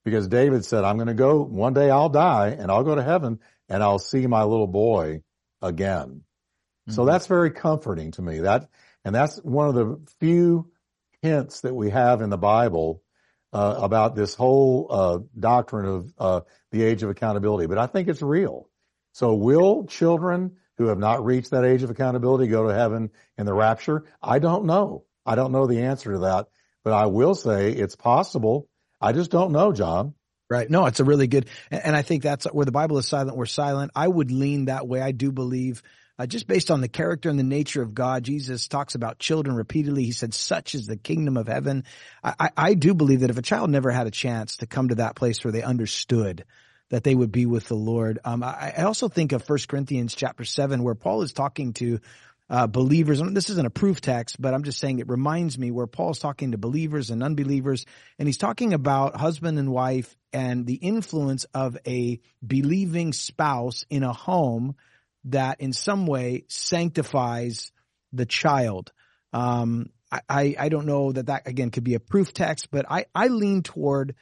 Because 0.05 0.29
David 0.29 0.65
said, 0.65 0.85
I'm 0.85 0.97
going 0.97 1.09
to 1.09 1.15
go, 1.15 1.43
one 1.43 1.75
day 1.75 1.91
I'll 1.91 2.09
die 2.09 2.57
and 2.59 2.71
I'll 2.71 2.85
go 2.85 2.95
to 2.95 3.03
heaven 3.03 3.39
and 3.69 3.83
I'll 3.83 3.99
see 3.99 4.27
my 4.27 4.45
little 4.45 4.67
boy 4.67 5.23
again. 5.61 6.23
Mm-hmm. 6.89 6.93
So 6.93 7.05
that's 7.05 7.27
very 7.27 7.51
comforting 7.51 8.13
to 8.13 8.23
me. 8.23 8.41
That, 8.41 8.69
and 9.05 9.15
that's 9.15 9.37
one 9.37 9.69
of 9.69 9.75
the 9.75 10.01
few 10.19 10.71
hints 11.21 11.61
that 11.61 11.75
we 11.75 11.91
have 11.91 12.23
in 12.23 12.31
the 12.31 12.39
Bible 12.39 13.03
uh, 13.53 13.77
about 13.79 14.15
this 14.15 14.35
whole 14.35 14.87
uh, 14.91 15.19
doctrine 15.39 15.87
of 15.87 16.15
uh, 16.19 16.41
the 16.71 16.83
age 16.83 17.03
of 17.03 17.11
accountability. 17.11 17.67
But 17.67 17.79
I 17.79 17.87
think 17.87 18.09
it's 18.09 18.23
real. 18.23 18.69
So 19.13 19.35
will 19.35 19.87
children 19.87 20.57
who 20.79 20.87
have 20.87 20.99
not 20.99 21.25
reached 21.25 21.51
that 21.51 21.65
age 21.65 21.83
of 21.83 21.91
accountability 21.91 22.47
go 22.47 22.69
to 22.69 22.75
heaven 22.75 23.11
in 23.37 23.47
the 23.47 23.53
rapture? 23.53 24.05
I 24.23 24.39
don't 24.39 24.67
know. 24.67 25.05
I 25.27 25.35
don't 25.35 25.53
know 25.53 25.67
the 25.67 25.83
answer 25.83 26.13
to 26.13 26.19
that, 26.21 26.47
but 26.85 26.93
I 26.93 27.07
will 27.07 27.35
say 27.35 27.73
it's 27.73 27.97
possible. 27.97 28.69
I 29.01 29.13
just 29.13 29.31
don't 29.31 29.53
know, 29.53 29.73
John. 29.73 30.15
Right. 30.49 30.69
No, 30.69 30.87
it's 30.87 30.99
a 30.99 31.05
really 31.05 31.29
good, 31.29 31.47
and 31.71 31.95
I 31.95 32.03
think 32.03 32.25
that's 32.25 32.45
where 32.47 32.67
the 32.67 32.73
Bible 32.73 32.99
is 32.99 33.07
silent. 33.07 33.37
We're 33.37 33.47
silent. 33.47 33.93
I 33.95 34.09
would 34.09 34.33
lean 34.33 34.65
that 34.65 34.89
way. 34.89 35.01
I 35.01 35.13
do 35.13 35.31
believe, 35.31 35.83
uh, 36.21 36.27
just 36.27 36.47
based 36.47 36.71
on 36.71 36.83
the 36.83 36.89
character 36.89 37.31
and 37.31 37.39
the 37.39 37.43
nature 37.43 37.81
of 37.81 37.95
God, 37.95 38.25
Jesus 38.25 38.69
talks 38.69 38.95
about 38.95 39.19
children 39.19 39.57
repeatedly. 39.57 40.05
He 40.05 40.13
said, 40.13 40.35
such 40.35 40.75
is 40.75 40.87
the 40.87 40.99
kingdom 40.99 41.39
of 41.39 41.49
heaven. 41.49 41.85
I, 42.23 42.35
I, 42.39 42.51
I 42.59 42.75
do 42.75 42.93
believe 42.93 43.21
that 43.21 43.31
if 43.31 43.39
a 43.39 43.43
child 43.43 43.71
never 43.71 43.91
had 43.91 44.07
a 44.07 44.11
chance 44.11 44.59
to 44.59 44.67
come 44.67 44.89
to 44.89 44.97
that 44.97 45.17
place 45.17 45.43
where 45.43 45.53
they 45.53 45.63
understood 45.63 46.45
that 46.91 47.05
they 47.05 47.15
would 47.15 47.33
be 47.33 47.47
with 47.47 47.69
the 47.69 47.75
Lord. 47.75 48.19
Um, 48.23 48.43
I, 48.43 48.75
I, 48.77 48.83
also 48.83 49.09
think 49.09 49.33
of 49.33 49.45
First 49.45 49.69
Corinthians 49.69 50.15
chapter 50.15 50.45
seven, 50.45 50.83
where 50.83 50.95
Paul 50.95 51.23
is 51.23 51.33
talking 51.33 51.73
to 51.75 52.01
uh, 52.51 52.67
believers. 52.67 53.23
This 53.23 53.49
isn't 53.49 53.67
a 53.67 53.71
proof 53.71 54.03
text, 54.03 54.39
but 54.39 54.53
I'm 54.53 54.65
just 54.65 54.79
saying 54.79 54.99
it 54.99 55.09
reminds 55.09 55.57
me 55.57 55.71
where 55.71 55.87
Paul's 55.87 56.19
talking 56.19 56.53
to 56.53 56.59
believers 56.59 57.09
and 57.09 57.23
unbelievers, 57.23 57.87
and 58.19 58.29
he's 58.29 58.37
talking 58.37 58.75
about 58.75 59.17
husband 59.17 59.59
and 59.59 59.73
wife 59.73 60.15
and 60.35 60.67
the 60.67 60.75
influence 60.75 61.45
of 61.55 61.79
a 61.87 62.21
believing 62.47 63.15
spouse 63.15 63.87
in 63.89 64.03
a 64.03 64.13
home 64.13 64.77
that 65.25 65.61
in 65.61 65.73
some 65.73 66.07
way 66.07 66.45
sanctifies 66.49 67.73
the 68.13 68.27
child. 68.27 68.93
Um, 69.33 69.91
I, 70.29 70.57
I 70.59 70.69
don't 70.69 70.87
know 70.87 71.13
that 71.13 71.27
that 71.27 71.47
again 71.47 71.71
could 71.71 71.85
be 71.85 71.95
a 71.95 72.01
proof 72.01 72.33
text, 72.33 72.71
but 72.71 72.85
I, 72.91 73.07
I 73.15 73.29
lean 73.29 73.63
toward 73.63 74.17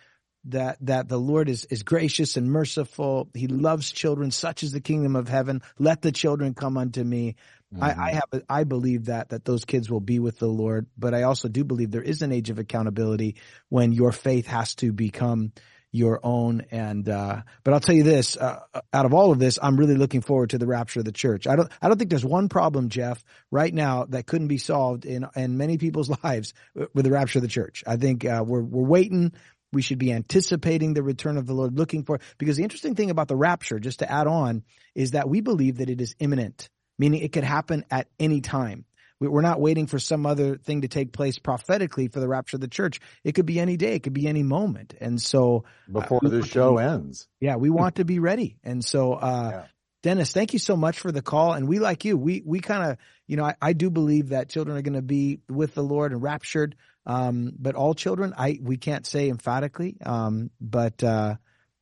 that 0.44 0.76
that 0.82 1.08
the 1.08 1.18
Lord 1.18 1.48
is 1.48 1.64
is 1.66 1.82
gracious 1.82 2.36
and 2.36 2.50
merciful. 2.50 3.30
He 3.34 3.46
loves 3.46 3.90
children. 3.90 4.30
Such 4.30 4.62
is 4.62 4.72
the 4.72 4.80
kingdom 4.80 5.16
of 5.16 5.28
heaven. 5.28 5.62
Let 5.78 6.02
the 6.02 6.12
children 6.12 6.54
come 6.54 6.76
unto 6.76 7.02
me. 7.02 7.36
Mm-hmm. 7.74 7.82
I, 7.82 7.96
I 7.98 8.12
have 8.12 8.42
I 8.48 8.64
believe 8.64 9.06
that 9.06 9.30
that 9.30 9.44
those 9.44 9.64
kids 9.64 9.90
will 9.90 10.00
be 10.00 10.18
with 10.18 10.38
the 10.38 10.46
Lord, 10.46 10.86
but 10.96 11.14
I 11.14 11.22
also 11.22 11.48
do 11.48 11.64
believe 11.64 11.90
there 11.90 12.02
is 12.02 12.20
an 12.22 12.32
age 12.32 12.50
of 12.50 12.58
accountability 12.58 13.36
when 13.68 13.92
your 13.92 14.12
faith 14.12 14.46
has 14.46 14.74
to 14.76 14.92
become 14.92 15.52
your 15.98 16.20
own. 16.22 16.62
And 16.70 17.08
uh, 17.08 17.42
but 17.64 17.74
I'll 17.74 17.80
tell 17.80 17.94
you 17.94 18.04
this: 18.04 18.36
uh, 18.36 18.60
out 18.92 19.04
of 19.04 19.12
all 19.12 19.32
of 19.32 19.38
this, 19.38 19.58
I'm 19.60 19.76
really 19.76 19.96
looking 19.96 20.20
forward 20.20 20.50
to 20.50 20.58
the 20.58 20.66
rapture 20.66 21.00
of 21.00 21.04
the 21.04 21.12
church. 21.12 21.46
I 21.46 21.56
don't 21.56 21.70
I 21.82 21.88
don't 21.88 21.98
think 21.98 22.10
there's 22.10 22.24
one 22.24 22.48
problem, 22.48 22.88
Jeff, 22.88 23.22
right 23.50 23.72
now 23.72 24.04
that 24.06 24.26
couldn't 24.26 24.48
be 24.48 24.58
solved 24.58 25.04
in 25.04 25.26
in 25.36 25.58
many 25.58 25.76
people's 25.76 26.10
lives 26.24 26.54
with 26.74 27.04
the 27.04 27.10
rapture 27.10 27.38
of 27.38 27.42
the 27.42 27.48
church. 27.48 27.84
I 27.86 27.96
think 27.96 28.24
uh, 28.24 28.44
we're 28.46 28.62
we're 28.62 28.88
waiting. 28.88 29.32
We 29.70 29.82
should 29.82 29.98
be 29.98 30.12
anticipating 30.12 30.94
the 30.94 31.02
return 31.02 31.36
of 31.36 31.46
the 31.46 31.52
Lord, 31.52 31.76
looking 31.76 32.04
for 32.04 32.20
because 32.38 32.56
the 32.56 32.62
interesting 32.62 32.94
thing 32.94 33.10
about 33.10 33.28
the 33.28 33.36
rapture, 33.36 33.78
just 33.78 33.98
to 33.98 34.10
add 34.10 34.26
on, 34.26 34.62
is 34.94 35.10
that 35.10 35.28
we 35.28 35.42
believe 35.42 35.78
that 35.78 35.90
it 35.90 36.00
is 36.00 36.14
imminent, 36.18 36.70
meaning 36.98 37.20
it 37.22 37.32
could 37.32 37.44
happen 37.44 37.84
at 37.90 38.08
any 38.18 38.40
time. 38.40 38.86
We're 39.20 39.42
not 39.42 39.60
waiting 39.60 39.86
for 39.86 39.98
some 39.98 40.26
other 40.26 40.56
thing 40.56 40.82
to 40.82 40.88
take 40.88 41.12
place 41.12 41.38
prophetically 41.38 42.08
for 42.08 42.20
the 42.20 42.28
rapture 42.28 42.56
of 42.56 42.60
the 42.60 42.68
church. 42.68 43.00
It 43.24 43.34
could 43.34 43.46
be 43.46 43.58
any 43.58 43.76
day. 43.76 43.94
It 43.94 44.04
could 44.04 44.12
be 44.12 44.28
any 44.28 44.44
moment. 44.44 44.94
And 45.00 45.20
so 45.20 45.64
uh, 45.88 46.00
before 46.00 46.20
uh, 46.24 46.28
this 46.28 46.46
show 46.46 46.76
be, 46.76 46.84
ends. 46.84 47.26
Yeah. 47.40 47.56
We 47.56 47.70
want 47.70 47.96
to 47.96 48.04
be 48.04 48.20
ready. 48.20 48.56
And 48.62 48.84
so, 48.84 49.14
uh, 49.14 49.50
yeah. 49.52 49.64
Dennis, 50.04 50.32
thank 50.32 50.52
you 50.52 50.60
so 50.60 50.76
much 50.76 51.00
for 51.00 51.10
the 51.10 51.22
call. 51.22 51.54
And 51.54 51.66
we, 51.66 51.80
like 51.80 52.04
you, 52.04 52.16
we, 52.16 52.42
we 52.46 52.60
kind 52.60 52.92
of, 52.92 52.98
you 53.26 53.36
know, 53.36 53.44
I, 53.44 53.54
I, 53.60 53.72
do 53.72 53.90
believe 53.90 54.28
that 54.28 54.48
children 54.48 54.76
are 54.76 54.82
going 54.82 54.94
to 54.94 55.02
be 55.02 55.40
with 55.48 55.74
the 55.74 55.82
Lord 55.82 56.12
and 56.12 56.22
raptured. 56.22 56.76
Um, 57.04 57.52
but 57.58 57.74
all 57.74 57.94
children, 57.94 58.32
I, 58.38 58.60
we 58.62 58.76
can't 58.76 59.04
say 59.04 59.28
emphatically. 59.28 59.96
Um, 60.04 60.50
but, 60.60 61.02
uh, 61.02 61.34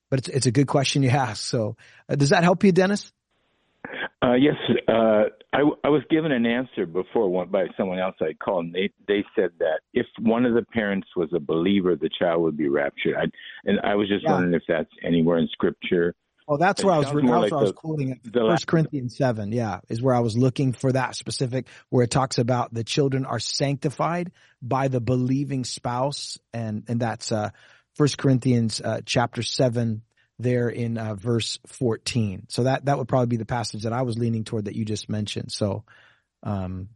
but 0.08 0.20
it's, 0.20 0.28
it's 0.28 0.46
a 0.46 0.50
good 0.50 0.66
question 0.66 1.02
you 1.02 1.10
ask. 1.26 1.44
So 1.44 1.76
uh, 2.08 2.14
does 2.16 2.30
that 2.30 2.42
help 2.42 2.64
you, 2.64 2.72
Dennis? 2.72 3.12
Uh, 4.22 4.34
yes, 4.34 4.54
uh, 4.88 5.24
I, 5.52 5.60
I 5.84 5.88
was 5.88 6.02
given 6.10 6.32
an 6.32 6.46
answer 6.46 6.86
before 6.86 7.28
one, 7.28 7.48
by 7.48 7.66
someone 7.76 7.98
else 7.98 8.16
I 8.20 8.34
called, 8.34 8.66
and 8.66 8.74
they 8.74 8.90
they 9.06 9.24
said 9.34 9.50
that 9.58 9.80
if 9.94 10.06
one 10.20 10.44
of 10.44 10.54
the 10.54 10.62
parents 10.62 11.08
was 11.16 11.28
a 11.34 11.40
believer, 11.40 11.96
the 11.96 12.10
child 12.18 12.42
would 12.42 12.56
be 12.56 12.68
raptured. 12.68 13.14
I, 13.16 13.24
and 13.64 13.80
I 13.80 13.94
was 13.94 14.08
just 14.08 14.24
yeah. 14.24 14.32
wondering 14.32 14.54
if 14.54 14.62
that's 14.68 14.90
anywhere 15.04 15.38
in 15.38 15.48
Scripture. 15.52 16.14
Well, 16.46 16.58
that's 16.58 16.84
where 16.84 16.94
I 16.94 16.98
was. 16.98 17.06
That's 17.06 17.24
like 17.24 17.52
I 17.52 17.56
was 17.56 17.72
quoting 17.72 18.10
it. 18.10 18.32
First 18.32 18.66
Corinthians 18.66 19.16
seven, 19.16 19.50
yeah, 19.50 19.80
is 19.88 20.00
where 20.00 20.14
I 20.14 20.20
was 20.20 20.36
looking 20.36 20.72
for 20.72 20.92
that 20.92 21.16
specific, 21.16 21.66
where 21.90 22.04
it 22.04 22.10
talks 22.10 22.38
about 22.38 22.72
the 22.72 22.84
children 22.84 23.24
are 23.24 23.40
sanctified 23.40 24.30
by 24.62 24.88
the 24.88 25.00
believing 25.00 25.64
spouse, 25.64 26.38
and 26.52 26.84
and 26.88 27.00
that's 27.00 27.32
uh 27.32 27.50
First 27.96 28.18
Corinthians 28.18 28.80
uh, 28.80 29.00
chapter 29.04 29.42
seven, 29.42 30.02
there 30.38 30.68
in 30.68 30.98
uh, 30.98 31.14
verse 31.14 31.58
14. 31.66 32.46
So 32.48 32.64
that, 32.64 32.84
that 32.84 32.98
would 32.98 33.08
probably 33.08 33.28
be 33.28 33.36
the 33.36 33.46
passage 33.46 33.82
that 33.82 33.92
I 33.92 34.02
was 34.02 34.18
leaning 34.18 34.44
toward 34.44 34.66
that 34.66 34.76
you 34.76 34.84
just 34.84 35.08
mentioned. 35.08 35.50
So, 35.52 35.84
um, 36.42 36.88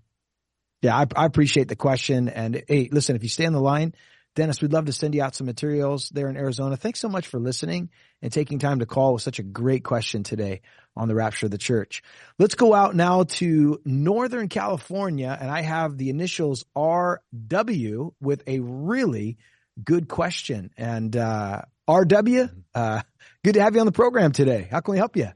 yeah, 0.82 0.97
I, 0.97 1.07
I 1.16 1.26
appreciate 1.26 1.68
the 1.68 1.76
question. 1.76 2.28
And 2.28 2.62
hey, 2.68 2.88
listen, 2.91 3.16
if 3.16 3.22
you 3.22 3.28
stay 3.28 3.47
on 3.47 3.53
the 3.53 3.61
line, 3.61 3.95
Dennis, 4.36 4.62
we'd 4.62 4.72
love 4.72 4.86
to 4.86 4.93
send 4.93 5.14
you 5.14 5.22
out 5.22 5.34
some 5.34 5.47
materials 5.47 6.09
there 6.11 6.28
in 6.28 6.36
Arizona. 6.36 6.76
Thanks 6.76 7.01
so 7.01 7.09
much 7.09 7.26
for 7.26 7.41
listening 7.41 7.91
and 8.22 8.32
taking 8.32 8.59
time 8.59 8.78
to 8.78 8.86
call 8.86 9.14
with 9.14 9.22
such 9.22 9.41
a 9.41 9.43
great 9.43 9.82
question 9.82 10.22
today 10.22 10.61
on 10.97 11.09
the 11.09 11.14
rapture 11.14 11.47
of 11.47 11.53
the 11.53 11.59
church. 11.59 12.03
Let's 12.38 12.55
go 12.55 12.72
out 12.72 12.95
now 12.95 13.24
to 13.24 13.80
Northern 13.84 14.49
California 14.49 15.36
and 15.38 15.51
I 15.51 15.62
have 15.62 15.97
the 15.97 16.11
initials 16.11 16.64
RW 16.76 18.12
with 18.20 18.43
a 18.47 18.61
really 18.61 19.38
good 19.82 20.09
question. 20.09 20.70
And, 20.76 21.16
uh, 21.16 21.62
RW, 21.91 22.49
uh, 22.72 23.03
good 23.45 23.55
to 23.55 23.62
have 23.62 23.74
you 23.74 23.80
on 23.80 23.86
the 23.86 23.93
program 23.93 24.30
today. 24.30 24.68
How 24.70 24.80
can 24.80 24.93
we 24.93 24.99
help 24.99 25.16
you? 25.16 25.28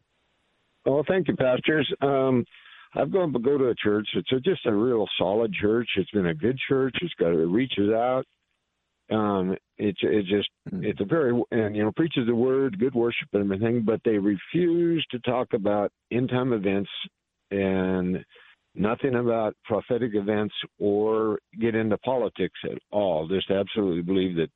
Well, 0.87 1.05
thank 1.09 1.27
you, 1.27 1.35
pastors. 1.35 1.93
Um, 2.01 2.45
I've 2.95 3.11
gone 3.11 3.33
to 3.33 3.41
go 3.41 3.59
to 3.59 3.71
a 3.71 3.75
church. 3.75 4.07
It's 4.15 4.31
a, 4.31 4.39
just 4.39 4.65
a 4.67 4.73
real 4.73 5.07
solid 5.19 5.53
church. 5.53 5.89
It's 5.97 6.11
been 6.13 6.27
a 6.27 6.35
good 6.35 6.57
church. 6.69 6.95
It's 7.03 7.15
got 7.15 7.33
it 7.33 7.47
reaches 7.47 7.91
out. 7.91 8.25
Um, 9.11 9.57
it's 9.79 9.99
it 10.03 10.27
just 10.27 10.49
hmm. 10.71 10.85
it's 10.85 11.01
a 11.01 11.05
very 11.05 11.33
and 11.51 11.75
you 11.75 11.83
know 11.83 11.93
preaches 11.93 12.27
the 12.27 12.35
word, 12.35 12.79
good 12.79 12.95
worship 12.95 13.29
and 13.33 13.43
everything, 13.43 13.83
but 13.85 14.01
they 14.05 14.17
refuse 14.19 15.05
to 15.11 15.19
talk 15.21 15.49
about 15.55 15.91
end 16.13 16.29
time 16.31 16.53
events 16.53 16.91
and 17.51 18.25
nothing 18.77 19.17
about 19.17 19.55
prophetic 19.65 20.13
events 20.15 20.55
or 20.79 21.39
get 21.61 21.75
into 21.75 21.99
politics 21.99 22.59
at 22.65 22.79
all. 22.93 23.29
Just 23.29 23.51
absolutely 23.51 24.03
believe 24.03 24.37
that 24.37 24.51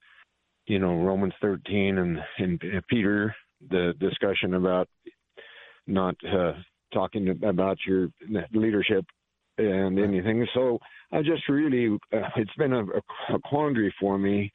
you 0.69 0.79
know 0.79 0.95
Romans 1.03 1.35
13 1.41 1.99
and 1.99 2.19
and 2.39 2.87
Peter 2.89 3.35
the 3.71 3.93
discussion 3.99 4.55
about 4.55 4.89
not 5.87 6.15
uh, 6.25 6.53
talking 6.93 7.29
about 7.43 7.79
your 7.87 8.09
leadership 8.53 9.05
and 9.57 9.99
anything. 9.99 10.47
So 10.55 10.79
I 11.13 11.23
just 11.23 11.49
really 11.49 11.99
uh, 12.13 12.29
it's 12.37 12.55
been 12.57 12.73
a, 12.73 12.85
a 12.85 13.39
quandary 13.45 13.95
for 14.01 14.19
me. 14.19 14.53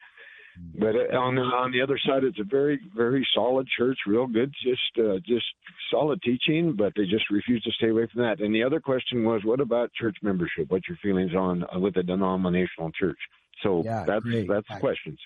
But 0.79 0.95
uh, 0.95 1.17
on 1.17 1.33
the, 1.33 1.41
on 1.41 1.71
the 1.71 1.81
other 1.81 1.99
side, 2.05 2.23
it's 2.23 2.39
a 2.39 2.43
very 2.43 2.79
very 2.95 3.27
solid 3.33 3.67
church, 3.75 3.97
real 4.05 4.27
good, 4.27 4.53
just 4.63 4.99
uh, 4.99 5.17
just 5.25 5.45
solid 5.89 6.21
teaching. 6.21 6.75
But 6.77 6.93
they 6.95 7.05
just 7.05 7.29
refuse 7.31 7.63
to 7.63 7.71
stay 7.71 7.89
away 7.89 8.07
from 8.13 8.21
that. 8.21 8.39
And 8.39 8.53
the 8.53 8.63
other 8.63 8.79
question 8.79 9.23
was, 9.23 9.41
what 9.43 9.59
about 9.59 9.91
church 9.93 10.17
membership? 10.21 10.69
What's 10.69 10.87
your 10.87 10.97
feelings 11.01 11.33
on 11.33 11.65
uh, 11.75 11.79
with 11.79 11.97
a 11.97 12.03
denominational 12.03 12.91
church? 12.91 13.17
So 13.63 13.81
yeah, 13.83 14.03
that's 14.05 14.23
great. 14.23 14.47
that's 14.47 14.67
questions. 14.79 15.17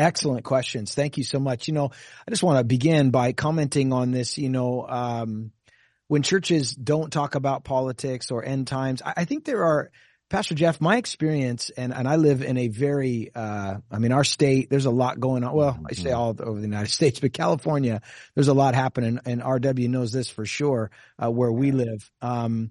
Excellent 0.00 0.44
questions. 0.44 0.94
Thank 0.94 1.18
you 1.18 1.24
so 1.24 1.38
much. 1.38 1.68
You 1.68 1.74
know, 1.74 1.90
I 2.26 2.30
just 2.30 2.42
want 2.42 2.58
to 2.58 2.64
begin 2.64 3.10
by 3.10 3.32
commenting 3.32 3.92
on 3.92 4.12
this. 4.12 4.38
You 4.38 4.48
know, 4.48 4.86
um, 4.88 5.52
when 6.08 6.22
churches 6.22 6.72
don't 6.72 7.12
talk 7.12 7.34
about 7.34 7.64
politics 7.64 8.30
or 8.30 8.42
end 8.42 8.66
times, 8.66 9.02
I, 9.04 9.12
I 9.18 9.24
think 9.26 9.44
there 9.44 9.62
are, 9.62 9.90
Pastor 10.30 10.54
Jeff, 10.54 10.80
my 10.80 10.96
experience, 10.96 11.70
and, 11.70 11.92
and 11.92 12.08
I 12.08 12.16
live 12.16 12.40
in 12.40 12.56
a 12.56 12.68
very, 12.68 13.30
uh, 13.34 13.78
I 13.90 13.98
mean, 13.98 14.12
our 14.12 14.24
state, 14.24 14.70
there's 14.70 14.86
a 14.86 14.90
lot 14.90 15.20
going 15.20 15.44
on. 15.44 15.54
Well, 15.54 15.78
I 15.88 15.92
say 15.92 16.12
all 16.12 16.34
over 16.38 16.58
the 16.58 16.66
United 16.66 16.90
States, 16.92 17.20
but 17.20 17.34
California, 17.34 18.00
there's 18.34 18.48
a 18.48 18.54
lot 18.54 18.74
happening, 18.74 19.20
and 19.26 19.42
RW 19.42 19.88
knows 19.88 20.12
this 20.12 20.30
for 20.30 20.46
sure, 20.46 20.90
uh, 21.22 21.30
where 21.30 21.52
we 21.52 21.72
live. 21.72 22.10
Um, 22.22 22.70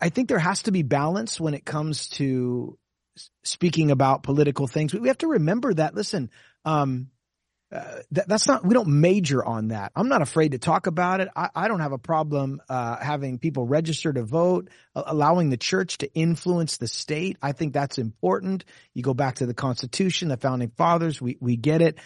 I 0.00 0.08
think 0.08 0.28
there 0.28 0.38
has 0.38 0.62
to 0.64 0.72
be 0.72 0.82
balance 0.82 1.38
when 1.38 1.54
it 1.54 1.64
comes 1.66 2.08
to 2.10 2.78
speaking 3.42 3.90
about 3.90 4.22
political 4.22 4.66
things. 4.66 4.94
We 4.94 5.08
have 5.08 5.18
to 5.18 5.28
remember 5.28 5.72
that. 5.74 5.94
Listen, 5.94 6.30
um, 6.64 7.08
uh, 7.72 8.00
that, 8.12 8.28
that's 8.28 8.46
not, 8.46 8.64
we 8.64 8.74
don't 8.74 9.00
major 9.00 9.44
on 9.44 9.68
that. 9.68 9.90
I'm 9.96 10.08
not 10.08 10.22
afraid 10.22 10.52
to 10.52 10.58
talk 10.58 10.86
about 10.86 11.20
it. 11.20 11.28
I, 11.34 11.48
I 11.52 11.68
don't 11.68 11.80
have 11.80 11.92
a 11.92 11.98
problem, 11.98 12.62
uh, 12.68 12.96
having 12.96 13.38
people 13.38 13.66
register 13.66 14.12
to 14.12 14.22
vote, 14.22 14.68
uh, 14.94 15.02
allowing 15.06 15.50
the 15.50 15.56
church 15.56 15.98
to 15.98 16.14
influence 16.14 16.76
the 16.76 16.86
state. 16.86 17.38
I 17.42 17.52
think 17.52 17.72
that's 17.72 17.98
important. 17.98 18.64
You 18.94 19.02
go 19.02 19.14
back 19.14 19.36
to 19.36 19.46
the 19.46 19.54
Constitution, 19.54 20.28
the 20.28 20.36
founding 20.36 20.70
fathers, 20.76 21.20
we, 21.20 21.38
we 21.40 21.56
get 21.56 21.82
it. 21.82 21.98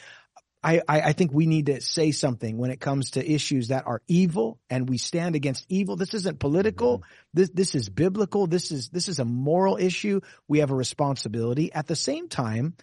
I, 0.62 0.82
I, 0.86 1.12
think 1.14 1.32
we 1.32 1.46
need 1.46 1.66
to 1.66 1.80
say 1.80 2.10
something 2.12 2.58
when 2.58 2.70
it 2.70 2.80
comes 2.80 3.12
to 3.12 3.26
issues 3.26 3.68
that 3.68 3.86
are 3.86 4.02
evil 4.08 4.60
and 4.68 4.88
we 4.88 4.98
stand 4.98 5.34
against 5.34 5.64
evil. 5.70 5.96
This 5.96 6.12
isn't 6.12 6.38
political. 6.38 6.98
Mm-hmm. 6.98 7.06
This, 7.32 7.50
this 7.50 7.74
is 7.74 7.88
biblical. 7.88 8.46
This 8.46 8.70
is, 8.70 8.90
this 8.90 9.08
is 9.08 9.20
a 9.20 9.24
moral 9.24 9.78
issue. 9.78 10.20
We 10.48 10.58
have 10.58 10.70
a 10.70 10.74
responsibility. 10.74 11.72
At 11.72 11.86
the 11.86 11.96
same 11.96 12.28
time, 12.28 12.74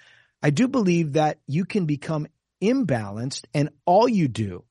I 0.42 0.50
do 0.50 0.68
believe 0.68 1.14
that 1.14 1.38
you 1.46 1.66
can 1.66 1.86
become 1.86 2.28
imbalanced 2.64 3.46
and 3.54 3.70
all 3.86 4.10
you 4.10 4.28
do 4.28 4.64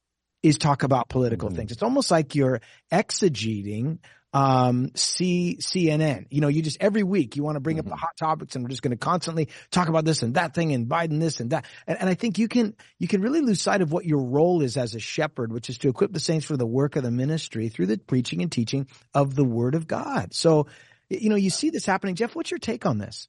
is 0.43 0.59
talk 0.59 0.83
about 0.83 1.09
political 1.09 1.49
mm-hmm. 1.49 1.59
things. 1.59 1.73
It's 1.73 1.85
almost 1.85 2.11
like 2.11 2.35
you're 2.35 2.61
exegeting 2.93 3.99
um, 4.37 4.91
C, 4.95 5.57
CNN. 5.59 6.27
You 6.29 6.43
know, 6.43 6.49
you 6.49 6.61
just 6.61 6.77
every 6.79 7.03
week 7.03 7.37
you 7.37 7.43
want 7.43 7.57
to 7.57 7.61
bring 7.61 7.79
mm-hmm. 7.79 7.81
up 7.81 7.85
the 7.87 7.97
mm-hmm. 7.97 8.01
hot 8.01 8.17
topics 8.19 8.55
and 8.55 8.63
we're 8.63 8.69
just 8.69 8.83
going 8.83 8.91
to 8.91 8.99
constantly 8.99 9.49
talk 9.71 9.89
about 9.89 10.05
this 10.05 10.23
and 10.23 10.35
that 10.35 10.53
thing 10.53 10.73
and 10.73 10.87
Biden 10.87 11.21
this 11.21 11.41
and 11.41 11.51
that. 11.51 11.65
And, 11.87 11.99
and 11.99 12.11
I 12.11 12.15
think 12.15 12.39
you 12.39 12.47
can, 12.47 12.75
you 12.99 13.09
can 13.09 13.23
really 13.23 13.41
lose 13.41 13.63
sight 13.63 13.81
of 13.81 13.93
what 13.93 14.05
your 14.05 14.23
role 14.23 14.61
is 14.61 14.77
as 14.77 14.95
a 14.95 14.99
shepherd, 14.99 15.53
which 15.53 15.71
is 15.71 15.79
to 15.79 15.89
equip 15.89 16.13
the 16.13 16.21
saints 16.21 16.45
for 16.45 16.59
the 16.59 16.67
work 16.67 16.97
of 16.97 17.03
the 17.03 17.11
ministry 17.11 17.71
through 17.71 17.87
the 17.87 17.97
preaching 17.97 18.43
and 18.43 18.53
teaching 18.53 18.87
of 19.15 19.35
the 19.35 19.45
word 19.45 19.75
of 19.75 19.87
God. 19.87 20.35
So, 20.35 20.67
you 21.09 21.31
know, 21.31 21.37
you 21.37 21.49
see 21.49 21.71
this 21.71 21.87
happening. 21.87 22.15
Jeff, 22.15 22.37
what's 22.37 22.51
your 22.51 22.59
take 22.59 22.85
on 22.85 22.99
this? 22.99 23.29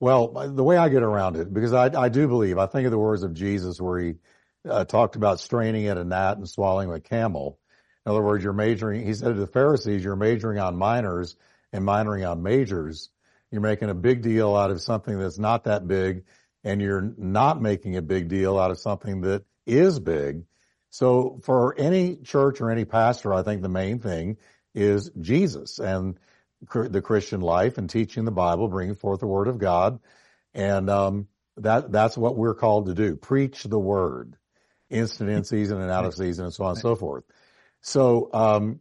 Well, 0.00 0.50
the 0.52 0.64
way 0.64 0.76
I 0.76 0.88
get 0.88 1.04
around 1.04 1.36
it, 1.36 1.52
because 1.54 1.72
I, 1.72 1.90
I 1.96 2.08
do 2.08 2.26
believe, 2.26 2.58
I 2.58 2.66
think 2.66 2.86
of 2.86 2.90
the 2.90 2.98
words 2.98 3.22
of 3.22 3.34
Jesus 3.34 3.80
where 3.80 4.00
he 4.00 4.14
uh, 4.68 4.84
talked 4.84 5.14
about 5.14 5.38
straining 5.38 5.86
at 5.86 5.96
a 5.96 6.04
gnat 6.04 6.38
and 6.38 6.48
swallowing 6.48 6.90
a 6.92 7.00
camel. 7.00 7.60
In 8.08 8.12
other 8.12 8.22
words, 8.22 8.42
you're 8.42 8.54
majoring, 8.54 9.04
he 9.04 9.12
said 9.12 9.34
to 9.34 9.38
the 9.38 9.46
Pharisees, 9.46 10.02
you're 10.02 10.16
majoring 10.16 10.58
on 10.58 10.78
minors 10.78 11.36
and 11.74 11.84
minoring 11.84 12.26
on 12.26 12.42
majors, 12.42 13.10
you're 13.50 13.60
making 13.60 13.90
a 13.90 13.94
big 13.94 14.22
deal 14.22 14.56
out 14.56 14.70
of 14.70 14.80
something 14.80 15.18
that's 15.18 15.38
not 15.38 15.64
that 15.64 15.86
big 15.86 16.24
and 16.64 16.80
you're 16.80 17.12
not 17.18 17.60
making 17.60 17.98
a 17.98 18.00
big 18.00 18.28
deal 18.28 18.58
out 18.58 18.70
of 18.70 18.78
something 18.78 19.20
that 19.20 19.44
is 19.66 20.00
big. 20.00 20.44
So 20.88 21.38
for 21.42 21.78
any 21.78 22.16
church 22.16 22.62
or 22.62 22.70
any 22.70 22.86
pastor, 22.86 23.34
I 23.34 23.42
think 23.42 23.60
the 23.60 23.68
main 23.68 23.98
thing 23.98 24.38
is 24.74 25.10
Jesus 25.20 25.78
and 25.78 26.18
the 26.66 27.02
Christian 27.02 27.42
life 27.42 27.76
and 27.76 27.90
teaching 27.90 28.24
the 28.24 28.30
Bible, 28.30 28.68
bringing 28.68 28.94
forth 28.94 29.20
the 29.20 29.26
word 29.26 29.48
of 29.48 29.58
God. 29.58 30.00
And, 30.54 30.88
um, 30.88 31.28
that, 31.58 31.92
that's 31.92 32.16
what 32.16 32.38
we're 32.38 32.54
called 32.54 32.86
to 32.86 32.94
do. 32.94 33.16
Preach 33.16 33.64
the 33.64 33.78
word 33.78 34.38
instant 34.88 35.28
in 35.28 35.44
season 35.44 35.78
and 35.82 35.90
out 35.90 36.06
of 36.06 36.14
season 36.14 36.46
and 36.46 36.54
so 36.54 36.64
on 36.64 36.70
and 36.70 36.78
so 36.78 36.96
forth. 36.96 37.24
So, 37.80 38.30
um, 38.32 38.80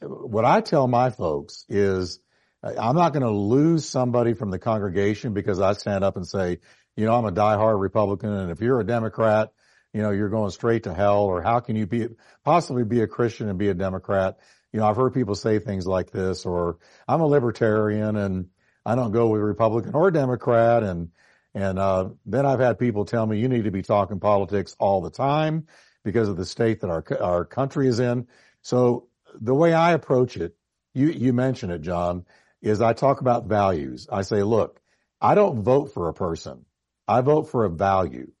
what 0.00 0.44
I 0.44 0.60
tell 0.60 0.86
my 0.86 1.10
folks 1.10 1.64
is 1.68 2.20
I'm 2.62 2.96
not 2.96 3.12
going 3.12 3.22
to 3.22 3.30
lose 3.30 3.88
somebody 3.88 4.34
from 4.34 4.50
the 4.50 4.58
congregation 4.58 5.32
because 5.32 5.60
I 5.60 5.72
stand 5.72 6.04
up 6.04 6.16
and 6.16 6.26
say, 6.26 6.58
you 6.96 7.06
know, 7.06 7.14
I'm 7.14 7.24
a 7.24 7.32
diehard 7.32 7.80
Republican 7.80 8.32
and 8.32 8.50
if 8.50 8.60
you're 8.60 8.80
a 8.80 8.86
Democrat, 8.86 9.52
you 9.92 10.02
know, 10.02 10.10
you're 10.10 10.28
going 10.28 10.50
straight 10.50 10.84
to 10.84 10.94
hell 10.94 11.24
or 11.24 11.42
how 11.42 11.60
can 11.60 11.76
you 11.76 11.86
be 11.86 12.08
possibly 12.44 12.84
be 12.84 13.00
a 13.00 13.06
Christian 13.06 13.48
and 13.48 13.58
be 13.58 13.68
a 13.68 13.74
Democrat? 13.74 14.38
You 14.72 14.80
know, 14.80 14.86
I've 14.86 14.96
heard 14.96 15.14
people 15.14 15.34
say 15.34 15.58
things 15.58 15.86
like 15.86 16.10
this 16.10 16.44
or 16.44 16.78
I'm 17.06 17.20
a 17.20 17.26
libertarian 17.26 18.16
and 18.16 18.48
I 18.84 18.94
don't 18.96 19.12
go 19.12 19.28
with 19.28 19.40
Republican 19.40 19.94
or 19.94 20.10
Democrat 20.10 20.82
and 20.82 21.10
and 21.54 21.78
uh, 21.78 22.10
then 22.26 22.44
I've 22.44 22.60
had 22.60 22.78
people 22.78 23.04
tell 23.04 23.26
me 23.26 23.38
you 23.38 23.48
need 23.48 23.64
to 23.64 23.70
be 23.70 23.82
talking 23.82 24.20
politics 24.20 24.76
all 24.78 25.00
the 25.00 25.10
time 25.10 25.66
because 26.08 26.28
of 26.28 26.36
the 26.36 26.46
state 26.46 26.80
that 26.80 26.90
our 26.90 27.04
our 27.20 27.44
country 27.44 27.86
is 27.86 28.00
in. 28.00 28.26
So 28.62 29.08
the 29.38 29.54
way 29.54 29.74
I 29.74 29.92
approach 29.92 30.36
it, 30.36 30.56
you 30.94 31.08
you 31.08 31.32
mentioned 31.32 31.72
it, 31.72 31.82
John, 31.82 32.24
is 32.62 32.80
I 32.80 32.94
talk 32.94 33.20
about 33.20 33.46
values. 33.46 34.08
I 34.10 34.22
say, 34.22 34.42
look, 34.42 34.80
I 35.20 35.34
don't 35.34 35.62
vote 35.62 35.92
for 35.92 36.08
a 36.08 36.14
person. 36.14 36.64
I 37.06 37.20
vote 37.20 37.50
for 37.50 37.64
a 37.64 37.70
value. 37.70 38.32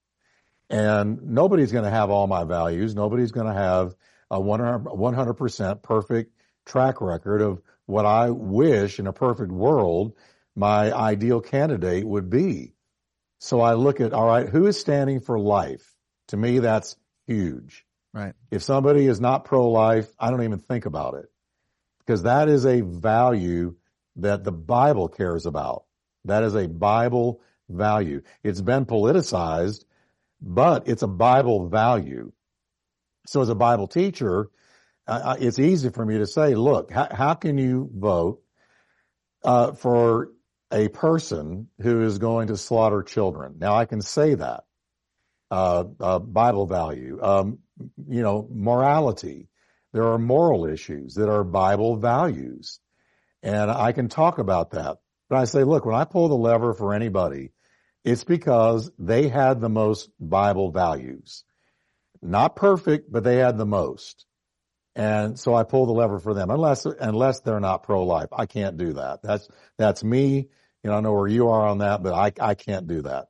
And 0.70 1.22
nobody's 1.22 1.72
going 1.72 1.84
to 1.84 1.90
have 1.90 2.10
all 2.10 2.26
my 2.26 2.44
values. 2.44 2.94
Nobody's 2.94 3.32
going 3.32 3.46
to 3.46 3.52
have 3.52 3.94
a 4.30 4.38
100% 4.38 5.82
perfect 5.82 6.32
track 6.66 7.00
record 7.00 7.40
of 7.42 7.62
what 7.86 8.04
I 8.04 8.30
wish 8.30 8.98
in 8.98 9.06
a 9.06 9.12
perfect 9.12 9.50
world 9.50 10.14
my 10.54 10.92
ideal 10.92 11.40
candidate 11.40 12.06
would 12.06 12.28
be. 12.28 12.74
So 13.38 13.60
I 13.60 13.74
look 13.74 14.00
at, 14.00 14.12
all 14.12 14.26
right, 14.26 14.48
who 14.48 14.66
is 14.66 14.78
standing 14.78 15.20
for 15.20 15.38
life? 15.38 15.94
To 16.28 16.36
me, 16.36 16.58
that's 16.58 16.96
huge. 17.28 17.84
Right. 18.12 18.34
If 18.50 18.62
somebody 18.62 19.06
is 19.06 19.20
not 19.20 19.44
pro-life, 19.44 20.08
I 20.18 20.30
don't 20.30 20.42
even 20.42 20.58
think 20.58 20.86
about 20.86 21.14
it 21.14 21.26
because 22.00 22.24
that 22.24 22.48
is 22.48 22.64
a 22.64 22.80
value 22.80 23.76
that 24.16 24.42
the 24.42 24.52
Bible 24.52 25.08
cares 25.08 25.46
about. 25.46 25.84
That 26.24 26.42
is 26.42 26.54
a 26.54 26.66
Bible 26.66 27.40
value. 27.68 28.22
It's 28.42 28.60
been 28.60 28.86
politicized, 28.86 29.84
but 30.40 30.88
it's 30.88 31.02
a 31.02 31.08
Bible 31.08 31.68
value. 31.68 32.32
So 33.26 33.42
as 33.42 33.50
a 33.50 33.54
Bible 33.54 33.86
teacher, 33.86 34.48
uh, 35.06 35.36
it's 35.38 35.58
easy 35.58 35.90
for 35.90 36.04
me 36.04 36.18
to 36.18 36.26
say, 36.26 36.54
look, 36.54 36.90
how, 36.90 37.08
how 37.10 37.34
can 37.34 37.58
you 37.58 37.90
vote 37.94 38.42
uh, 39.44 39.72
for 39.72 40.30
a 40.70 40.88
person 40.88 41.68
who 41.80 42.02
is 42.02 42.18
going 42.18 42.48
to 42.48 42.56
slaughter 42.56 43.02
children. 43.02 43.56
Now 43.58 43.74
I 43.74 43.86
can 43.86 44.02
say 44.02 44.34
that. 44.34 44.64
Uh, 45.50 45.84
uh, 45.98 46.18
Bible 46.18 46.66
value, 46.66 47.18
um, 47.22 47.58
you 48.06 48.22
know, 48.22 48.46
morality. 48.52 49.48
There 49.94 50.08
are 50.08 50.18
moral 50.18 50.66
issues 50.66 51.14
that 51.14 51.30
are 51.30 51.42
Bible 51.42 51.96
values. 51.96 52.80
And 53.42 53.70
I 53.70 53.92
can 53.92 54.08
talk 54.08 54.38
about 54.38 54.72
that. 54.72 54.98
But 55.30 55.38
I 55.38 55.44
say, 55.44 55.64
look, 55.64 55.86
when 55.86 55.94
I 55.94 56.04
pull 56.04 56.28
the 56.28 56.34
lever 56.34 56.74
for 56.74 56.92
anybody, 56.92 57.52
it's 58.04 58.24
because 58.24 58.90
they 58.98 59.28
had 59.28 59.60
the 59.60 59.70
most 59.70 60.10
Bible 60.20 60.70
values. 60.70 61.44
Not 62.20 62.56
perfect, 62.56 63.10
but 63.10 63.24
they 63.24 63.36
had 63.36 63.56
the 63.56 63.66
most. 63.66 64.26
And 64.94 65.38
so 65.38 65.54
I 65.54 65.62
pull 65.62 65.86
the 65.86 65.92
lever 65.92 66.18
for 66.18 66.34
them 66.34 66.50
unless, 66.50 66.84
unless 66.84 67.40
they're 67.40 67.60
not 67.60 67.84
pro-life. 67.84 68.30
I 68.32 68.46
can't 68.46 68.76
do 68.76 68.94
that. 68.94 69.22
That's, 69.22 69.48
that's 69.76 70.02
me. 70.02 70.48
You 70.82 70.90
know, 70.90 70.96
I 70.96 71.00
know 71.00 71.12
where 71.12 71.28
you 71.28 71.48
are 71.48 71.66
on 71.68 71.78
that, 71.78 72.02
but 72.02 72.12
I, 72.12 72.32
I 72.50 72.54
can't 72.54 72.86
do 72.86 73.02
that. 73.02 73.28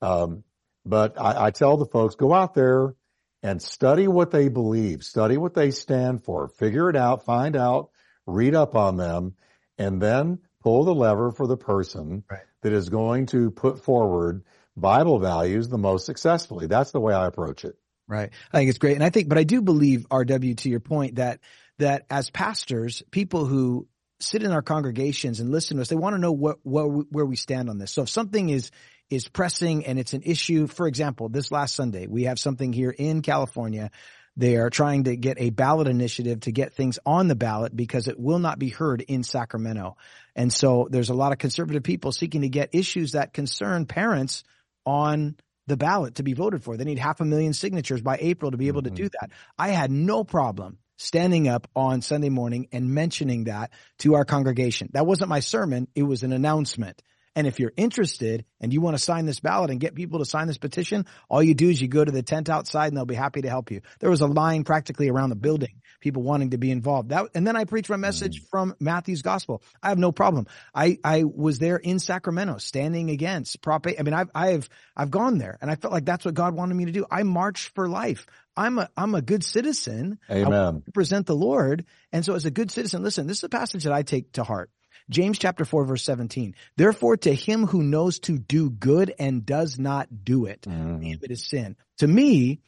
Um, 0.00 0.44
but 0.84 1.20
I, 1.20 1.46
I 1.46 1.50
tell 1.50 1.76
the 1.76 1.86
folks, 1.86 2.14
go 2.14 2.32
out 2.32 2.54
there 2.54 2.94
and 3.42 3.60
study 3.60 4.06
what 4.08 4.30
they 4.30 4.48
believe, 4.48 5.02
study 5.02 5.36
what 5.36 5.54
they 5.54 5.70
stand 5.70 6.24
for, 6.24 6.48
figure 6.48 6.88
it 6.88 6.96
out, 6.96 7.24
find 7.24 7.56
out, 7.56 7.90
read 8.26 8.54
up 8.54 8.76
on 8.76 8.96
them, 8.96 9.34
and 9.78 10.00
then 10.00 10.38
pull 10.62 10.84
the 10.84 10.94
lever 10.94 11.32
for 11.32 11.46
the 11.46 11.56
person 11.56 12.24
right. 12.30 12.40
that 12.62 12.72
is 12.72 12.88
going 12.88 13.26
to 13.26 13.50
put 13.50 13.84
forward 13.84 14.44
Bible 14.76 15.18
values 15.18 15.68
the 15.68 15.78
most 15.78 16.06
successfully. 16.06 16.66
That's 16.66 16.92
the 16.92 17.00
way 17.00 17.12
I 17.12 17.26
approach 17.26 17.64
it. 17.64 17.76
Right. 18.06 18.30
I 18.52 18.58
think 18.58 18.68
it's 18.68 18.78
great. 18.78 18.94
And 18.94 19.04
I 19.04 19.10
think, 19.10 19.28
but 19.28 19.38
I 19.38 19.44
do 19.44 19.62
believe, 19.62 20.08
RW, 20.08 20.56
to 20.58 20.68
your 20.68 20.80
point, 20.80 21.16
that, 21.16 21.40
that 21.78 22.04
as 22.10 22.30
pastors, 22.30 23.02
people 23.10 23.44
who 23.46 23.88
sit 24.20 24.42
in 24.42 24.52
our 24.52 24.62
congregations 24.62 25.40
and 25.40 25.50
listen 25.50 25.76
to 25.76 25.82
us, 25.82 25.88
they 25.88 25.96
want 25.96 26.14
to 26.14 26.20
know 26.20 26.32
what, 26.32 26.58
what, 26.62 26.86
where 27.10 27.26
we 27.26 27.36
stand 27.36 27.68
on 27.68 27.78
this. 27.78 27.90
So 27.90 28.02
if 28.02 28.08
something 28.08 28.50
is, 28.50 28.70
is 29.12 29.28
pressing 29.28 29.84
and 29.84 29.98
it's 29.98 30.14
an 30.14 30.22
issue, 30.22 30.66
for 30.66 30.86
example, 30.86 31.28
this 31.28 31.52
last 31.52 31.74
Sunday, 31.74 32.06
we 32.06 32.24
have 32.24 32.38
something 32.38 32.72
here 32.72 32.90
in 32.90 33.20
California. 33.20 33.90
They 34.38 34.56
are 34.56 34.70
trying 34.70 35.04
to 35.04 35.16
get 35.16 35.36
a 35.38 35.50
ballot 35.50 35.86
initiative 35.86 36.40
to 36.40 36.52
get 36.52 36.72
things 36.72 36.98
on 37.04 37.28
the 37.28 37.34
ballot 37.34 37.76
because 37.76 38.08
it 38.08 38.18
will 38.18 38.38
not 38.38 38.58
be 38.58 38.70
heard 38.70 39.02
in 39.02 39.22
Sacramento. 39.22 39.98
And 40.34 40.50
so 40.50 40.88
there's 40.90 41.10
a 41.10 41.14
lot 41.14 41.32
of 41.32 41.38
conservative 41.38 41.82
people 41.82 42.12
seeking 42.12 42.40
to 42.40 42.48
get 42.48 42.74
issues 42.74 43.12
that 43.12 43.34
concern 43.34 43.84
parents 43.84 44.44
on 44.86 45.36
the 45.66 45.76
ballot 45.76 46.14
to 46.14 46.22
be 46.22 46.32
voted 46.32 46.64
for. 46.64 46.78
They 46.78 46.84
need 46.84 46.98
half 46.98 47.20
a 47.20 47.26
million 47.26 47.52
signatures 47.52 48.00
by 48.00 48.16
April 48.18 48.50
to 48.50 48.56
be 48.56 48.68
able 48.68 48.80
mm-hmm. 48.80 48.94
to 48.94 49.02
do 49.02 49.10
that. 49.20 49.30
I 49.58 49.68
had 49.68 49.90
no 49.90 50.24
problem 50.24 50.78
standing 50.96 51.48
up 51.48 51.68
on 51.76 52.00
Sunday 52.00 52.30
morning 52.30 52.68
and 52.72 52.94
mentioning 52.94 53.44
that 53.44 53.72
to 53.98 54.14
our 54.14 54.24
congregation. 54.24 54.88
That 54.94 55.04
wasn't 55.04 55.28
my 55.28 55.40
sermon. 55.40 55.88
It 55.94 56.04
was 56.04 56.22
an 56.22 56.32
announcement. 56.32 57.02
And 57.34 57.46
if 57.46 57.58
you're 57.58 57.72
interested 57.76 58.44
and 58.60 58.72
you 58.72 58.80
want 58.80 58.96
to 58.96 59.02
sign 59.02 59.24
this 59.24 59.40
ballot 59.40 59.70
and 59.70 59.80
get 59.80 59.94
people 59.94 60.18
to 60.18 60.24
sign 60.24 60.46
this 60.46 60.58
petition, 60.58 61.06
all 61.30 61.42
you 61.42 61.54
do 61.54 61.70
is 61.70 61.80
you 61.80 61.88
go 61.88 62.04
to 62.04 62.12
the 62.12 62.22
tent 62.22 62.50
outside 62.50 62.88
and 62.88 62.96
they'll 62.96 63.06
be 63.06 63.14
happy 63.14 63.42
to 63.42 63.48
help 63.48 63.70
you. 63.70 63.80
There 64.00 64.10
was 64.10 64.20
a 64.20 64.26
line 64.26 64.64
practically 64.64 65.08
around 65.08 65.30
the 65.30 65.36
building, 65.36 65.80
people 66.00 66.22
wanting 66.22 66.50
to 66.50 66.58
be 66.58 66.70
involved. 66.70 67.08
That, 67.08 67.28
and 67.34 67.46
then 67.46 67.56
I 67.56 67.64
preached 67.64 67.88
my 67.88 67.96
message 67.96 68.42
mm. 68.42 68.48
from 68.50 68.74
Matthew's 68.80 69.22
gospel. 69.22 69.62
I 69.82 69.88
have 69.88 69.98
no 69.98 70.12
problem. 70.12 70.46
I, 70.74 70.98
I 71.02 71.24
was 71.24 71.58
there 71.58 71.78
in 71.78 71.98
Sacramento 71.98 72.58
standing 72.58 73.08
against 73.08 73.62
Prop 73.62 73.86
8. 73.86 73.96
I 73.98 74.02
mean, 74.02 74.14
I've, 74.14 74.30
I've, 74.34 74.68
I've 74.94 75.10
gone 75.10 75.38
there 75.38 75.58
and 75.62 75.70
I 75.70 75.76
felt 75.76 75.94
like 75.94 76.04
that's 76.04 76.26
what 76.26 76.34
God 76.34 76.54
wanted 76.54 76.74
me 76.74 76.84
to 76.84 76.92
do. 76.92 77.06
I 77.10 77.22
marched 77.22 77.74
for 77.74 77.88
life. 77.88 78.26
I'm 78.54 78.78
a, 78.78 78.90
I'm 78.94 79.14
a 79.14 79.22
good 79.22 79.42
citizen. 79.42 80.18
Amen. 80.30 80.52
I 80.52 80.70
represent 80.86 81.26
the 81.26 81.34
Lord. 81.34 81.86
And 82.12 82.24
so 82.26 82.34
as 82.34 82.44
a 82.44 82.50
good 82.50 82.70
citizen, 82.70 83.02
listen, 83.02 83.26
this 83.26 83.38
is 83.38 83.44
a 83.44 83.48
passage 83.48 83.84
that 83.84 83.92
I 83.94 84.02
take 84.02 84.32
to 84.32 84.44
heart. 84.44 84.70
James 85.10 85.38
chapter 85.38 85.64
4 85.64 85.84
verse 85.84 86.04
17. 86.04 86.54
Therefore 86.76 87.16
to 87.18 87.34
him 87.34 87.66
who 87.66 87.82
knows 87.82 88.18
to 88.20 88.38
do 88.38 88.70
good 88.70 89.14
and 89.18 89.44
does 89.44 89.78
not 89.78 90.24
do 90.24 90.46
it, 90.46 90.62
mm. 90.62 91.22
it 91.22 91.30
is 91.30 91.48
sin. 91.48 91.76
To 91.98 92.06
me, 92.06 92.60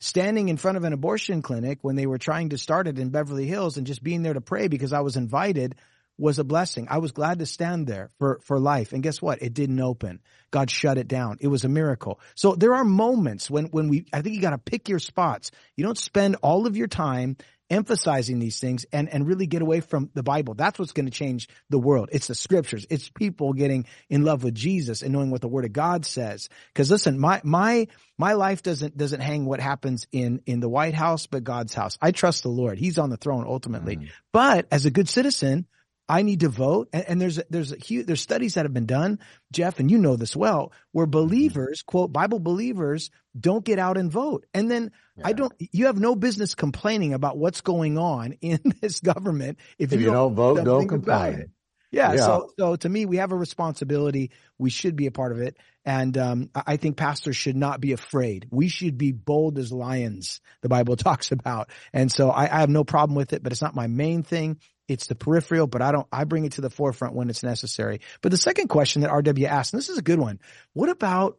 standing 0.00 0.48
in 0.48 0.56
front 0.56 0.76
of 0.76 0.84
an 0.84 0.92
abortion 0.92 1.42
clinic 1.42 1.78
when 1.82 1.94
they 1.94 2.06
were 2.06 2.18
trying 2.18 2.50
to 2.50 2.58
start 2.58 2.88
it 2.88 2.98
in 2.98 3.10
Beverly 3.10 3.46
Hills 3.46 3.76
and 3.76 3.86
just 3.86 4.02
being 4.02 4.22
there 4.22 4.34
to 4.34 4.40
pray 4.40 4.68
because 4.68 4.92
I 4.92 5.00
was 5.00 5.16
invited 5.16 5.76
was 6.20 6.38
a 6.38 6.44
blessing. 6.44 6.86
I 6.90 6.98
was 6.98 7.12
glad 7.12 7.38
to 7.38 7.46
stand 7.46 7.86
there 7.86 8.10
for, 8.18 8.40
for 8.44 8.58
life. 8.58 8.92
And 8.92 9.02
guess 9.02 9.22
what? 9.22 9.42
It 9.42 9.54
didn't 9.54 9.80
open. 9.80 10.20
God 10.50 10.70
shut 10.70 10.98
it 10.98 11.08
down. 11.08 11.38
It 11.40 11.48
was 11.48 11.64
a 11.64 11.68
miracle. 11.68 12.20
So 12.34 12.54
there 12.54 12.74
are 12.74 12.84
moments 12.84 13.50
when, 13.50 13.66
when 13.66 13.88
we, 13.88 14.04
I 14.12 14.20
think 14.20 14.34
you 14.34 14.42
got 14.42 14.50
to 14.50 14.58
pick 14.58 14.88
your 14.88 14.98
spots. 14.98 15.50
You 15.76 15.84
don't 15.84 15.98
spend 15.98 16.36
all 16.42 16.66
of 16.66 16.76
your 16.76 16.88
time 16.88 17.36
emphasizing 17.70 18.40
these 18.40 18.58
things 18.58 18.84
and, 18.92 19.08
and 19.08 19.26
really 19.26 19.46
get 19.46 19.62
away 19.62 19.80
from 19.80 20.10
the 20.14 20.22
Bible. 20.22 20.54
That's 20.54 20.78
what's 20.78 20.92
going 20.92 21.06
to 21.06 21.12
change 21.12 21.48
the 21.70 21.78
world. 21.78 22.08
It's 22.12 22.26
the 22.26 22.34
scriptures. 22.34 22.84
It's 22.90 23.08
people 23.08 23.52
getting 23.52 23.86
in 24.08 24.24
love 24.24 24.42
with 24.42 24.54
Jesus 24.54 25.02
and 25.02 25.12
knowing 25.12 25.30
what 25.30 25.40
the 25.40 25.48
word 25.48 25.64
of 25.64 25.72
God 25.72 26.04
says. 26.04 26.48
Cause 26.74 26.90
listen, 26.90 27.18
my, 27.18 27.40
my, 27.44 27.86
my 28.18 28.32
life 28.32 28.62
doesn't, 28.62 28.96
doesn't 28.96 29.20
hang 29.20 29.46
what 29.46 29.60
happens 29.60 30.06
in, 30.12 30.42
in 30.46 30.60
the 30.60 30.68
White 30.68 30.94
House, 30.94 31.26
but 31.26 31.44
God's 31.44 31.72
house. 31.72 31.96
I 32.02 32.10
trust 32.10 32.42
the 32.42 32.48
Lord. 32.48 32.78
He's 32.78 32.98
on 32.98 33.10
the 33.10 33.16
throne 33.16 33.44
ultimately. 33.46 33.96
Mm. 33.96 34.08
But 34.32 34.66
as 34.70 34.84
a 34.84 34.90
good 34.90 35.08
citizen, 35.08 35.66
I 36.10 36.22
need 36.22 36.40
to 36.40 36.48
vote. 36.48 36.88
And, 36.92 37.04
and 37.06 37.22
there's, 37.22 37.38
there's 37.50 37.70
a 37.70 37.76
huge, 37.76 38.06
there's 38.06 38.20
studies 38.20 38.54
that 38.54 38.64
have 38.64 38.74
been 38.74 38.86
done, 38.86 39.20
Jeff, 39.52 39.78
and 39.78 39.88
you 39.88 39.96
know 39.96 40.16
this 40.16 40.34
well, 40.34 40.72
where 40.90 41.06
mm-hmm. 41.06 41.12
believers, 41.12 41.82
quote, 41.82 42.12
Bible 42.12 42.40
believers 42.40 43.10
don't 43.38 43.64
get 43.64 43.78
out 43.78 43.96
and 43.96 44.10
vote. 44.10 44.44
And 44.52 44.68
then 44.68 44.90
yeah. 45.20 45.28
I 45.28 45.32
don't, 45.32 45.52
you 45.58 45.86
have 45.86 45.98
no 45.98 46.16
business 46.16 46.54
complaining 46.54 47.14
about 47.14 47.38
what's 47.38 47.60
going 47.60 47.98
on 47.98 48.32
in 48.40 48.60
this 48.80 49.00
government. 49.00 49.58
If, 49.78 49.92
if 49.92 50.00
you, 50.00 50.06
don't, 50.06 50.14
don't 50.14 50.34
vote, 50.34 50.64
don't 50.64 50.88
complain. 50.88 51.52
Yeah, 51.92 52.12
yeah, 52.12 52.18
So, 52.18 52.50
so 52.58 52.76
to 52.76 52.88
me, 52.88 53.04
we 53.04 53.16
have 53.16 53.32
a 53.32 53.36
responsibility. 53.36 54.30
We 54.58 54.70
should 54.70 54.94
be 54.94 55.06
a 55.06 55.10
part 55.10 55.32
of 55.32 55.40
it. 55.40 55.56
And, 55.84 56.16
um, 56.18 56.50
I 56.54 56.76
think 56.76 56.96
pastors 56.96 57.36
should 57.36 57.56
not 57.56 57.80
be 57.80 57.92
afraid. 57.92 58.46
We 58.50 58.68
should 58.68 58.96
be 58.96 59.10
bold 59.12 59.58
as 59.58 59.72
lions, 59.72 60.40
the 60.62 60.68
Bible 60.68 60.94
talks 61.08 61.32
about. 61.32 61.70
And 61.92 62.12
so 62.12 62.30
I, 62.30 62.44
I 62.44 62.60
have 62.60 62.68
no 62.70 62.84
problem 62.84 63.16
with 63.16 63.32
it, 63.32 63.42
but 63.42 63.50
it's 63.50 63.62
not 63.62 63.74
my 63.74 63.88
main 63.88 64.22
thing 64.22 64.60
It's 64.88 65.06
the 65.06 65.14
peripheral, 65.14 65.66
but 65.66 65.82
I 65.82 65.92
don't, 65.92 66.06
I 66.12 66.24
bring 66.24 66.44
it 66.44 66.52
to 66.52 66.60
the 66.60 66.70
forefront 66.70 67.14
when 67.14 67.30
it's 67.30 67.42
necessary. 67.42 68.00
But 68.22 68.30
the 68.30 68.38
second 68.38 68.68
question 68.68 69.02
that 69.02 69.10
RW 69.10 69.46
asked, 69.46 69.72
and 69.72 69.78
this 69.78 69.88
is 69.88 69.98
a 69.98 70.02
good 70.02 70.18
one. 70.18 70.38
What 70.74 70.90
about 70.90 71.38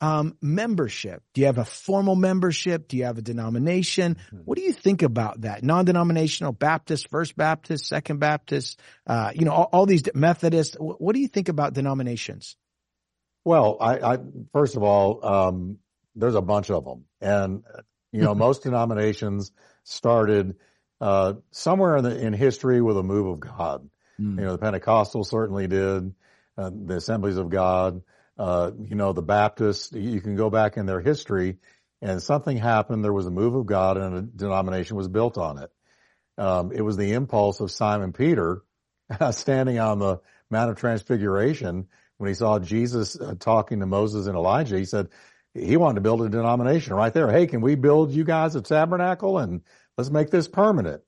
um, 0.00 0.36
membership? 0.40 1.22
Do 1.34 1.40
you 1.40 1.46
have 1.46 1.58
a 1.58 1.64
formal 1.64 2.16
membership? 2.16 2.88
Do 2.88 2.96
you 2.96 3.04
have 3.04 3.18
a 3.18 3.22
denomination? 3.22 4.16
Mm-hmm. 4.16 4.38
What 4.44 4.56
do 4.56 4.62
you 4.64 4.72
think 4.72 5.02
about 5.02 5.42
that? 5.42 5.62
Non-denominational 5.62 6.52
Baptist, 6.52 7.08
First 7.08 7.36
Baptist, 7.36 7.86
Second 7.86 8.18
Baptist, 8.18 8.80
uh, 9.06 9.32
you 9.34 9.44
know, 9.44 9.52
all, 9.52 9.68
all 9.72 9.86
these 9.86 10.02
Methodists. 10.14 10.76
What 10.78 11.14
do 11.14 11.20
you 11.20 11.28
think 11.28 11.48
about 11.48 11.74
denominations? 11.74 12.56
Well, 13.44 13.78
I, 13.80 14.14
I 14.14 14.18
first 14.52 14.76
of 14.76 14.82
all, 14.82 15.24
um, 15.24 15.78
there's 16.14 16.34
a 16.34 16.42
bunch 16.42 16.70
of 16.70 16.84
them, 16.84 17.04
and 17.20 17.62
you 18.12 18.22
know, 18.22 18.34
most 18.46 18.62
denominations 18.64 19.52
started 19.84 20.56
uh, 21.00 21.34
somewhere 21.50 21.96
in, 21.96 22.04
the, 22.04 22.18
in 22.18 22.32
history 22.32 22.82
with 22.82 22.98
a 22.98 23.02
move 23.02 23.26
of 23.26 23.40
God. 23.40 23.88
Mm. 24.20 24.38
You 24.38 24.44
know, 24.44 24.56
the 24.56 24.58
Pentecostals 24.58 25.26
certainly 25.26 25.66
did, 25.66 26.14
uh, 26.58 26.70
the 26.70 26.96
Assemblies 26.96 27.38
of 27.38 27.48
God. 27.48 28.02
Uh, 28.40 28.70
you 28.88 28.96
know, 28.96 29.12
the 29.12 29.22
Baptists. 29.22 29.92
You 29.92 30.20
can 30.20 30.34
go 30.34 30.48
back 30.48 30.76
in 30.76 30.86
their 30.86 31.00
history, 31.00 31.58
and 32.00 32.22
something 32.22 32.56
happened. 32.56 33.04
There 33.04 33.12
was 33.12 33.26
a 33.26 33.30
move 33.30 33.54
of 33.54 33.66
God, 33.66 33.98
and 33.98 34.16
a 34.16 34.22
denomination 34.22 34.96
was 34.96 35.08
built 35.08 35.36
on 35.36 35.58
it. 35.58 35.70
Um, 36.38 36.72
it 36.72 36.80
was 36.80 36.96
the 36.96 37.12
impulse 37.12 37.60
of 37.60 37.70
Simon 37.70 38.12
Peter 38.12 38.62
standing 39.32 39.78
on 39.78 39.98
the 39.98 40.20
Mount 40.50 40.70
of 40.70 40.76
Transfiguration 40.76 41.86
when 42.20 42.28
he 42.28 42.34
saw 42.34 42.58
Jesus 42.58 43.18
uh, 43.18 43.34
talking 43.40 43.80
to 43.80 43.86
Moses 43.86 44.26
and 44.26 44.36
Elijah, 44.36 44.76
he 44.76 44.84
said 44.84 45.08
he 45.54 45.78
wanted 45.78 45.94
to 45.94 46.00
build 46.02 46.20
a 46.20 46.28
denomination 46.28 46.92
right 46.92 47.14
there. 47.14 47.32
Hey, 47.32 47.46
can 47.46 47.62
we 47.62 47.76
build 47.76 48.12
you 48.12 48.24
guys 48.24 48.54
a 48.56 48.60
tabernacle 48.60 49.38
and 49.38 49.62
let's 49.96 50.10
make 50.10 50.28
this 50.28 50.46
permanent? 50.46 51.00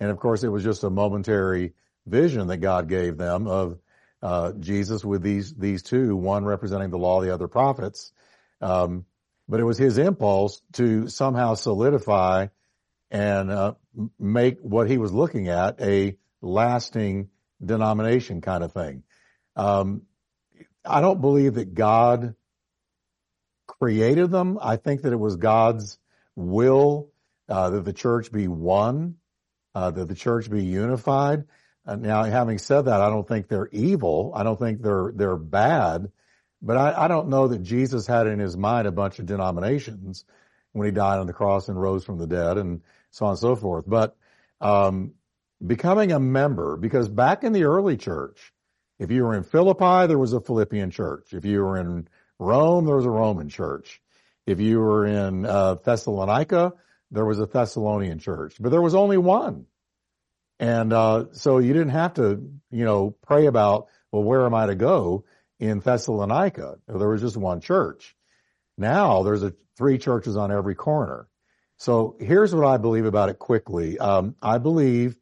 And 0.00 0.10
of 0.10 0.18
course, 0.18 0.42
it 0.42 0.48
was 0.48 0.64
just 0.64 0.82
a 0.82 0.90
momentary 0.90 1.74
vision 2.04 2.48
that 2.48 2.56
God 2.56 2.88
gave 2.88 3.16
them 3.16 3.46
of 3.46 3.78
uh, 4.26 4.52
Jesus 4.58 5.04
with 5.04 5.22
these 5.22 5.54
these 5.54 5.84
two, 5.84 6.16
one 6.16 6.44
representing 6.44 6.90
the 6.90 6.98
law, 6.98 7.20
the 7.20 7.32
other 7.32 7.46
prophets. 7.46 8.10
Um, 8.60 9.06
but 9.48 9.60
it 9.60 9.62
was 9.62 9.78
his 9.78 9.98
impulse 9.98 10.60
to 10.72 11.06
somehow 11.06 11.54
solidify 11.54 12.48
and 13.08 13.52
uh, 13.52 13.74
make 14.18 14.58
what 14.58 14.90
he 14.90 14.98
was 14.98 15.12
looking 15.12 15.46
at 15.46 15.80
a 15.80 16.16
lasting 16.42 17.28
denomination 17.64 18.40
kind 18.40 18.64
of 18.64 18.72
thing. 18.72 19.04
Um, 19.54 20.02
I 20.84 21.00
don't 21.00 21.20
believe 21.20 21.54
that 21.54 21.74
God 21.74 22.34
created 23.68 24.32
them. 24.32 24.58
I 24.60 24.74
think 24.74 25.02
that 25.02 25.12
it 25.12 25.20
was 25.20 25.36
God's 25.36 26.00
will 26.34 27.12
uh, 27.48 27.70
that 27.70 27.84
the 27.84 27.92
church 27.92 28.32
be 28.32 28.48
one, 28.48 29.18
uh, 29.72 29.92
that 29.92 30.08
the 30.08 30.16
church 30.16 30.50
be 30.50 30.64
unified. 30.64 31.44
Now, 31.86 32.24
having 32.24 32.58
said 32.58 32.86
that, 32.86 33.00
I 33.00 33.08
don't 33.10 33.26
think 33.26 33.48
they're 33.48 33.68
evil. 33.70 34.32
I 34.34 34.42
don't 34.42 34.58
think 34.58 34.82
they're 34.82 35.12
they're 35.14 35.36
bad, 35.36 36.10
but 36.60 36.76
I, 36.76 37.04
I 37.04 37.08
don't 37.08 37.28
know 37.28 37.48
that 37.48 37.62
Jesus 37.62 38.06
had 38.06 38.26
in 38.26 38.40
his 38.40 38.56
mind 38.56 38.88
a 38.88 38.92
bunch 38.92 39.18
of 39.20 39.26
denominations 39.26 40.24
when 40.72 40.86
he 40.86 40.92
died 40.92 41.20
on 41.20 41.26
the 41.26 41.32
cross 41.32 41.68
and 41.68 41.80
rose 41.80 42.04
from 42.04 42.18
the 42.18 42.26
dead 42.26 42.58
and 42.58 42.82
so 43.10 43.26
on 43.26 43.30
and 43.30 43.38
so 43.38 43.54
forth. 43.54 43.84
But 43.86 44.16
um, 44.60 45.12
becoming 45.64 46.10
a 46.10 46.18
member, 46.18 46.76
because 46.76 47.08
back 47.08 47.44
in 47.44 47.52
the 47.52 47.64
early 47.64 47.96
church, 47.96 48.52
if 48.98 49.10
you 49.10 49.24
were 49.24 49.36
in 49.36 49.44
Philippi, 49.44 50.08
there 50.08 50.18
was 50.18 50.32
a 50.32 50.40
Philippian 50.40 50.90
church. 50.90 51.34
If 51.34 51.44
you 51.44 51.62
were 51.62 51.78
in 51.78 52.08
Rome, 52.38 52.84
there 52.84 52.96
was 52.96 53.06
a 53.06 53.10
Roman 53.10 53.48
church. 53.48 54.00
If 54.46 54.60
you 54.60 54.80
were 54.80 55.06
in 55.06 55.46
uh, 55.46 55.74
Thessalonica, 55.74 56.72
there 57.10 57.24
was 57.24 57.38
a 57.38 57.46
Thessalonian 57.46 58.18
church, 58.18 58.56
but 58.58 58.70
there 58.70 58.82
was 58.82 58.94
only 58.94 59.18
one. 59.18 59.66
And 60.58 60.92
uh, 60.92 61.26
so 61.32 61.58
you 61.58 61.72
didn't 61.72 61.90
have 61.90 62.14
to, 62.14 62.42
you 62.70 62.84
know, 62.84 63.14
pray 63.26 63.46
about, 63.46 63.88
well, 64.10 64.22
where 64.22 64.46
am 64.46 64.54
I 64.54 64.66
to 64.66 64.74
go 64.74 65.24
in 65.60 65.80
Thessalonica? 65.80 66.78
There 66.86 67.08
was 67.08 67.20
just 67.20 67.36
one 67.36 67.60
church. 67.60 68.16
Now 68.78 69.22
there's 69.22 69.42
a, 69.42 69.54
three 69.76 69.98
churches 69.98 70.36
on 70.36 70.50
every 70.50 70.74
corner. 70.74 71.28
So 71.78 72.16
here's 72.18 72.54
what 72.54 72.66
I 72.66 72.78
believe 72.78 73.04
about 73.04 73.28
it 73.28 73.38
quickly. 73.38 73.98
Um, 73.98 74.34
I 74.40 74.58
believe 74.58 75.16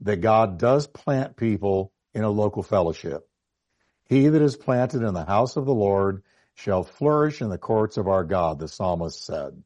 that 0.00 0.20
God 0.20 0.58
does 0.58 0.86
plant 0.86 1.36
people 1.36 1.92
in 2.14 2.22
a 2.22 2.30
local 2.30 2.62
fellowship. 2.62 3.28
He 4.04 4.28
that 4.28 4.42
is 4.42 4.56
planted 4.56 5.02
in 5.02 5.14
the 5.14 5.24
house 5.24 5.56
of 5.56 5.66
the 5.66 5.74
Lord 5.74 6.22
shall 6.54 6.84
flourish 6.84 7.42
in 7.42 7.50
the 7.50 7.58
courts 7.58 7.96
of 7.96 8.06
our 8.06 8.24
God, 8.24 8.60
the 8.60 8.68
psalmist 8.68 9.24
said. 9.24 9.62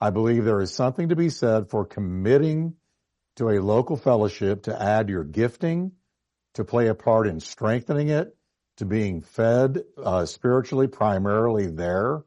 I 0.00 0.10
believe 0.10 0.44
there 0.44 0.60
is 0.60 0.74
something 0.74 1.10
to 1.10 1.16
be 1.16 1.30
said 1.30 1.70
for 1.70 1.84
committing 1.84 2.74
to 3.38 3.50
a 3.50 3.60
local 3.60 3.96
fellowship 3.96 4.64
to 4.64 4.80
add 4.80 5.08
your 5.08 5.24
gifting, 5.24 5.92
to 6.54 6.64
play 6.64 6.88
a 6.88 6.94
part 6.94 7.26
in 7.26 7.40
strengthening 7.40 8.08
it, 8.08 8.36
to 8.76 8.84
being 8.84 9.22
fed 9.22 9.82
uh, 9.96 10.24
spiritually 10.26 10.86
primarily 10.86 11.66
there. 11.66 12.22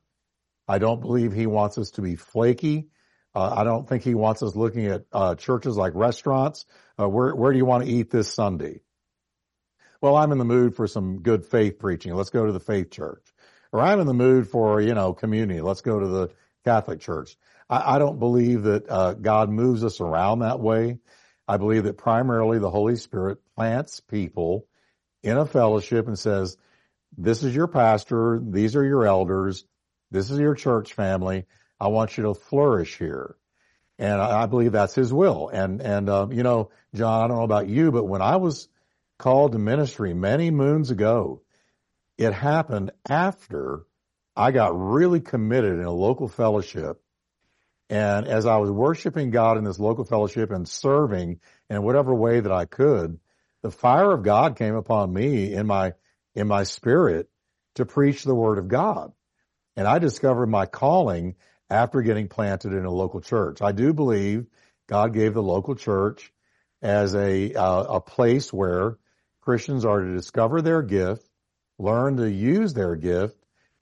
I 0.68 0.80
don't 0.80 1.02
believe 1.02 1.32
he 1.32 1.48
wants 1.48 1.78
us 1.78 1.92
to 1.92 2.02
be 2.02 2.16
flaky. 2.16 2.88
Uh, 3.34 3.54
I 3.58 3.64
don't 3.64 3.88
think 3.88 4.04
he 4.04 4.16
wants 4.16 4.44
us 4.44 4.56
looking 4.56 4.88
at 4.88 5.06
uh, 5.14 5.36
churches 5.36 5.78
like 5.78 5.94
restaurants. 5.96 6.66
Uh, 7.00 7.08
where 7.08 7.34
where 7.34 7.52
do 7.52 7.58
you 7.58 7.66
want 7.66 7.86
to 7.86 7.90
eat 7.90 8.10
this 8.10 8.34
Sunday? 8.34 8.82
well, 10.02 10.18
I'm 10.18 10.32
in 10.32 10.40
the 10.40 10.46
mood 10.46 10.76
for 10.76 10.88
some 10.88 11.22
good 11.22 11.46
faith 11.46 11.78
preaching. 11.80 12.14
Let's 12.16 12.32
go 12.32 12.46
to 12.46 12.52
the 12.52 12.60
faith 12.60 12.90
church. 12.90 13.24
Or 13.72 13.80
I'm 13.80 14.00
in 14.00 14.08
the 14.08 14.14
mood 14.14 14.50
for, 14.50 14.82
you 14.82 14.96
know, 14.96 15.14
community. 15.14 15.62
Let's 15.62 15.82
go 15.82 16.00
to 16.00 16.08
the 16.08 16.30
Catholic 16.66 17.00
church. 17.00 17.38
I, 17.72 17.96
I 17.96 18.00
don't 18.00 18.20
believe 18.20 18.64
that 18.64 18.90
uh, 18.90 19.14
God 19.14 19.50
moves 19.50 19.84
us 19.84 20.02
around 20.02 20.40
that 20.40 20.60
way. 20.60 21.00
I 21.48 21.58
believe 21.58 21.86
that 21.86 21.98
primarily 21.98 22.60
the 22.60 22.70
Holy 22.70 22.96
Spirit 22.98 23.40
plants 23.56 24.00
people 24.02 24.68
in 25.24 25.38
a 25.38 25.46
fellowship 25.46 26.08
and 26.08 26.20
says, 26.20 26.58
this 27.18 27.44
is 27.44 27.56
your 27.56 27.68
pastor. 27.68 28.40
These 28.44 28.76
are 28.76 28.86
your 28.86 29.06
elders. 29.06 29.66
This 30.12 30.30
is 30.30 30.40
your 30.40 30.56
church 30.56 30.94
family. 30.94 31.46
I 31.80 31.88
want 31.88 32.18
you 32.18 32.26
to 32.26 32.34
flourish 32.34 32.98
here. 32.98 33.36
And 33.98 34.22
I, 34.22 34.44
I 34.44 34.46
believe 34.46 34.74
that's 34.74 34.96
his 34.96 35.12
will. 35.12 35.50
And, 35.50 35.82
and, 35.82 36.10
um, 36.10 36.32
you 36.32 36.44
know, 36.44 36.70
John, 36.94 37.24
I 37.24 37.28
don't 37.28 37.38
know 37.38 37.44
about 37.44 37.68
you, 37.68 37.92
but 37.92 38.06
when 38.06 38.22
I 38.22 38.36
was 38.36 38.68
called 39.22 39.52
to 39.52 39.60
ministry 39.60 40.16
many 40.16 40.50
moons 40.50 40.90
ago. 40.90 41.44
It 42.18 42.34
happened 42.34 42.92
after 43.08 43.84
I 44.36 44.52
got 44.52 44.78
really 44.78 45.20
committed 45.20 45.74
in 45.74 45.86
a 45.86 45.92
local 45.92 46.28
fellowship. 46.28 47.01
And 47.92 48.26
as 48.26 48.46
I 48.46 48.56
was 48.56 48.72
worshiping 48.72 49.32
God 49.32 49.58
in 49.58 49.66
this 49.66 49.78
local 49.78 50.06
fellowship 50.06 50.50
and 50.50 50.66
serving 50.66 51.42
in 51.70 51.84
whatever 51.84 52.16
way 52.16 52.40
that 52.40 52.52
I 52.52 52.64
could, 52.64 53.20
the 53.64 53.70
fire 53.70 54.14
of 54.14 54.24
God 54.24 54.56
came 54.56 54.76
upon 54.76 55.14
me 55.14 55.54
in 55.54 55.68
my, 55.68 55.94
in 56.34 56.48
my 56.48 56.64
spirit 56.64 57.30
to 57.76 57.86
preach 57.86 58.24
the 58.24 58.34
word 58.34 58.60
of 58.60 58.70
God. 58.70 59.12
And 59.76 59.90
I 59.90 60.00
discovered 60.00 60.48
my 60.48 60.68
calling 60.68 61.36
after 61.70 62.02
getting 62.02 62.30
planted 62.30 62.72
in 62.72 62.86
a 62.86 62.90
local 62.92 63.20
church. 63.20 63.62
I 63.62 63.74
do 63.74 63.92
believe 63.92 64.46
God 64.88 65.14
gave 65.14 65.34
the 65.34 65.44
local 65.44 65.76
church 65.76 66.32
as 66.82 67.14
a, 67.14 67.54
uh, 67.54 67.84
a 67.96 68.00
place 68.00 68.54
where 68.54 68.98
Christians 69.42 69.84
are 69.84 70.00
to 70.00 70.16
discover 70.16 70.62
their 70.62 70.82
gift, 70.82 71.30
learn 71.78 72.16
to 72.18 72.32
use 72.32 72.74
their 72.74 72.96
gift, 72.96 73.36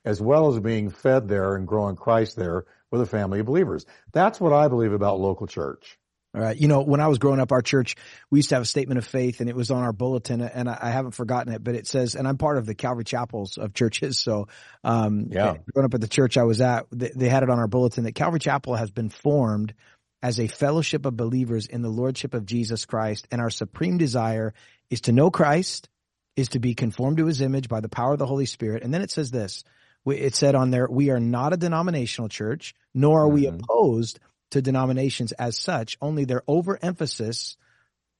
as 0.04 0.20
well 0.20 0.52
as 0.52 0.60
being 0.60 0.90
fed 0.90 1.28
there 1.28 1.56
and 1.56 1.68
growing 1.68 1.96
Christ 1.96 2.36
there 2.36 2.66
with 2.92 3.02
a 3.02 3.06
family 3.06 3.40
of 3.40 3.46
believers. 3.46 3.86
That's 4.14 4.40
what 4.40 4.54
I 4.54 4.68
believe 4.68 4.94
about 4.94 5.20
local 5.20 5.48
church. 5.48 5.98
All 6.36 6.42
right. 6.42 6.56
You 6.56 6.68
know, 6.68 6.82
when 6.82 7.00
I 7.00 7.08
was 7.08 7.18
growing 7.18 7.40
up, 7.40 7.52
our 7.52 7.64
church, 7.64 7.96
we 8.30 8.38
used 8.38 8.50
to 8.50 8.56
have 8.56 8.62
a 8.62 8.68
statement 8.68 9.00
of 9.00 9.06
faith 9.06 9.40
and 9.40 9.50
it 9.50 9.56
was 9.56 9.72
on 9.72 9.82
our 9.82 9.92
bulletin 9.92 10.42
and 10.42 10.70
I, 10.70 10.92
haven't 10.92 11.14
forgotten 11.14 11.52
it, 11.54 11.64
but 11.64 11.74
it 11.74 11.88
says, 11.88 12.14
and 12.14 12.28
I'm 12.28 12.38
part 12.38 12.58
of 12.58 12.68
the 12.68 12.76
Calvary 12.76 13.04
chapels 13.04 13.58
of 13.58 13.74
churches. 13.74 14.20
So, 14.20 14.48
um, 14.84 15.30
yeah, 15.32 15.58
growing 15.74 15.86
up 15.86 15.94
at 15.96 16.02
the 16.02 16.08
church 16.08 16.38
I 16.38 16.44
was 16.44 16.62
at, 16.62 16.86
they, 16.92 17.12
they 17.16 17.30
had 17.30 17.42
it 17.42 17.50
on 17.50 17.58
our 17.58 17.68
bulletin 17.68 18.04
that 18.04 18.14
Calvary 18.14 18.40
chapel 18.40 18.76
has 18.76 18.92
been 18.92 19.10
formed 19.10 19.74
as 20.22 20.40
a 20.40 20.46
fellowship 20.46 21.08
of 21.08 21.18
believers 21.18 21.66
in 21.66 21.82
the 21.82 21.90
lordship 21.90 22.36
of 22.36 22.46
Jesus 22.46 22.86
Christ 22.86 23.28
and 23.32 23.42
our 23.42 23.50
supreme 23.50 23.98
desire 23.98 24.54
is 24.92 25.02
to 25.02 25.12
know 25.12 25.32
Christ, 25.32 25.90
is 26.36 26.50
to 26.50 26.60
be 26.60 26.76
conformed 26.76 27.18
to 27.18 27.26
his 27.26 27.42
image 27.42 27.70
by 27.70 27.80
the 27.80 27.90
power 27.90 28.14
of 28.14 28.20
the 28.20 28.28
Holy 28.28 28.46
Spirit. 28.46 28.84
And 28.84 28.94
then 28.94 29.02
it 29.02 29.10
says 29.10 29.32
this, 29.32 29.64
it 30.06 30.36
said 30.36 30.56
on 30.56 30.72
there, 30.72 30.88
we 30.90 31.10
are 31.10 31.20
not 31.20 31.54
a 31.54 31.58
denominational 31.58 32.30
church, 32.30 32.74
nor 32.94 33.22
are 33.22 33.26
mm-hmm. 33.26 33.36
we 33.36 33.48
opposed 33.48 34.20
to 34.52 34.62
denominations 34.62 35.32
as 35.34 35.58
such, 35.58 35.98
only 36.02 36.26
their 36.26 36.44
overemphasis 36.48 37.58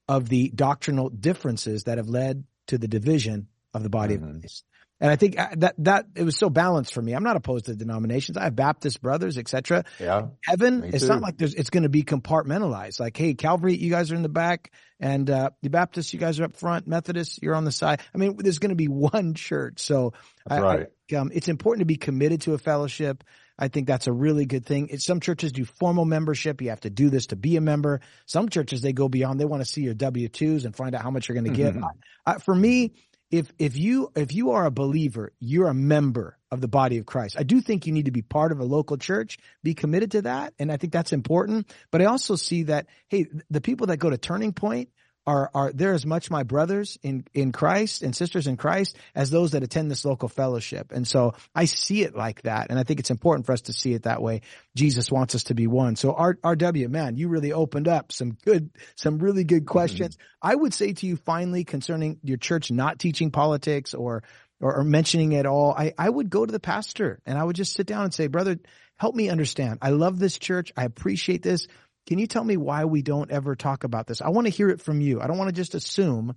of 0.08 0.28
the 0.28 0.48
doctrinal 0.50 1.08
differences 1.08 1.84
that 1.84 1.98
have 1.98 2.08
led 2.08 2.44
to 2.68 2.78
the 2.78 2.88
division 2.88 3.48
of 3.74 3.82
the 3.82 3.90
body 3.90 4.16
mm-hmm. 4.16 4.36
of 4.36 4.40
Christ. 4.40 4.64
And 5.00 5.10
I 5.10 5.16
think 5.16 5.38
uh, 5.38 5.48
that 5.58 5.74
that 5.78 6.06
it 6.14 6.24
was 6.24 6.36
so 6.36 6.50
balanced 6.50 6.92
for 6.92 7.00
me. 7.00 7.14
I'm 7.14 7.22
not 7.22 7.36
opposed 7.36 7.66
to 7.66 7.74
denominations. 7.74 8.36
I 8.36 8.44
have 8.44 8.54
Baptist 8.56 9.00
brothers, 9.00 9.38
etc. 9.38 9.84
Yeah. 9.98 10.26
Heaven, 10.44 10.80
Me 10.80 10.90
it's 10.92 11.04
too. 11.04 11.08
not 11.08 11.22
like 11.22 11.38
there's 11.38 11.54
it's 11.54 11.70
going 11.70 11.84
to 11.84 11.88
be 11.88 12.02
compartmentalized. 12.02 13.00
Like, 13.00 13.16
hey, 13.16 13.34
Calvary, 13.34 13.76
you 13.76 13.90
guys 13.90 14.12
are 14.12 14.14
in 14.14 14.22
the 14.22 14.28
back, 14.28 14.72
and 14.98 15.28
uh 15.30 15.50
the 15.62 15.70
Baptists, 15.70 16.12
you 16.12 16.20
guys 16.20 16.38
are 16.38 16.44
up 16.44 16.56
front. 16.56 16.86
Methodists, 16.86 17.38
you're 17.42 17.54
on 17.54 17.64
the 17.64 17.72
side. 17.72 18.00
I 18.14 18.18
mean, 18.18 18.36
there's 18.38 18.58
going 18.58 18.70
to 18.70 18.76
be 18.76 18.88
one 18.88 19.34
church. 19.34 19.80
So 19.80 20.12
I, 20.46 20.60
right. 20.60 20.86
I, 21.10 21.14
um, 21.16 21.30
it's 21.34 21.48
important 21.48 21.80
to 21.80 21.86
be 21.86 21.96
committed 21.96 22.42
to 22.42 22.54
a 22.54 22.58
fellowship. 22.58 23.24
I 23.58 23.68
think 23.68 23.86
that's 23.86 24.06
a 24.06 24.12
really 24.12 24.46
good 24.46 24.64
thing. 24.64 24.88
It's, 24.90 25.04
some 25.04 25.20
churches 25.20 25.52
do 25.52 25.64
formal 25.66 26.06
membership. 26.06 26.62
You 26.62 26.70
have 26.70 26.80
to 26.80 26.90
do 26.90 27.10
this 27.10 27.26
to 27.26 27.36
be 27.36 27.56
a 27.56 27.60
member. 27.60 28.00
Some 28.24 28.48
churches 28.48 28.80
they 28.80 28.94
go 28.94 29.08
beyond. 29.08 29.38
They 29.38 29.44
want 29.44 29.62
to 29.62 29.68
see 29.68 29.82
your 29.82 29.92
W 29.92 30.28
twos 30.28 30.64
and 30.64 30.74
find 30.74 30.94
out 30.94 31.02
how 31.02 31.10
much 31.10 31.28
you're 31.28 31.34
going 31.34 31.52
to 31.52 31.56
give. 31.56 31.74
Mhm. 31.74 31.88
I, 32.24 32.38
for 32.38 32.54
me, 32.54 32.92
if 33.30 33.52
if 33.58 33.76
you 33.76 34.10
if 34.16 34.34
you 34.34 34.52
are 34.52 34.66
a 34.66 34.70
believer, 34.70 35.32
you're 35.38 35.68
a 35.68 35.74
member 35.74 36.36
of 36.50 36.60
the 36.60 36.68
body 36.68 36.98
of 36.98 37.06
Christ. 37.06 37.36
I 37.38 37.44
do 37.44 37.60
think 37.60 37.86
you 37.86 37.92
need 37.92 38.06
to 38.06 38.10
be 38.10 38.22
part 38.22 38.50
of 38.50 38.58
a 38.60 38.64
local 38.64 38.96
church, 38.96 39.38
be 39.62 39.74
committed 39.74 40.12
to 40.12 40.22
that, 40.22 40.52
and 40.58 40.70
I 40.70 40.76
think 40.76 40.92
that's 40.92 41.12
important. 41.12 41.72
But 41.90 42.02
I 42.02 42.06
also 42.06 42.36
see 42.36 42.64
that 42.64 42.86
hey, 43.08 43.26
the 43.48 43.60
people 43.60 43.88
that 43.88 43.98
go 43.98 44.10
to 44.10 44.18
Turning 44.18 44.52
Point 44.52 44.88
are 45.30 45.50
are 45.54 45.72
they're 45.72 45.92
as 45.92 46.04
much 46.04 46.28
my 46.28 46.42
brothers 46.42 46.98
in 47.04 47.24
in 47.32 47.52
Christ 47.52 48.02
and 48.02 48.16
sisters 48.16 48.48
in 48.48 48.56
Christ 48.56 48.96
as 49.14 49.30
those 49.30 49.52
that 49.52 49.62
attend 49.62 49.88
this 49.88 50.04
local 50.04 50.28
fellowship. 50.28 50.90
And 50.90 51.06
so 51.06 51.34
I 51.54 51.66
see 51.66 52.02
it 52.02 52.16
like 52.16 52.42
that, 52.42 52.70
and 52.70 52.78
I 52.78 52.82
think 52.82 52.98
it's 52.98 53.10
important 53.10 53.46
for 53.46 53.52
us 53.52 53.62
to 53.62 53.72
see 53.72 53.94
it 53.94 54.02
that 54.02 54.20
way. 54.20 54.40
Jesus 54.74 55.10
wants 55.10 55.36
us 55.36 55.44
to 55.44 55.54
be 55.54 55.68
one. 55.68 55.94
So 55.94 56.12
R, 56.12 56.34
RW, 56.34 56.88
man, 56.88 57.16
you 57.16 57.28
really 57.28 57.52
opened 57.52 57.86
up 57.86 58.10
some 58.10 58.32
good, 58.44 58.70
some 58.96 59.18
really 59.18 59.44
good 59.44 59.62
mm-hmm. 59.62 59.72
questions. 59.72 60.18
I 60.42 60.54
would 60.54 60.74
say 60.74 60.94
to 60.94 61.06
you 61.06 61.16
finally 61.16 61.62
concerning 61.62 62.18
your 62.24 62.36
church 62.36 62.72
not 62.72 62.98
teaching 62.98 63.30
politics 63.30 63.94
or 63.94 64.24
or, 64.60 64.78
or 64.78 64.84
mentioning 64.84 65.32
it 65.32 65.46
all, 65.46 65.72
I, 65.72 65.94
I 65.96 66.10
would 66.10 66.28
go 66.28 66.44
to 66.44 66.52
the 66.52 66.60
pastor 66.60 67.22
and 67.24 67.38
I 67.38 67.44
would 67.44 67.56
just 67.56 67.72
sit 67.72 67.86
down 67.86 68.04
and 68.04 68.12
say, 68.12 68.26
brother, 68.26 68.58
help 68.96 69.14
me 69.14 69.30
understand. 69.30 69.78
I 69.80 69.90
love 69.90 70.18
this 70.18 70.38
church. 70.38 70.72
I 70.76 70.84
appreciate 70.84 71.42
this. 71.42 71.66
Can 72.06 72.18
you 72.18 72.26
tell 72.26 72.44
me 72.44 72.56
why 72.56 72.84
we 72.84 73.02
don't 73.02 73.30
ever 73.30 73.54
talk 73.54 73.84
about 73.84 74.06
this? 74.06 74.20
I 74.20 74.30
want 74.30 74.46
to 74.46 74.52
hear 74.52 74.68
it 74.68 74.80
from 74.80 75.00
you. 75.00 75.20
I 75.20 75.26
don't 75.26 75.38
want 75.38 75.48
to 75.48 75.54
just 75.54 75.74
assume. 75.74 76.34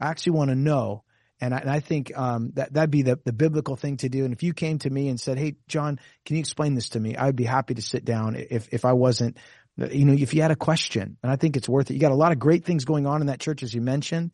I 0.00 0.08
actually 0.08 0.32
want 0.32 0.50
to 0.50 0.56
know. 0.56 1.04
And 1.40 1.54
I, 1.54 1.58
and 1.58 1.70
I 1.70 1.80
think 1.80 2.16
um, 2.16 2.52
that 2.54 2.72
that'd 2.72 2.90
be 2.90 3.02
the, 3.02 3.18
the 3.24 3.32
biblical 3.32 3.76
thing 3.76 3.96
to 3.98 4.08
do. 4.08 4.24
And 4.24 4.32
if 4.32 4.42
you 4.42 4.54
came 4.54 4.78
to 4.80 4.90
me 4.90 5.08
and 5.08 5.20
said, 5.20 5.38
"Hey, 5.38 5.56
John, 5.66 5.98
can 6.24 6.36
you 6.36 6.40
explain 6.40 6.74
this 6.74 6.90
to 6.90 7.00
me?" 7.00 7.16
I'd 7.16 7.36
be 7.36 7.44
happy 7.44 7.74
to 7.74 7.82
sit 7.82 8.04
down. 8.04 8.36
If 8.36 8.68
if 8.72 8.84
I 8.84 8.92
wasn't, 8.92 9.36
you 9.76 10.04
know, 10.04 10.12
if 10.12 10.32
you 10.32 10.42
had 10.42 10.52
a 10.52 10.56
question, 10.56 11.16
and 11.22 11.32
I 11.32 11.36
think 11.36 11.56
it's 11.56 11.68
worth 11.68 11.90
it. 11.90 11.94
You 11.94 12.00
got 12.00 12.12
a 12.12 12.16
lot 12.16 12.32
of 12.32 12.38
great 12.38 12.64
things 12.64 12.84
going 12.84 13.06
on 13.06 13.20
in 13.20 13.26
that 13.26 13.40
church, 13.40 13.62
as 13.62 13.74
you 13.74 13.80
mentioned, 13.80 14.30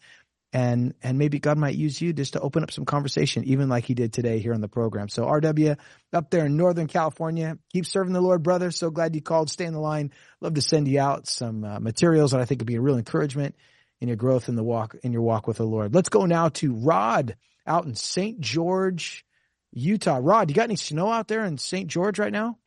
and 0.53 0.95
and 1.03 1.19
maybe 1.19 1.39
God 1.39 1.59
might 1.59 1.77
use 1.77 2.01
you 2.01 2.13
just 2.13 2.33
to 2.33 2.41
open 2.41 2.63
up 2.63 2.71
some 2.71 2.85
conversation, 2.85 3.45
even 3.45 3.69
like 3.69 3.85
He 3.85 3.95
did 3.95 4.13
today 4.13 4.39
here 4.41 4.53
on 4.53 4.61
the 4.61 4.69
program. 4.69 5.09
So 5.09 5.25
RW 5.25 5.77
up 6.13 6.31
there 6.31 6.47
in 6.47 6.57
Northern 6.57 6.87
California, 6.87 7.59
keep 7.73 7.87
serving 7.87 8.13
the 8.13 8.21
Lord, 8.21 8.43
brother. 8.43 8.71
So 8.71 8.91
glad 8.91 9.15
you 9.15 9.23
called. 9.23 9.51
Stay 9.51 9.65
in 9.65 9.73
the 9.73 9.81
line. 9.81 10.13
Love 10.41 10.55
to 10.55 10.63
send 10.63 10.89
you 10.89 11.01
out 11.01 11.29
some 11.29 11.65
uh, 11.65 11.79
materials 11.79 12.33
that 12.33 12.41
I 12.41 12.45
think 12.45 12.61
would 12.61 12.67
be 12.67 12.77
a 12.77 12.81
real 12.81 12.99
encouragement 12.99 13.55
in 14.01 14.09
your 14.09 14.17
growth 14.17 14.49
in 14.49 14.57
the 14.57 14.65
walk 14.65 14.97
in 15.03 15.13
your 15.13 15.23
walk 15.23 15.47
with 15.47 15.59
the 15.59 15.67
Lord. 15.67 15.95
Let's 15.95 16.09
go 16.09 16.27
now 16.27 16.49
to 16.49 16.75
Rod 16.75 17.37
out 17.67 17.85
in 17.85 17.95
St. 17.95 18.41
George, 18.41 19.25
Utah. 19.73 20.19
Rod, 20.21 20.51
you 20.51 20.57
got 20.57 20.65
any 20.65 20.77
snow 20.77 21.11
out 21.11 21.29
there 21.29 21.45
in 21.45 21.59
St. 21.59 21.87
George 21.87 22.19
right 22.19 22.33
now? 22.33 22.59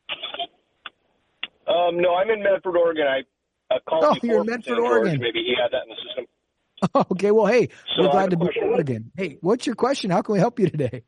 Um, 1.66 2.00
no, 2.00 2.14
I'm 2.14 2.30
in 2.30 2.42
Medford, 2.42 2.76
Oregon. 2.76 3.06
I 3.06 3.74
uh, 3.74 3.78
called 3.88 4.04
Oh, 4.04 4.16
you're 4.22 4.40
in 4.40 4.46
Medford. 4.46 4.78
Oregon. 4.78 5.20
Maybe 5.20 5.40
he 5.40 5.54
had 5.60 5.72
that 5.72 5.84
in 5.84 5.88
the 5.90 5.96
system. 6.06 6.26
okay, 7.12 7.30
well, 7.30 7.46
hey, 7.46 7.68
So 7.96 8.02
we're 8.02 8.10
glad 8.10 8.30
to 8.30 8.36
be 8.36 8.46
here 8.52 8.72
again. 8.74 9.10
Hey, 9.16 9.38
what's 9.40 9.66
your 9.66 9.74
question? 9.74 10.10
How 10.10 10.22
can 10.22 10.34
we 10.34 10.38
help 10.38 10.58
you 10.58 10.68
today? 10.68 11.02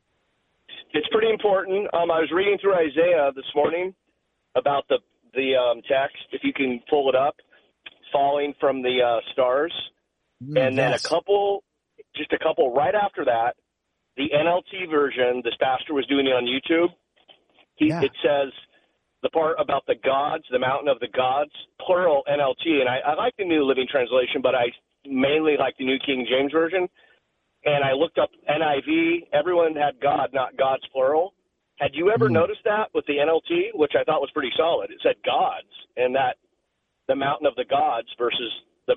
It's 0.93 1.07
pretty 1.11 1.29
important. 1.29 1.87
Um, 1.93 2.09
I 2.09 2.19
was 2.19 2.31
reading 2.33 2.57
through 2.61 2.75
Isaiah 2.75 3.31
this 3.35 3.45
morning 3.55 3.93
about 4.55 4.87
the 4.87 4.97
the 5.33 5.55
um, 5.55 5.81
text. 5.87 6.17
If 6.31 6.41
you 6.43 6.53
can 6.53 6.81
pull 6.89 7.09
it 7.09 7.15
up, 7.15 7.35
falling 8.11 8.53
from 8.59 8.81
the 8.81 8.99
uh, 9.05 9.19
stars, 9.33 9.73
and 10.41 10.77
then 10.77 10.93
a 10.93 10.99
couple, 10.99 11.63
just 12.15 12.31
a 12.31 12.39
couple 12.39 12.73
right 12.73 12.95
after 12.95 13.25
that, 13.25 13.55
the 14.15 14.29
NLT 14.33 14.89
version. 14.89 15.41
This 15.43 15.53
pastor 15.59 15.93
was 15.93 16.05
doing 16.07 16.25
it 16.27 16.31
on 16.31 16.45
YouTube. 16.45 16.89
He, 17.75 17.89
Yeah. 17.89 18.01
It 18.01 18.11
says 18.23 18.51
the 19.21 19.29
part 19.29 19.57
about 19.59 19.85
the 19.87 19.95
gods, 20.03 20.45
the 20.51 20.59
mountain 20.59 20.87
of 20.87 20.99
the 20.99 21.09
gods, 21.13 21.51
plural 21.85 22.23
NLT, 22.27 22.79
and 22.79 22.89
I, 22.89 22.99
I 23.11 23.15
like 23.15 23.33
the 23.37 23.45
New 23.45 23.65
Living 23.65 23.87
Translation, 23.89 24.41
but 24.41 24.55
I 24.55 24.65
mainly 25.09 25.55
like 25.59 25.75
the 25.77 25.85
New 25.85 25.97
King 26.05 26.25
James 26.29 26.51
version. 26.51 26.87
And 27.65 27.83
I 27.83 27.93
looked 27.93 28.17
up 28.17 28.29
NIV. 28.49 29.27
Everyone 29.33 29.75
had 29.75 29.99
God, 30.01 30.29
not 30.33 30.57
gods 30.57 30.83
plural. 30.91 31.33
Had 31.79 31.91
you 31.93 32.11
ever 32.11 32.29
noticed 32.29 32.61
that 32.65 32.89
with 32.93 33.05
the 33.05 33.13
NLT, 33.13 33.77
which 33.77 33.93
I 33.99 34.03
thought 34.03 34.21
was 34.21 34.31
pretty 34.33 34.51
solid? 34.57 34.89
It 34.89 34.97
said 35.03 35.15
gods, 35.23 35.69
and 35.95 36.15
that 36.15 36.37
the 37.07 37.15
mountain 37.15 37.45
of 37.45 37.55
the 37.55 37.65
gods 37.65 38.07
versus 38.17 38.51
the. 38.87 38.95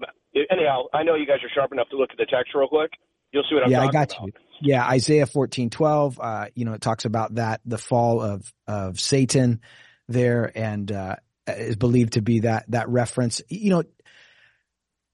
Anyhow, 0.50 0.84
I 0.94 1.02
know 1.02 1.14
you 1.14 1.26
guys 1.26 1.38
are 1.44 1.50
sharp 1.54 1.72
enough 1.72 1.88
to 1.90 1.96
look 1.96 2.10
at 2.10 2.16
the 2.16 2.26
text 2.26 2.54
real 2.54 2.68
quick. 2.68 2.92
You'll 3.32 3.44
see 3.48 3.54
what 3.54 3.64
I'm 3.64 3.70
yeah, 3.70 3.82
I 3.82 3.90
got 3.90 4.12
about. 4.12 4.26
you. 4.26 4.32
Yeah, 4.62 4.86
Isaiah 4.86 5.26
fourteen 5.26 5.68
twelve. 5.68 6.18
Uh, 6.18 6.46
you 6.54 6.64
know, 6.64 6.72
it 6.72 6.80
talks 6.80 7.04
about 7.04 7.34
that 7.34 7.60
the 7.64 7.78
fall 7.78 8.20
of 8.20 8.50
of 8.66 8.98
Satan 8.98 9.60
there, 10.08 10.50
and 10.54 10.90
uh, 10.90 11.16
is 11.46 11.76
believed 11.76 12.14
to 12.14 12.22
be 12.22 12.40
that 12.40 12.64
that 12.70 12.88
reference. 12.88 13.42
You 13.48 13.70
know, 13.70 13.82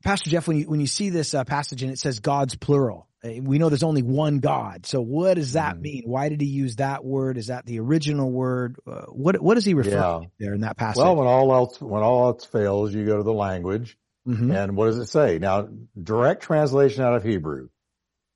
Pastor 0.07 0.31
Jeff, 0.31 0.47
when 0.47 0.59
you 0.59 0.69
when 0.71 0.79
you 0.81 0.87
see 0.87 1.11
this 1.11 1.35
uh, 1.35 1.43
passage 1.43 1.83
and 1.83 1.91
it 1.91 1.99
says 1.99 2.21
God's 2.21 2.55
plural, 2.55 3.09
uh, 3.25 3.31
we 3.43 3.59
know 3.59 3.69
there's 3.71 3.83
only 3.83 4.03
one 4.05 4.39
God. 4.39 4.87
So 4.87 5.01
what 5.01 5.35
does 5.35 5.49
Mm-hmm. 5.49 5.55
that 5.55 5.81
mean? 5.81 6.03
Why 6.07 6.29
did 6.29 6.41
he 6.41 6.47
use 6.47 6.77
that 6.77 7.05
word? 7.05 7.37
Is 7.39 7.49
that 7.49 7.67
the 7.67 7.81
original 7.81 8.31
word? 8.31 8.77
Uh, 8.87 9.07
what 9.07 9.41
what 9.43 9.55
does 9.57 9.65
he 9.65 9.75
refer 9.75 9.91
Yeah. 9.91 10.21
to 10.21 10.27
there 10.39 10.55
in 10.55 10.61
that 10.61 10.77
passage? 10.77 11.03
Well, 11.03 11.17
when 11.17 11.27
all 11.27 11.53
else 11.53 11.81
when 11.81 12.05
all 12.05 12.27
else 12.29 12.45
fails, 12.45 12.95
you 12.95 13.05
go 13.05 13.17
to 13.17 13.25
the 13.25 13.33
language, 13.33 13.99
Mhm. 14.29 14.55
and 14.55 14.77
what 14.77 14.87
does 14.87 14.99
it 14.99 15.09
say? 15.09 15.41
Now, 15.41 15.69
direct 16.01 16.45
translation 16.45 17.03
out 17.03 17.15
of 17.17 17.25
Hebrew. 17.25 17.69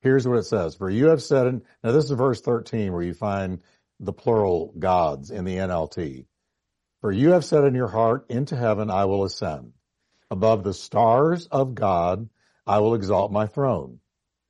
Here's 0.02 0.26
what 0.26 0.38
it 0.38 0.46
says: 0.46 0.74
For 0.74 0.90
you 0.90 1.06
have 1.10 1.22
said, 1.22 1.46
in, 1.46 1.62
now 1.84 1.92
this 1.92 2.06
is 2.06 2.10
verse 2.10 2.40
13 2.40 2.92
where 2.92 3.02
you 3.02 3.14
find 3.14 3.60
the 4.00 4.12
plural 4.12 4.74
gods 4.76 5.30
in 5.30 5.44
the 5.44 5.56
NLT. 5.58 6.26
For 7.00 7.12
you 7.12 7.30
have 7.30 7.44
said 7.44 7.62
in 7.62 7.76
your 7.76 7.86
heart, 7.88 8.26
into 8.28 8.56
heaven 8.56 8.90
I 8.90 9.04
will 9.04 9.22
ascend. 9.22 9.74
Above 10.31 10.62
the 10.62 10.74
stars 10.74 11.47
of 11.47 11.74
God, 11.74 12.28
I 12.66 12.78
will 12.78 12.95
exalt 12.95 13.33
my 13.33 13.47
throne, 13.47 13.99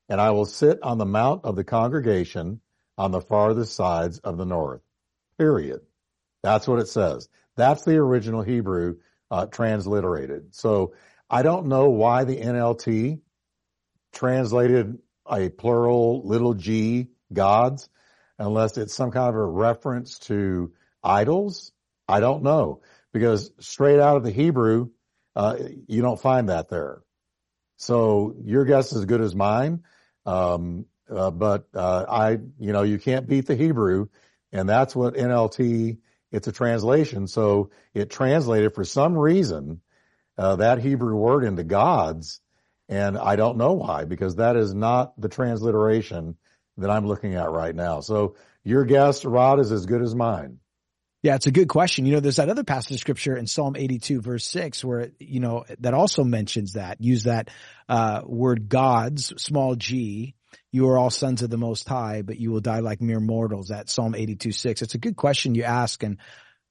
and 0.08 0.20
I 0.20 0.30
will 0.32 0.46
sit 0.46 0.82
on 0.82 0.98
the 0.98 1.06
mount 1.06 1.44
of 1.44 1.56
the 1.56 1.64
congregation 1.64 2.60
on 2.98 3.12
the 3.12 3.20
farthest 3.20 3.74
sides 3.74 4.18
of 4.18 4.36
the 4.36 4.44
north. 4.44 4.82
Period. 5.38 5.80
That's 6.42 6.68
what 6.68 6.80
it 6.80 6.88
says. 6.88 7.28
That's 7.56 7.84
the 7.84 7.96
original 7.96 8.42
Hebrew 8.42 8.96
uh, 9.30 9.46
transliterated. 9.46 10.54
So 10.54 10.94
I 11.28 11.42
don't 11.42 11.66
know 11.66 11.90
why 11.90 12.24
the 12.24 12.36
NLT 12.36 13.20
translated 14.12 14.98
a 15.30 15.48
plural 15.48 16.26
little 16.26 16.54
g 16.54 17.08
gods 17.32 17.88
unless 18.38 18.76
it's 18.76 18.94
some 18.94 19.10
kind 19.10 19.28
of 19.28 19.36
a 19.36 19.44
reference 19.44 20.18
to 20.20 20.72
idols. 21.02 21.72
I 22.08 22.20
don't 22.20 22.42
know 22.42 22.82
because 23.12 23.52
straight 23.60 24.00
out 24.00 24.16
of 24.16 24.24
the 24.24 24.30
Hebrew, 24.30 24.90
uh, 25.36 25.56
you 25.86 26.02
don't 26.02 26.20
find 26.20 26.48
that 26.48 26.68
there. 26.68 27.02
So 27.76 28.34
your 28.42 28.64
guess 28.64 28.92
is 28.92 28.98
as 28.98 29.04
good 29.06 29.20
as 29.20 29.34
mine. 29.34 29.84
Um, 30.26 30.86
uh, 31.10 31.30
but 31.30 31.66
uh, 31.74 32.04
I, 32.08 32.38
you 32.58 32.72
know, 32.72 32.82
you 32.82 32.98
can't 32.98 33.26
beat 33.26 33.46
the 33.46 33.56
Hebrew, 33.56 34.08
and 34.52 34.68
that's 34.68 34.94
what 34.94 35.14
NLT. 35.14 35.98
It's 36.30 36.46
a 36.46 36.52
translation, 36.52 37.26
so 37.26 37.70
it 37.92 38.08
translated 38.08 38.74
for 38.76 38.84
some 38.84 39.18
reason 39.18 39.80
uh, 40.38 40.56
that 40.56 40.78
Hebrew 40.78 41.16
word 41.16 41.42
into 41.42 41.64
gods, 41.64 42.40
and 42.88 43.18
I 43.18 43.34
don't 43.34 43.58
know 43.58 43.72
why 43.72 44.04
because 44.04 44.36
that 44.36 44.54
is 44.54 44.72
not 44.72 45.20
the 45.20 45.28
transliteration 45.28 46.36
that 46.76 46.90
I'm 46.90 47.06
looking 47.06 47.34
at 47.34 47.50
right 47.50 47.74
now. 47.74 48.00
So 48.00 48.36
your 48.62 48.84
guess, 48.84 49.24
Rod, 49.24 49.58
is 49.58 49.72
as 49.72 49.86
good 49.86 50.02
as 50.02 50.14
mine. 50.14 50.58
Yeah, 51.22 51.34
it's 51.34 51.46
a 51.46 51.50
good 51.52 51.68
question. 51.68 52.06
You 52.06 52.14
know, 52.14 52.20
there's 52.20 52.36
that 52.36 52.48
other 52.48 52.64
passage 52.64 52.92
of 52.92 53.00
scripture 53.00 53.36
in 53.36 53.46
Psalm 53.46 53.76
82 53.76 54.22
verse 54.22 54.46
6 54.46 54.82
where, 54.84 55.10
you 55.18 55.40
know, 55.40 55.66
that 55.80 55.92
also 55.92 56.24
mentions 56.24 56.74
that, 56.74 57.00
use 57.00 57.24
that, 57.24 57.50
uh, 57.90 58.22
word 58.24 58.70
gods, 58.70 59.34
small 59.36 59.74
g. 59.74 60.34
You 60.72 60.88
are 60.88 60.98
all 60.98 61.10
sons 61.10 61.42
of 61.42 61.50
the 61.50 61.58
most 61.58 61.86
high, 61.86 62.22
but 62.22 62.38
you 62.38 62.50
will 62.50 62.60
die 62.60 62.80
like 62.80 63.02
mere 63.02 63.20
mortals. 63.20 63.68
That 63.68 63.90
Psalm 63.90 64.14
82 64.14 64.52
6. 64.52 64.82
It's 64.82 64.94
a 64.94 64.98
good 64.98 65.16
question 65.16 65.54
you 65.54 65.64
ask. 65.64 66.02
And 66.02 66.16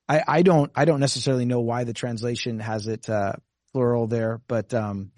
I, 0.08 0.24
I 0.28 0.42
don't, 0.42 0.72
I 0.76 0.86
don't 0.86 1.00
necessarily 1.00 1.46
know 1.46 1.60
why 1.60 1.84
the 1.84 1.94
translation 1.94 2.60
has 2.60 2.88
it, 2.88 3.08
uh, 3.08 3.34
plural 3.72 4.08
there, 4.08 4.42
but, 4.48 4.74
um, 4.74 5.12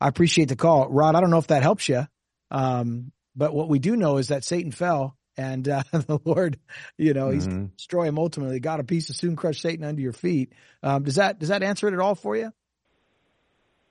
I 0.00 0.06
appreciate 0.06 0.48
the 0.48 0.56
call. 0.56 0.88
Rod, 0.88 1.16
I 1.16 1.20
don't 1.20 1.30
know 1.30 1.38
if 1.38 1.48
that 1.48 1.64
helps 1.64 1.88
you. 1.88 2.06
Um, 2.52 3.10
but 3.34 3.52
what 3.52 3.68
we 3.68 3.80
do 3.80 3.96
know 3.96 4.18
is 4.18 4.28
that 4.28 4.44
Satan 4.44 4.70
fell 4.70 5.17
and 5.38 5.66
uh, 5.68 5.82
the 5.92 6.18
Lord, 6.24 6.58
you 6.98 7.14
know, 7.14 7.30
he's 7.30 7.46
Mhm. 7.48 7.74
destroy 7.76 8.04
him 8.04 8.18
ultimately. 8.18 8.60
Got 8.60 8.80
a 8.80 8.84
piece 8.84 9.08
of 9.08 9.16
soon 9.16 9.36
crush 9.36 9.60
Satan 9.62 9.84
under 9.84 10.02
your 10.02 10.12
feet. 10.12 10.52
Um, 10.82 11.04
does 11.04 11.14
that 11.14 11.38
does 11.38 11.48
that 11.48 11.62
answer 11.62 11.88
it 11.88 11.94
at 11.94 12.00
all 12.00 12.14
for 12.14 12.36
you? 12.36 12.52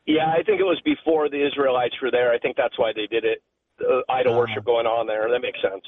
Yeah, 0.06 0.28
I 0.30 0.43
think 0.43 0.60
it 0.60 0.64
was 0.64 0.80
before 0.86 1.30
the 1.30 1.45
Israelites 1.45 1.95
were 2.02 2.12
there. 2.12 2.32
I 2.32 2.39
think 2.39 2.56
that's 2.56 2.78
why 2.78 2.91
they 2.95 3.08
did 3.08 3.26
it. 3.26 3.41
Uh, 3.82 4.02
idol 4.10 4.36
Ah. 4.36 4.38
worship 4.39 4.66
going 4.66 4.86
on 4.86 5.08
there. 5.08 5.30
That 5.30 5.39
makes 5.41 5.60
sense. 5.62 5.84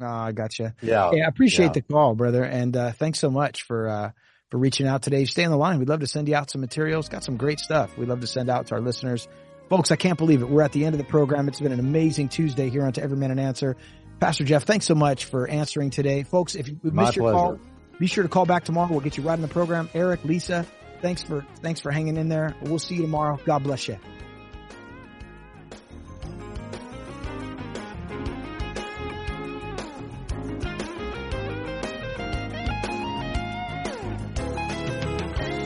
Oh, 0.00 0.06
I 0.06 0.32
got 0.32 0.58
you. 0.58 0.70
Yeah. 0.80 1.10
Yeah. 1.12 1.24
I 1.24 1.28
appreciate 1.28 1.66
yeah. 1.66 1.72
the 1.72 1.82
call, 1.82 2.14
brother. 2.14 2.44
And, 2.44 2.76
uh, 2.76 2.92
thanks 2.92 3.18
so 3.18 3.30
much 3.30 3.62
for, 3.62 3.88
uh, 3.88 4.10
for 4.50 4.58
reaching 4.58 4.86
out 4.86 5.02
today. 5.02 5.24
Stay 5.24 5.44
on 5.44 5.50
the 5.50 5.56
line. 5.56 5.78
We'd 5.80 5.88
love 5.88 6.00
to 6.00 6.06
send 6.06 6.28
you 6.28 6.36
out 6.36 6.50
some 6.50 6.60
materials. 6.60 7.08
Got 7.08 7.24
some 7.24 7.36
great 7.36 7.58
stuff. 7.58 7.98
We'd 7.98 8.08
love 8.08 8.20
to 8.20 8.26
send 8.26 8.48
out 8.48 8.68
to 8.68 8.76
our 8.76 8.80
listeners. 8.80 9.26
Folks, 9.68 9.90
I 9.90 9.96
can't 9.96 10.16
believe 10.16 10.40
it. 10.40 10.48
We're 10.48 10.62
at 10.62 10.72
the 10.72 10.84
end 10.84 10.94
of 10.94 10.98
the 10.98 11.04
program. 11.04 11.48
It's 11.48 11.60
been 11.60 11.72
an 11.72 11.80
amazing 11.80 12.28
Tuesday 12.28 12.70
here 12.70 12.84
on 12.84 12.92
To 12.92 13.02
Every 13.02 13.16
Man 13.16 13.30
an 13.30 13.38
Answer. 13.38 13.76
Pastor 14.20 14.44
Jeff, 14.44 14.64
thanks 14.64 14.86
so 14.86 14.94
much 14.94 15.24
for 15.26 15.48
answering 15.48 15.90
today. 15.90 16.22
Folks, 16.24 16.54
if 16.54 16.68
you 16.68 16.78
My 16.82 17.04
missed 17.04 17.16
your 17.16 17.32
call, 17.32 17.58
be 17.98 18.06
sure 18.06 18.22
to 18.22 18.28
call 18.28 18.44
back 18.46 18.64
tomorrow. 18.64 18.88
We'll 18.90 19.00
get 19.00 19.16
you 19.16 19.22
right 19.22 19.36
in 19.36 19.42
the 19.42 19.48
program. 19.48 19.88
Eric, 19.94 20.24
Lisa, 20.24 20.66
thanks 21.00 21.22
for, 21.22 21.46
thanks 21.62 21.78
for 21.80 21.92
hanging 21.92 22.16
in 22.16 22.28
there. 22.28 22.56
We'll 22.62 22.80
see 22.80 22.96
you 22.96 23.02
tomorrow. 23.02 23.38
God 23.44 23.62
bless 23.62 23.86
you. 23.88 23.98